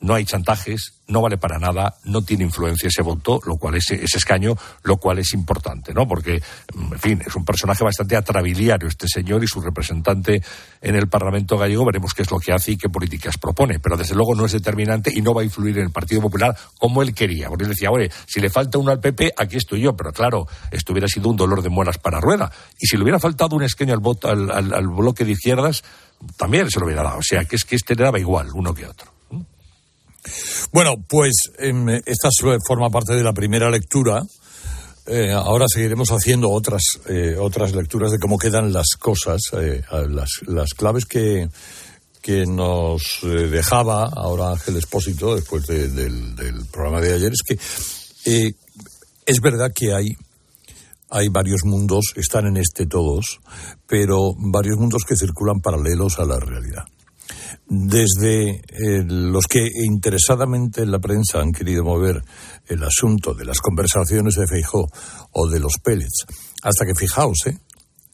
no 0.00 0.14
hay 0.14 0.24
chantajes, 0.24 0.94
no 1.08 1.20
vale 1.20 1.36
para 1.36 1.58
nada, 1.58 1.96
no 2.04 2.22
tiene 2.22 2.44
influencia 2.44 2.88
ese 2.88 3.02
voto, 3.02 3.40
lo 3.44 3.56
cual 3.56 3.74
es 3.74 3.90
ese 3.90 4.16
escaño, 4.16 4.54
lo 4.82 4.96
cual 4.96 5.18
es 5.18 5.34
importante, 5.34 5.92
¿no? 5.92 6.08
Porque, 6.08 6.42
mm, 6.74 6.92
en 6.94 6.98
fin, 6.98 7.22
es 7.26 7.34
un 7.36 7.44
personaje 7.44 7.84
bastante 7.84 8.16
atrabiliario 8.16 8.88
este 8.88 9.06
señor 9.08 9.44
y 9.44 9.46
su 9.46 9.60
representante 9.60 10.42
en 10.80 10.94
el 10.96 11.08
Parlamento 11.08 11.58
gallego, 11.58 11.84
veremos 11.84 12.14
qué 12.14 12.22
es 12.22 12.30
lo 12.30 12.38
que 12.38 12.52
hace 12.52 12.72
y 12.72 12.76
qué 12.78 12.88
políticas 12.88 13.36
propone, 13.36 13.78
pero 13.78 13.96
desde 13.96 14.14
luego 14.14 14.34
no 14.34 14.46
es 14.46 14.52
determinante 14.52 15.12
y 15.14 15.20
no 15.20 15.34
va 15.34 15.42
a 15.42 15.44
influir 15.44 15.76
en 15.78 15.84
el 15.84 15.90
Partido 15.92 16.22
Popular 16.22 16.56
como 16.78 17.02
él 17.02 17.12
quería, 17.14 17.48
porque 17.48 17.64
él 17.64 17.70
decía, 17.70 17.90
oye, 17.90 18.10
si 18.26 18.40
le 18.40 18.48
falta 18.48 18.78
uno 18.78 18.90
al 18.92 19.00
PP, 19.00 19.34
aquí 19.36 19.56
estoy 19.58 19.80
yo, 19.82 19.94
pero 19.96 20.12
claro, 20.12 20.46
esto 20.70 20.92
hubiera 20.92 21.08
sido 21.08 21.28
un 21.28 21.36
dolor 21.36 21.60
de 21.62 21.68
muelas 21.68 21.98
para 21.98 22.20
Rueda, 22.20 22.50
y 22.78 22.86
si 22.86 22.96
le 22.96 23.02
hubiera 23.02 23.18
faltado 23.18 23.54
un 23.56 23.64
escaño 23.64 23.92
al, 23.92 24.00
voto, 24.00 24.28
al, 24.28 24.50
al- 24.50 24.72
al 24.72 24.88
bloque 24.88 25.24
de 25.26 25.32
izquierdas, 25.32 25.82
también 26.38 26.70
se 26.70 26.78
lo 26.80 26.86
hubiera 26.86 27.02
dado, 27.02 27.18
o 27.18 27.22
sea, 27.22 27.44
que 27.44 27.56
es 27.56 27.64
que 27.64 27.76
este 27.76 27.94
le 27.94 28.04
daba 28.04 28.18
igual 28.18 28.48
uno 28.54 28.72
que 28.72 28.86
otro. 28.86 29.19
Bueno, 30.72 30.96
pues 31.08 31.32
em, 31.58 31.88
esta 31.88 32.28
forma 32.66 32.90
parte 32.90 33.14
de 33.14 33.22
la 33.22 33.32
primera 33.32 33.70
lectura. 33.70 34.22
Eh, 35.06 35.32
ahora 35.32 35.64
seguiremos 35.66 36.10
haciendo 36.10 36.50
otras 36.50 36.82
eh, 37.08 37.34
otras 37.38 37.74
lecturas 37.74 38.12
de 38.12 38.18
cómo 38.18 38.36
quedan 38.38 38.72
las 38.72 38.90
cosas, 38.98 39.40
eh, 39.54 39.82
las, 40.08 40.28
las 40.46 40.74
claves 40.74 41.04
que, 41.04 41.48
que 42.22 42.44
nos 42.46 43.18
eh, 43.22 43.26
dejaba 43.48 44.04
ahora 44.04 44.50
Ángel 44.50 44.76
Espósito 44.76 45.34
después 45.34 45.66
de- 45.66 45.88
del, 45.88 46.36
del 46.36 46.64
programa 46.66 47.00
de 47.00 47.14
ayer 47.14 47.32
es 47.32 47.42
que 47.44 47.58
eh, 48.30 48.52
es 49.26 49.40
verdad 49.40 49.72
que 49.74 49.94
hay 49.94 50.06
hay 51.08 51.26
varios 51.28 51.62
mundos, 51.64 52.12
están 52.14 52.46
en 52.46 52.58
este 52.58 52.86
todos, 52.86 53.40
pero 53.88 54.32
varios 54.36 54.76
mundos 54.76 55.02
que 55.08 55.16
circulan 55.16 55.60
paralelos 55.60 56.20
a 56.20 56.24
la 56.24 56.38
realidad 56.38 56.84
desde 57.70 58.62
eh, 58.68 59.04
los 59.06 59.46
que 59.46 59.64
interesadamente 59.84 60.82
en 60.82 60.90
la 60.90 60.98
prensa 60.98 61.40
han 61.40 61.52
querido 61.52 61.84
mover 61.84 62.20
el 62.66 62.82
asunto 62.82 63.32
de 63.32 63.44
las 63.44 63.60
conversaciones 63.60 64.34
de 64.34 64.46
Feijó 64.48 64.90
o 65.30 65.48
de 65.48 65.60
los 65.60 65.74
pellets, 65.82 66.26
hasta 66.62 66.84
que 66.84 66.96
fijaos, 66.96 67.38
¿eh? 67.46 67.56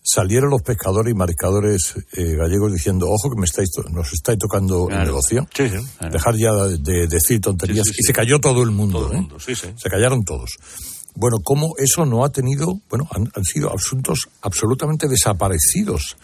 salieron 0.02 0.50
los 0.50 0.62
pescadores 0.62 1.10
y 1.10 1.16
mariscadores 1.16 1.94
eh, 2.12 2.36
gallegos 2.36 2.70
diciendo, 2.70 3.08
ojo 3.08 3.30
que 3.30 3.40
me 3.40 3.46
estáis 3.46 3.70
nos 3.90 4.12
estáis 4.12 4.38
tocando 4.38 4.88
el 4.90 4.98
negocio. 4.98 5.48
Dejar 6.12 6.36
ya 6.36 6.52
de 6.52 7.08
decir 7.08 7.40
tonterías. 7.40 7.86
Sí, 7.86 7.94
Y 7.98 8.04
se 8.04 8.12
cayó 8.12 8.38
todo 8.38 8.62
el 8.62 8.70
mundo. 8.70 9.00
Todo 9.00 9.10
el 9.12 9.16
¿eh? 9.16 9.20
mundo, 9.20 9.40
sí, 9.40 9.54
sí. 9.54 9.68
Se 9.76 9.88
callaron 9.88 10.22
todos. 10.22 10.58
Bueno, 11.14 11.38
cómo 11.42 11.72
eso 11.78 12.04
no 12.04 12.26
ha 12.26 12.30
tenido, 12.30 12.78
bueno, 12.90 13.08
han, 13.10 13.30
han 13.34 13.44
sido 13.44 13.74
asuntos 13.74 14.28
absolutamente 14.42 15.08
desaparecidos 15.08 16.16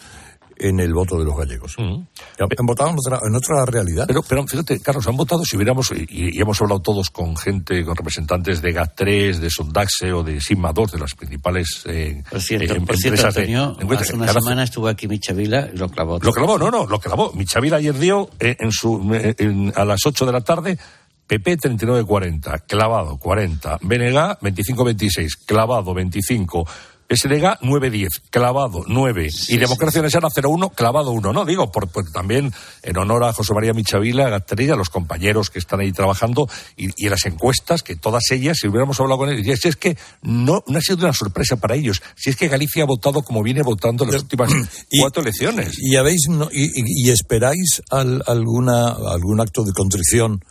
en 0.67 0.79
el 0.79 0.93
voto 0.93 1.19
de 1.19 1.25
los 1.25 1.37
gallegos. 1.37 1.75
Han, 1.77 2.07
han 2.39 2.65
votado 2.65 2.89
en 2.91 2.95
otra, 2.97 3.19
en 3.27 3.35
otra 3.35 3.65
realidad. 3.65 4.05
Pero, 4.07 4.21
pero 4.23 4.45
fíjate, 4.47 4.79
Carlos, 4.79 5.05
han 5.07 5.17
votado 5.17 5.43
si 5.43 5.55
hubiéramos, 5.57 5.91
y, 5.91 6.37
y 6.37 6.41
hemos 6.41 6.61
hablado 6.61 6.81
todos 6.81 7.09
con 7.09 7.35
gente, 7.37 7.83
con 7.85 7.95
representantes 7.95 8.61
de 8.61 8.73
GAT3, 8.75 9.37
de 9.39 9.49
Sondaxe 9.49 10.11
o 10.13 10.23
de 10.23 10.39
Sigma 10.41 10.71
2, 10.73 10.93
de 10.93 10.99
las 10.99 11.13
principales 11.15 11.83
eh, 11.85 12.23
Por 12.29 12.41
cierto, 12.41 12.73
eh, 12.75 12.81
por 12.81 12.97
cierto 12.97 13.21
de- 13.21 13.27
Antonio, 13.27 13.77
encuestas. 13.79 14.07
hace 14.09 14.17
una 14.17 14.33
semana 14.33 14.63
estuvo 14.63 14.87
aquí 14.87 15.07
Michavila 15.07 15.69
y 15.73 15.77
lo 15.77 15.89
clavó. 15.89 16.19
Lo 16.21 16.31
clavó, 16.31 16.57
no, 16.57 16.71
no, 16.71 16.85
lo 16.85 16.99
clavó. 16.99 17.31
Michavila 17.33 17.77
ayer 17.77 17.97
dio 17.97 18.29
eh, 18.39 18.55
en 18.59 18.71
su, 18.71 19.13
eh, 19.13 19.35
en- 19.37 19.73
a 19.75 19.85
las 19.85 19.99
8 20.05 20.25
de 20.25 20.31
la 20.31 20.41
tarde 20.41 20.77
PP 21.25 21.57
39-40, 21.57 22.63
clavado 22.67 23.17
40, 23.17 23.79
BNG 23.81 24.37
25-26, 24.41 25.45
clavado 25.45 25.93
25, 25.93 26.67
SDG 27.15 27.59
9-10, 27.61 28.09
clavado 28.29 28.83
9 28.87 29.27
y 29.47 29.57
Democracia 29.57 30.01
Nacional 30.01 30.31
0-1, 30.35 30.73
clavado 30.73 31.11
1. 31.11 31.33
No 31.33 31.45
digo, 31.45 31.71
por, 31.71 31.87
por- 31.89 32.11
también 32.11 32.53
en 32.81 32.97
honor 32.97 33.23
a 33.23 33.33
José 33.33 33.53
María 33.53 33.73
Michavila, 33.73 34.27
a 34.27 34.29
Gastrilla, 34.29 34.73
a 34.73 34.77
los 34.77 34.89
compañeros 34.89 35.49
que 35.49 35.59
están 35.59 35.79
ahí 35.79 35.91
trabajando 35.91 36.47
y, 36.77 36.89
y 37.05 37.09
las 37.09 37.25
encuestas, 37.25 37.83
que 37.83 37.95
todas 37.95 38.23
ellas, 38.31 38.57
si 38.59 38.67
hubiéramos 38.67 38.99
hablado 38.99 39.17
con 39.19 39.29
ellos, 39.29 39.59
si 39.61 39.67
es 39.67 39.75
que 39.75 39.97
no, 40.21 40.63
no 40.67 40.77
ha 40.77 40.81
sido 40.81 40.99
una 40.99 41.13
sorpresa 41.13 41.57
para 41.57 41.75
ellos, 41.75 42.01
si 42.15 42.29
es 42.29 42.35
que 42.35 42.47
Galicia 42.47 42.83
ha 42.83 42.87
votado 42.87 43.21
como 43.23 43.43
viene 43.43 43.61
votando 43.63 44.03
en 44.03 44.11
las 44.11 44.21
últimas 44.23 44.51
cuatro 44.99 45.21
elecciones. 45.21 45.77
¿Y, 45.79 45.95
habéis, 45.95 46.27
no- 46.29 46.49
y, 46.51 46.63
y- 46.65 47.07
y 47.07 47.09
esperáis 47.11 47.81
al- 47.89 48.23
alguna, 48.27 48.89
algún 48.89 49.39
acto 49.41 49.63
de 49.63 49.71
contrición 49.73 50.43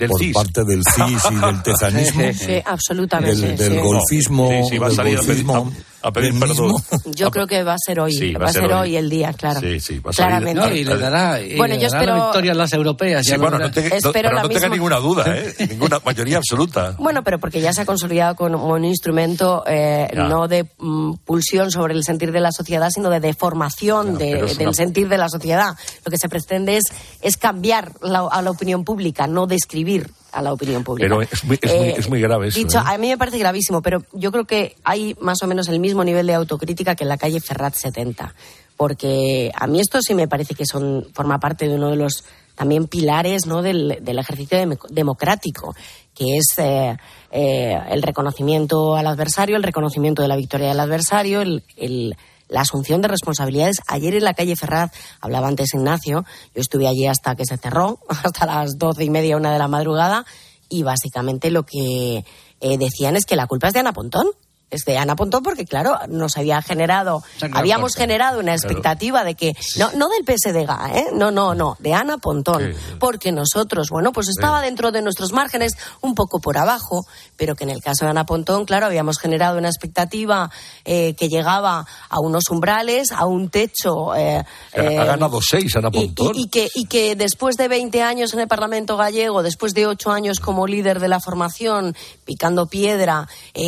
Del 0.00 0.08
por 0.08 0.20
CIS. 0.20 0.34
parte 0.34 0.64
del 0.64 0.82
CIS 0.84 1.22
y 1.30 1.34
del 1.36 1.62
tezanismo? 1.64 2.22
Sí, 2.32 2.62
absolutamente. 2.64 3.36
Del, 3.46 3.56
del 3.56 3.72
sí. 3.74 3.78
golfismo. 3.78 4.48
Sí, 4.48 4.68
sí, 4.70 4.78
va 4.78 4.86
a 4.86 4.88
del 4.88 4.96
salir 4.96 5.18
a 5.18 5.20
pedir- 5.20 5.44
golfismo, 5.46 5.72
a- 6.02 6.08
a 6.08 6.12
pedir 6.12 6.38
perdón. 6.40 6.74
Yo 7.14 7.30
creo 7.30 7.46
que 7.46 7.62
va 7.62 7.74
a 7.74 7.78
ser 7.78 8.00
hoy. 8.00 8.12
Sí, 8.12 8.32
va, 8.32 8.46
a 8.46 8.52
ser 8.52 8.72
hoy. 8.72 8.96
el 8.96 9.10
día, 9.10 9.34
claro. 9.34 9.60
Sí, 9.60 9.78
sí, 9.80 9.98
va 9.98 10.10
a 10.10 10.12
salir-. 10.14 10.54
No, 10.56 10.70
y 10.74 10.82
le 10.84 10.96
dará, 10.96 11.40
y 11.42 11.56
Bueno, 11.58 11.74
le 11.74 11.80
yo 11.82 11.88
dará 11.90 12.04
la 12.06 12.12
espero- 12.12 12.24
victoria 12.26 12.52
a 12.52 12.54
las 12.54 12.72
europeas. 12.72 13.26
Ya 13.26 13.36
bueno, 13.36 13.58
no, 13.58 13.70
te- 13.70 14.00
no- 14.02 14.12
pero 14.12 14.32
la 14.32 14.42
no 14.42 14.48
tenga 14.48 14.60
misma- 14.68 14.74
ninguna 14.76 14.96
duda, 14.96 15.24
¿eh? 15.36 15.54
Ninguna 15.70 16.00
mayoría 16.04 16.38
absoluta. 16.38 16.94
Bueno, 16.98 17.22
pero 17.22 17.38
porque 17.38 17.60
ya 17.60 17.72
se 17.74 17.82
ha 17.82 17.84
consolidado 17.86 18.34
como 18.34 18.66
un 18.68 18.84
instrumento 18.86 19.62
eh, 19.66 20.08
no 20.14 20.48
de 20.48 20.66
mm, 20.78 21.16
pulsión 21.26 21.70
sobre 21.70 21.92
el 21.92 22.02
sentir 22.02 22.32
de 22.32 22.40
la 22.40 22.50
sociedad, 22.52 22.88
sino 22.90 23.10
de 23.10 23.20
deformación 23.20 24.16
de- 24.16 24.42
del 24.42 24.58
una- 24.68 24.72
sentir 24.72 25.08
de 25.08 25.18
la 25.18 25.28
sociedad. 25.28 25.74
Lo 26.04 26.10
que 26.10 26.16
se 26.16 26.30
pretende 26.30 26.78
es, 26.78 26.84
es 27.20 27.36
cambiar 27.36 27.92
la- 28.00 28.26
a 28.30 28.40
la 28.40 28.50
opinión 28.50 28.84
pública, 28.84 29.26
no 29.26 29.46
describir 29.46 29.89
a 30.32 30.42
la 30.42 30.52
opinión 30.52 30.84
pública. 30.84 31.08
Pero 31.08 31.22
es 31.22 31.44
muy, 31.44 31.58
es 31.60 31.70
muy, 31.70 31.86
Eh, 31.88 31.94
es 31.98 32.08
muy 32.08 32.20
grave 32.20 32.48
eso. 32.48 32.58
Dicho, 32.58 32.78
¿eh? 32.78 32.82
a 32.84 32.96
mí 32.98 33.08
me 33.08 33.18
parece 33.18 33.38
gravísimo, 33.38 33.82
pero 33.82 34.02
yo 34.12 34.30
creo 34.30 34.44
que 34.44 34.76
hay 34.84 35.16
más 35.20 35.42
o 35.42 35.46
menos 35.46 35.68
el 35.68 35.80
mismo 35.80 36.04
nivel 36.04 36.26
de 36.26 36.34
autocrítica 36.34 36.94
que 36.94 37.04
en 37.04 37.08
la 37.08 37.18
calle 37.18 37.40
Ferrat 37.40 37.74
70. 37.74 38.34
Porque 38.76 39.50
a 39.54 39.66
mí 39.66 39.78
esto 39.80 39.98
sí 40.00 40.14
me 40.14 40.26
parece 40.28 40.54
que 40.54 40.64
son, 40.64 41.06
forma 41.12 41.38
parte 41.38 41.68
de 41.68 41.74
uno 41.74 41.90
de 41.90 41.96
los 41.96 42.24
también 42.54 42.86
pilares 42.86 43.46
¿no? 43.46 43.60
del, 43.62 43.98
del 44.02 44.18
ejercicio 44.18 44.56
dem- 44.58 44.78
democrático, 44.88 45.74
que 46.14 46.36
es 46.38 46.46
eh, 46.58 46.96
eh, 47.30 47.78
el 47.90 48.02
reconocimiento 48.02 48.94
al 48.96 49.06
adversario, 49.06 49.56
el 49.56 49.62
reconocimiento 49.62 50.22
de 50.22 50.28
la 50.28 50.36
victoria 50.36 50.68
del 50.68 50.80
adversario, 50.80 51.42
el- 51.42 51.62
el- 51.76 52.16
la 52.50 52.62
asunción 52.62 53.00
de 53.00 53.08
responsabilidades. 53.08 53.76
Ayer 53.86 54.14
en 54.14 54.24
la 54.24 54.34
calle 54.34 54.56
Ferraz, 54.56 54.90
hablaba 55.20 55.48
antes 55.48 55.72
Ignacio, 55.72 56.24
yo 56.54 56.60
estuve 56.60 56.86
allí 56.86 57.06
hasta 57.06 57.34
que 57.36 57.46
se 57.46 57.56
cerró, 57.56 58.00
hasta 58.08 58.46
las 58.46 58.76
doce 58.76 59.04
y 59.04 59.10
media, 59.10 59.36
una 59.36 59.52
de 59.52 59.58
la 59.58 59.68
madrugada, 59.68 60.26
y 60.68 60.82
básicamente 60.82 61.50
lo 61.50 61.64
que 61.64 62.24
eh, 62.60 62.78
decían 62.78 63.16
es 63.16 63.24
que 63.24 63.36
la 63.36 63.46
culpa 63.46 63.68
es 63.68 63.74
de 63.74 63.80
Ana 63.80 63.92
Pontón. 63.92 64.26
Es 64.70 64.84
de 64.84 64.96
Ana 64.98 65.16
Pontón 65.16 65.42
porque, 65.42 65.64
claro, 65.64 65.98
nos 66.08 66.36
había 66.36 66.62
generado, 66.62 67.24
habíamos 67.52 67.96
generado 67.96 68.38
una 68.38 68.54
Claro. 68.54 68.68
expectativa 68.68 69.24
de 69.24 69.34
que, 69.34 69.52
no, 69.76 69.90
no 69.96 70.08
del 70.08 70.24
PSDG, 70.24 70.96
¿eh? 70.96 71.06
no, 71.12 71.32
no, 71.32 71.56
no, 71.56 71.76
de 71.80 71.92
Ana 71.92 72.18
Pontón, 72.18 72.72
porque 73.00 73.32
nosotros, 73.32 73.88
bueno, 73.90 74.12
pues 74.12 74.28
estaba 74.28 74.62
dentro 74.62 74.92
de 74.92 75.02
nuestros 75.02 75.32
márgenes, 75.32 75.72
un 76.02 76.14
poco 76.14 76.38
por 76.40 76.56
abajo, 76.56 77.04
pero 77.36 77.56
que 77.56 77.64
en 77.64 77.70
el 77.70 77.82
caso 77.82 78.04
de 78.04 78.12
Ana 78.12 78.26
Pontón, 78.26 78.64
claro, 78.64 78.86
habíamos 78.86 79.18
generado 79.18 79.58
una 79.58 79.68
expectativa 79.68 80.50
eh, 80.84 81.14
que 81.18 81.28
llegaba 81.28 81.84
a 82.08 82.20
unos 82.20 82.44
umbrales, 82.50 83.10
a 83.10 83.26
un 83.26 83.48
techo. 83.50 84.14
eh, 84.14 84.44
Ha- 84.76 84.80
eh, 84.80 84.98
ha 84.98 85.04
ganado 85.04 85.40
seis 85.42 85.74
Ana 85.74 85.90
Pontón. 85.90 86.36
Y, 86.36 86.42
y 86.44 86.48
que, 86.48 86.68
y 86.76 86.84
que 86.84 87.16
después 87.16 87.56
de 87.56 87.66
20 87.66 88.02
años 88.04 88.32
en 88.34 88.38
el 88.40 88.46
Parlamento 88.46 88.96
gallego, 88.96 89.42
después 89.42 89.74
de 89.74 89.88
8 89.88 90.12
años 90.12 90.38
como 90.38 90.68
líder 90.68 91.00
de 91.00 91.08
la 91.08 91.18
formación, 91.18 91.96
picando 92.24 92.66
piedra, 92.68 93.26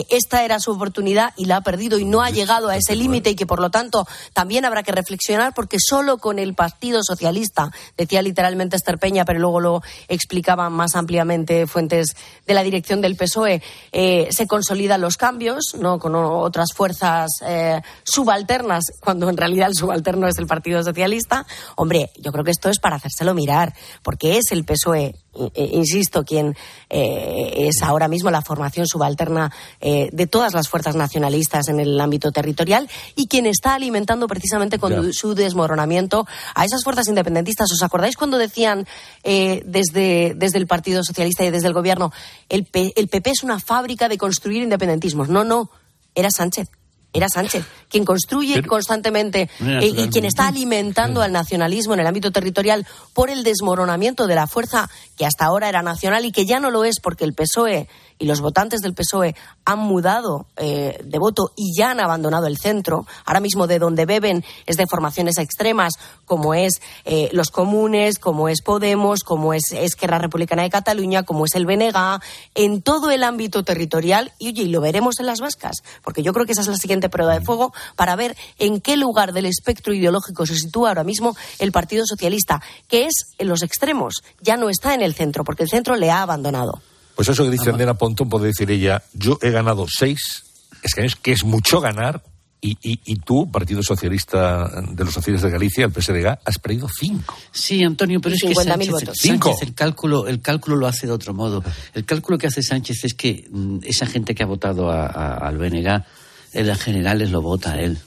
esta 0.08 0.44
era 0.44 0.60
su 0.60 0.70
oportunidad 0.70 0.91
y 1.36 1.44
la 1.46 1.56
ha 1.56 1.60
perdido 1.62 1.98
y 1.98 2.04
no 2.04 2.22
ha 2.22 2.30
llegado 2.30 2.68
a 2.68 2.76
ese 2.76 2.94
límite 2.94 3.30
y 3.30 3.34
que 3.34 3.46
por 3.46 3.60
lo 3.60 3.70
tanto 3.70 4.06
también 4.32 4.64
habrá 4.64 4.82
que 4.82 4.92
reflexionar 4.92 5.54
porque 5.54 5.78
solo 5.80 6.18
con 6.18 6.38
el 6.38 6.54
Partido 6.54 7.00
Socialista, 7.02 7.70
decía 7.96 8.22
literalmente 8.22 8.76
Esther 8.76 8.98
Peña, 8.98 9.24
pero 9.24 9.38
luego 9.38 9.60
lo 9.60 9.82
explicaban 10.08 10.72
más 10.72 10.94
ampliamente 10.96 11.66
fuentes 11.66 12.08
de 12.46 12.54
la 12.54 12.62
dirección 12.62 13.00
del 13.00 13.16
PSOE, 13.16 13.62
eh, 13.92 14.28
se 14.30 14.46
consolidan 14.46 15.00
los 15.00 15.16
cambios, 15.16 15.74
no 15.78 15.98
con 15.98 16.14
otras 16.14 16.72
fuerzas 16.74 17.30
eh, 17.46 17.80
subalternas, 18.04 18.84
cuando 19.00 19.28
en 19.28 19.36
realidad 19.36 19.68
el 19.68 19.74
subalterno 19.74 20.28
es 20.28 20.38
el 20.38 20.46
Partido 20.46 20.82
Socialista. 20.82 21.46
Hombre, 21.76 22.10
yo 22.16 22.32
creo 22.32 22.44
que 22.44 22.50
esto 22.50 22.68
es 22.68 22.78
para 22.78 22.96
hacérselo 22.96 23.34
mirar, 23.34 23.74
porque 24.02 24.38
es 24.38 24.52
el 24.52 24.64
PSOE, 24.64 25.14
insisto, 25.54 26.24
quien 26.24 26.54
eh, 26.90 27.68
es 27.68 27.82
ahora 27.82 28.08
mismo 28.08 28.30
la 28.30 28.42
formación 28.42 28.86
subalterna 28.86 29.50
eh, 29.80 30.08
de 30.12 30.26
todas 30.26 30.52
las 30.52 30.68
fuerzas 30.68 30.94
nacionalistas 30.94 31.68
en 31.68 31.80
el 31.80 31.98
ámbito 32.00 32.32
territorial 32.32 32.88
y 33.16 33.26
quien 33.28 33.46
está 33.46 33.74
alimentando 33.74 34.26
precisamente 34.26 34.78
con 34.78 35.12
su 35.12 35.34
desmoronamiento 35.34 36.26
a 36.54 36.64
esas 36.64 36.84
fuerzas 36.84 37.08
independentistas. 37.08 37.72
¿Os 37.72 37.82
acordáis 37.82 38.16
cuando 38.16 38.36
decían 38.38 38.86
eh, 39.24 39.62
desde, 39.64 40.34
desde 40.36 40.58
el 40.58 40.66
Partido 40.66 41.02
Socialista 41.02 41.44
y 41.44 41.50
desde 41.50 41.68
el 41.68 41.74
Gobierno 41.74 42.12
el, 42.48 42.64
P- 42.64 42.92
el 42.96 43.08
PP 43.08 43.30
es 43.30 43.42
una 43.42 43.58
fábrica 43.58 44.08
de 44.08 44.18
construir 44.18 44.62
independentismos? 44.62 45.28
No, 45.28 45.44
no, 45.44 45.70
era 46.14 46.28
Sánchez. 46.30 46.68
Era 47.12 47.28
Sánchez 47.28 47.64
quien 47.92 48.06
construye 48.06 48.62
constantemente 48.62 49.50
eh, 49.60 49.92
y 49.94 50.08
quien 50.08 50.24
está 50.24 50.48
alimentando 50.48 51.20
al 51.20 51.30
nacionalismo 51.30 51.92
en 51.92 52.00
el 52.00 52.06
ámbito 52.06 52.30
territorial 52.30 52.86
por 53.12 53.28
el 53.28 53.44
desmoronamiento 53.44 54.26
de 54.26 54.34
la 54.34 54.46
fuerza 54.46 54.88
que 55.18 55.26
hasta 55.26 55.44
ahora 55.44 55.68
era 55.68 55.82
nacional 55.82 56.24
y 56.24 56.32
que 56.32 56.46
ya 56.46 56.58
no 56.58 56.70
lo 56.70 56.84
es 56.84 57.00
porque 57.00 57.24
el 57.24 57.34
PSOE 57.34 57.88
y 58.22 58.26
los 58.26 58.40
votantes 58.40 58.82
del 58.82 58.94
PSOE 58.94 59.34
han 59.64 59.80
mudado 59.80 60.46
eh, 60.56 60.96
de 61.04 61.18
voto 61.18 61.50
y 61.56 61.76
ya 61.76 61.90
han 61.90 61.98
abandonado 61.98 62.46
el 62.46 62.56
centro. 62.56 63.04
Ahora 63.24 63.40
mismo 63.40 63.66
de 63.66 63.80
donde 63.80 64.06
beben 64.06 64.44
es 64.64 64.76
de 64.76 64.86
formaciones 64.86 65.38
extremas 65.38 65.94
como 66.24 66.54
es 66.54 66.80
eh, 67.04 67.30
los 67.32 67.50
comunes, 67.50 68.20
como 68.20 68.48
es 68.48 68.62
Podemos, 68.62 69.24
como 69.24 69.54
es 69.54 69.72
Esquerra 69.72 70.20
Republicana 70.20 70.62
de 70.62 70.70
Cataluña, 70.70 71.24
como 71.24 71.46
es 71.46 71.56
el 71.56 71.66
BNG, 71.66 72.20
en 72.54 72.80
todo 72.80 73.10
el 73.10 73.24
ámbito 73.24 73.64
territorial 73.64 74.32
y, 74.38 74.50
oye, 74.50 74.62
y 74.62 74.68
lo 74.68 74.80
veremos 74.80 75.18
en 75.18 75.26
las 75.26 75.40
vascas, 75.40 75.78
porque 76.04 76.22
yo 76.22 76.32
creo 76.32 76.46
que 76.46 76.52
esa 76.52 76.60
es 76.60 76.68
la 76.68 76.76
siguiente 76.76 77.08
prueba 77.08 77.34
de 77.34 77.44
fuego 77.44 77.74
para 77.96 78.14
ver 78.14 78.36
en 78.60 78.80
qué 78.80 78.96
lugar 78.96 79.32
del 79.32 79.46
espectro 79.46 79.94
ideológico 79.94 80.46
se 80.46 80.54
sitúa 80.54 80.90
ahora 80.90 81.02
mismo 81.02 81.34
el 81.58 81.72
Partido 81.72 82.06
Socialista, 82.06 82.62
que 82.86 83.06
es 83.06 83.34
en 83.38 83.48
los 83.48 83.64
extremos, 83.64 84.22
ya 84.40 84.56
no 84.56 84.68
está 84.68 84.94
en 84.94 85.02
el 85.02 85.12
centro, 85.12 85.42
porque 85.42 85.64
el 85.64 85.68
centro 85.68 85.96
le 85.96 86.12
ha 86.12 86.22
abandonado. 86.22 86.80
Pues 87.14 87.28
eso 87.28 87.44
que 87.44 87.50
dice 87.50 87.70
Andrea 87.70 87.94
Pontón, 87.94 88.28
puede 88.28 88.46
decir 88.46 88.70
ella, 88.70 89.02
yo 89.12 89.38
he 89.42 89.50
ganado 89.50 89.86
seis 89.88 90.44
escaños, 90.82 91.16
que 91.16 91.32
es 91.32 91.44
mucho 91.44 91.80
ganar, 91.80 92.22
y, 92.64 92.78
y, 92.80 93.00
y 93.04 93.16
tú, 93.16 93.50
Partido 93.50 93.82
Socialista 93.82 94.68
de 94.92 95.04
los 95.04 95.12
Socialistas 95.12 95.50
de 95.50 95.58
Galicia, 95.58 95.84
el 95.84 95.92
PSDG, 95.92 96.38
has 96.44 96.58
perdido 96.58 96.88
cinco. 96.88 97.36
Sí, 97.50 97.82
Antonio, 97.82 98.20
pero 98.20 98.36
es 98.36 98.42
que 98.42 98.48
50.000 98.50 98.64
Sánchez, 98.64 98.90
votos. 98.90 99.18
Cinco. 99.20 99.48
Sánchez 99.50 99.68
el 99.68 99.74
cálculo, 99.74 100.28
el 100.28 100.40
cálculo 100.40 100.76
lo 100.76 100.86
hace 100.86 101.06
de 101.08 101.12
otro 101.12 101.34
modo. 101.34 101.62
El 101.92 102.04
cálculo 102.04 102.38
que 102.38 102.46
hace 102.46 102.62
Sánchez 102.62 103.04
es 103.04 103.14
que 103.14 103.46
mm, 103.50 103.78
esa 103.82 104.06
gente 104.06 104.34
que 104.34 104.44
ha 104.44 104.46
votado 104.46 104.90
a- 104.92 105.06
a- 105.06 105.36
al 105.38 105.58
BNG, 105.58 106.04
en 106.52 106.66
las 106.66 106.80
generales 106.80 107.30
lo 107.32 107.42
vota 107.42 107.72
a 107.72 107.80
él. 107.80 107.98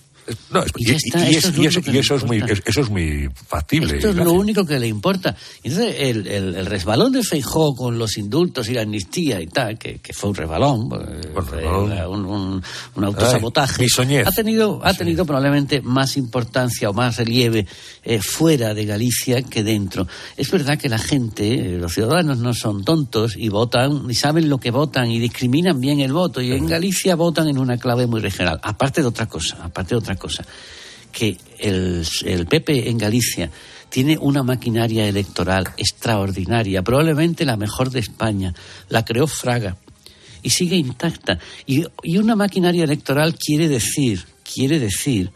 No, 0.50 0.64
es- 0.64 0.72
Y 0.78 0.92
y, 0.92 0.96
está, 0.96 1.30
y 1.30 1.36
eso 1.36 1.50
es, 1.50 1.54
es 1.54 1.60
y 1.60 1.66
eso- 1.68 1.80
y 1.92 1.98
es 1.98 2.24
muy, 2.26 2.38
eso 2.66 2.82
es 2.82 2.90
muy 2.90 3.30
factible. 3.48 3.96
Esto 3.98 4.10
es 4.10 4.16
lo 4.16 4.32
único 4.34 4.66
que 4.66 4.80
le 4.80 4.88
importa. 4.88 5.36
Entonces, 5.64 5.96
el, 6.00 6.26
el, 6.28 6.56
el 6.56 6.66
resbalón 6.66 7.12
de 7.12 7.22
Feijó 7.24 7.76
con 7.76 7.98
los 8.00 8.18
indultos 8.18 8.68
y 8.70 8.74
la 8.74 8.82
amnistía 8.82 9.40
y 9.42 9.48
tal, 9.48 9.78
que, 9.78 10.00
que 10.00 10.14
fue 10.14 10.30
un 10.32 10.36
resbalón, 10.36 10.90
eh, 10.94 11.28
fue 11.46 12.08
un, 12.08 12.26
un- 12.26 12.64
un 12.96 13.04
autosabotaje, 13.04 13.76
Ay, 13.84 13.90
ha 14.28 14.32
tenido, 14.32 14.80
ha 14.84 14.94
tenido 14.94 15.26
probablemente 15.26 15.82
más 15.82 16.18
importancia 16.18 16.90
o 16.90 16.94
más 16.94 17.18
relieve 17.18 17.68
eh, 18.04 18.20
fuera 18.22 18.74
de 18.74 18.86
Galicia 18.86 19.44
que 19.44 19.64
dentro. 19.64 20.08
Es 20.38 20.50
verdad 20.50 20.78
que 20.78 20.90
la 20.90 20.98
gente, 21.00 21.76
eh, 21.76 21.78
los 21.78 21.94
ciudadanos 21.94 22.40
no 22.40 22.54
son 22.54 22.84
tontos 22.84 23.36
y 23.38 23.50
votan, 23.50 24.10
y 24.10 24.16
saben 24.16 24.50
lo 24.50 24.58
que 24.60 24.72
votan 24.72 25.12
y 25.12 25.20
discriminan 25.20 25.80
bien 25.80 26.00
el 26.00 26.14
voto. 26.14 26.42
Y 26.42 26.52
en 26.52 26.66
Galicia 26.68 27.16
votan 27.16 27.48
en 27.48 27.58
una 27.60 27.78
clave 27.78 28.08
muy 28.08 28.22
regional. 28.22 28.60
Aparte 28.64 29.02
de 29.02 29.08
otra 29.08 29.28
cosa, 29.28 29.58
aparte 29.62 29.90
de 29.96 29.98
otra 29.98 30.15
cosa, 30.16 30.46
que 31.12 31.38
el, 31.60 32.06
el 32.26 32.46
PP 32.46 32.90
en 32.90 32.98
Galicia 32.98 33.50
tiene 33.90 34.18
una 34.18 34.44
maquinaria 34.44 35.08
electoral 35.08 35.66
extraordinaria, 35.78 36.82
probablemente 36.82 37.46
la 37.46 37.56
mejor 37.56 37.92
de 37.92 38.00
España. 38.00 38.54
La 38.90 39.06
creó 39.06 39.28
Fraga 39.28 39.78
y 40.44 40.50
sigue 40.50 40.76
intacta. 40.76 41.40
Y, 41.66 41.86
y 42.04 42.18
una 42.18 42.36
maquinaria 42.36 42.84
electoral 42.84 43.36
quiere 43.36 43.70
decir, 43.70 44.26
quiere 44.44 44.80
decir 44.80 45.32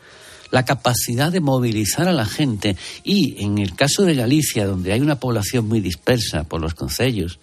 la 0.52 0.66
capacidad 0.66 1.32
de 1.32 1.42
movilizar 1.42 2.08
a 2.08 2.14
la 2.14 2.26
gente 2.26 2.76
y, 3.04 3.44
en 3.44 3.60
el 3.60 3.76
caso 3.76 4.04
de 4.04 4.16
Galicia, 4.16 4.66
donde 4.66 4.94
hay 4.94 5.00
una 5.00 5.20
población 5.20 5.68
muy 5.68 5.80
dispersa 5.80 6.44
por 6.44 6.62
los 6.62 6.74
concellos, 6.74 7.40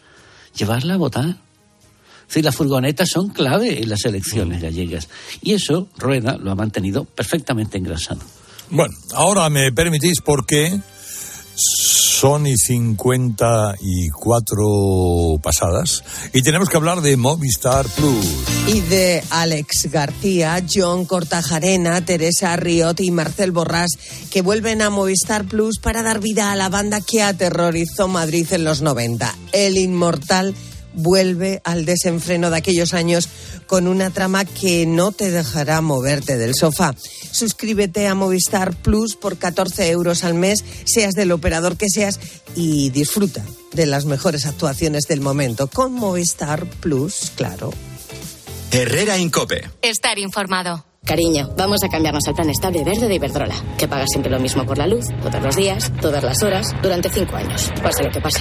llevarla 0.56 0.94
a 0.94 0.98
votar. 0.98 1.36
Es 2.26 2.28
decir, 2.28 2.44
las 2.44 2.56
furgonetas 2.56 3.08
son 3.08 3.28
clave 3.28 3.82
en 3.82 3.88
las 3.88 4.04
elecciones 4.04 4.60
gallegas. 4.60 5.08
Y 5.42 5.54
eso 5.54 5.88
Rueda 5.96 6.36
lo 6.36 6.50
ha 6.50 6.54
mantenido 6.54 7.04
perfectamente 7.04 7.78
engrasado. 7.78 8.20
Bueno, 8.70 8.94
ahora 9.14 9.48
me 9.48 9.72
permitís 9.72 10.20
porque 10.20 10.80
son 11.56 12.46
y 12.46 12.56
54 12.56 15.38
pasadas 15.42 16.04
y 16.32 16.42
tenemos 16.42 16.68
que 16.68 16.76
hablar 16.76 17.00
de 17.02 17.16
Movistar 17.16 17.86
Plus. 17.86 18.26
Y 18.66 18.80
de 18.80 19.22
Alex 19.30 19.88
García, 19.92 20.64
John 20.68 21.04
Cortajarena, 21.04 22.04
Teresa 22.04 22.56
Riot 22.56 22.96
y 22.98 23.10
Marcel 23.10 23.52
Borrás, 23.52 23.90
que 24.30 24.42
vuelven 24.42 24.82
a 24.82 24.90
Movistar 24.90 25.44
Plus 25.44 25.78
para 25.78 26.02
dar 26.02 26.20
vida 26.20 26.52
a 26.52 26.56
la 26.56 26.68
banda 26.68 27.00
que 27.00 27.22
aterrorizó 27.22 28.08
Madrid 28.08 28.46
en 28.50 28.64
los 28.64 28.82
90. 28.82 29.34
El 29.52 29.76
inmortal 29.76 30.54
vuelve 30.96 31.60
al 31.64 31.84
desenfreno 31.84 32.50
de 32.50 32.56
aquellos 32.56 32.92
años 32.94 33.28
con 33.66 33.86
una 33.86 34.10
trama 34.10 34.44
que 34.44 34.86
no 34.86 35.12
te 35.12 35.30
dejará 35.30 35.80
moverte 35.80 36.36
del 36.36 36.54
sofá. 36.54 36.94
Suscríbete 37.30 38.08
a 38.08 38.14
Movistar 38.14 38.74
Plus 38.74 39.14
por 39.14 39.38
14 39.38 39.90
euros 39.90 40.24
al 40.24 40.34
mes, 40.34 40.64
seas 40.84 41.14
del 41.14 41.30
operador 41.30 41.76
que 41.76 41.88
seas, 41.88 42.18
y 42.56 42.90
disfruta 42.90 43.44
de 43.72 43.86
las 43.86 44.06
mejores 44.06 44.46
actuaciones 44.46 45.04
del 45.04 45.20
momento 45.20 45.68
con 45.68 45.92
Movistar 45.92 46.66
Plus, 46.66 47.32
claro. 47.36 47.72
Herrera 48.72 49.18
Incope. 49.18 49.70
Estar 49.82 50.18
informado. 50.18 50.84
Cariño, 51.04 51.54
vamos 51.56 51.84
a 51.84 51.88
cambiarnos 51.88 52.26
al 52.26 52.34
plan 52.34 52.50
estable 52.50 52.82
verde 52.82 53.06
de 53.06 53.14
Iberdrola, 53.14 53.54
que 53.78 53.86
paga 53.86 54.04
siempre 54.08 54.30
lo 54.30 54.40
mismo 54.40 54.66
por 54.66 54.76
la 54.76 54.88
luz, 54.88 55.06
todos 55.22 55.40
los 55.40 55.54
días, 55.54 55.92
todas 56.00 56.24
las 56.24 56.42
horas, 56.42 56.66
durante 56.82 57.08
cinco 57.08 57.36
años, 57.36 57.70
pase 57.80 58.02
lo 58.02 58.10
que 58.10 58.20
pase. 58.20 58.40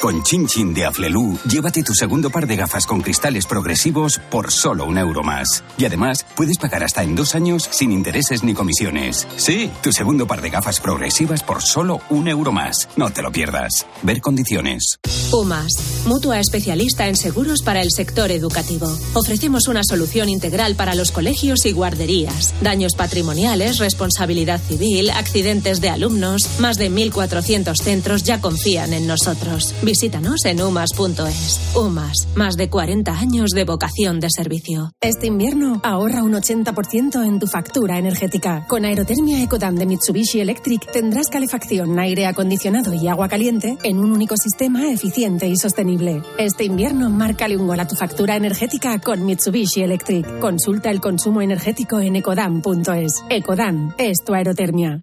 Con 0.00 0.22
Chin 0.22 0.46
Chin 0.46 0.74
de 0.74 0.84
Aflelu, 0.84 1.38
llévate 1.48 1.82
tu 1.82 1.94
segundo 1.94 2.28
par 2.28 2.46
de 2.46 2.56
gafas 2.56 2.86
con 2.86 3.00
cristales 3.00 3.46
progresivos 3.46 4.18
por 4.30 4.50
solo 4.50 4.84
un 4.84 4.98
euro 4.98 5.22
más. 5.22 5.64
Y 5.78 5.86
además, 5.86 6.26
puedes 6.36 6.58
pagar 6.58 6.84
hasta 6.84 7.02
en 7.02 7.14
dos 7.14 7.34
años 7.34 7.68
sin 7.70 7.90
intereses 7.90 8.42
ni 8.42 8.52
comisiones. 8.52 9.26
Sí, 9.36 9.70
tu 9.82 9.92
segundo 9.92 10.26
par 10.26 10.42
de 10.42 10.50
gafas 10.50 10.80
progresivas 10.80 11.42
por 11.42 11.62
solo 11.62 12.00
un 12.10 12.28
euro 12.28 12.52
más. 12.52 12.88
No 12.96 13.10
te 13.10 13.22
lo 13.22 13.32
pierdas. 13.32 13.86
Ver 14.02 14.20
condiciones. 14.20 14.98
UMAS, 15.32 15.72
mutua 16.06 16.38
especialista 16.38 17.08
en 17.08 17.16
seguros 17.16 17.62
para 17.62 17.80
el 17.80 17.90
sector 17.90 18.30
educativo. 18.30 18.86
Ofrecemos 19.14 19.68
una 19.68 19.82
solución 19.84 20.28
integral 20.28 20.74
para 20.74 20.94
los 20.94 21.12
colegios 21.12 21.64
y 21.64 21.72
guarderías. 21.72 22.52
Daños 22.60 22.94
patrimoniales, 22.94 23.78
responsabilidad 23.78 24.60
civil, 24.60 25.10
accidentes 25.10 25.80
de 25.80 25.88
alumnos. 25.88 26.60
Más 26.60 26.76
de 26.76 26.90
1.400 26.90 27.74
centros 27.82 28.22
ya 28.22 28.40
confían 28.40 28.92
en 28.92 29.06
nosotros. 29.06 29.74
Visítanos 29.84 30.46
en 30.46 30.62
umas.es. 30.62 31.74
Umas, 31.76 32.28
más 32.34 32.56
de 32.56 32.70
40 32.70 33.12
años 33.12 33.50
de 33.50 33.64
vocación 33.64 34.18
de 34.18 34.28
servicio. 34.30 34.92
Este 35.02 35.26
invierno 35.26 35.80
ahorra 35.84 36.22
un 36.22 36.32
80% 36.32 37.26
en 37.26 37.38
tu 37.38 37.46
factura 37.46 37.98
energética. 37.98 38.64
Con 38.66 38.86
Aerotermia 38.86 39.42
Ecodan 39.42 39.74
de 39.76 39.84
Mitsubishi 39.84 40.40
Electric 40.40 40.90
tendrás 40.90 41.26
calefacción, 41.26 41.98
aire 41.98 42.24
acondicionado 42.26 42.94
y 42.94 43.08
agua 43.08 43.28
caliente 43.28 43.76
en 43.82 43.98
un 43.98 44.10
único 44.12 44.36
sistema 44.38 44.90
eficiente 44.90 45.48
y 45.48 45.56
sostenible. 45.56 46.22
Este 46.38 46.64
invierno 46.64 47.10
márcale 47.10 47.58
un 47.58 47.66
gol 47.66 47.80
a 47.80 47.86
tu 47.86 47.94
factura 47.94 48.36
energética 48.36 48.98
con 49.00 49.26
Mitsubishi 49.26 49.82
Electric. 49.82 50.38
Consulta 50.38 50.90
el 50.90 51.02
consumo 51.02 51.42
energético 51.42 52.00
en 52.00 52.16
ecodan.es. 52.16 53.22
Ecodan 53.28 53.94
es 53.98 54.24
tu 54.24 54.32
aerotermia. 54.32 55.02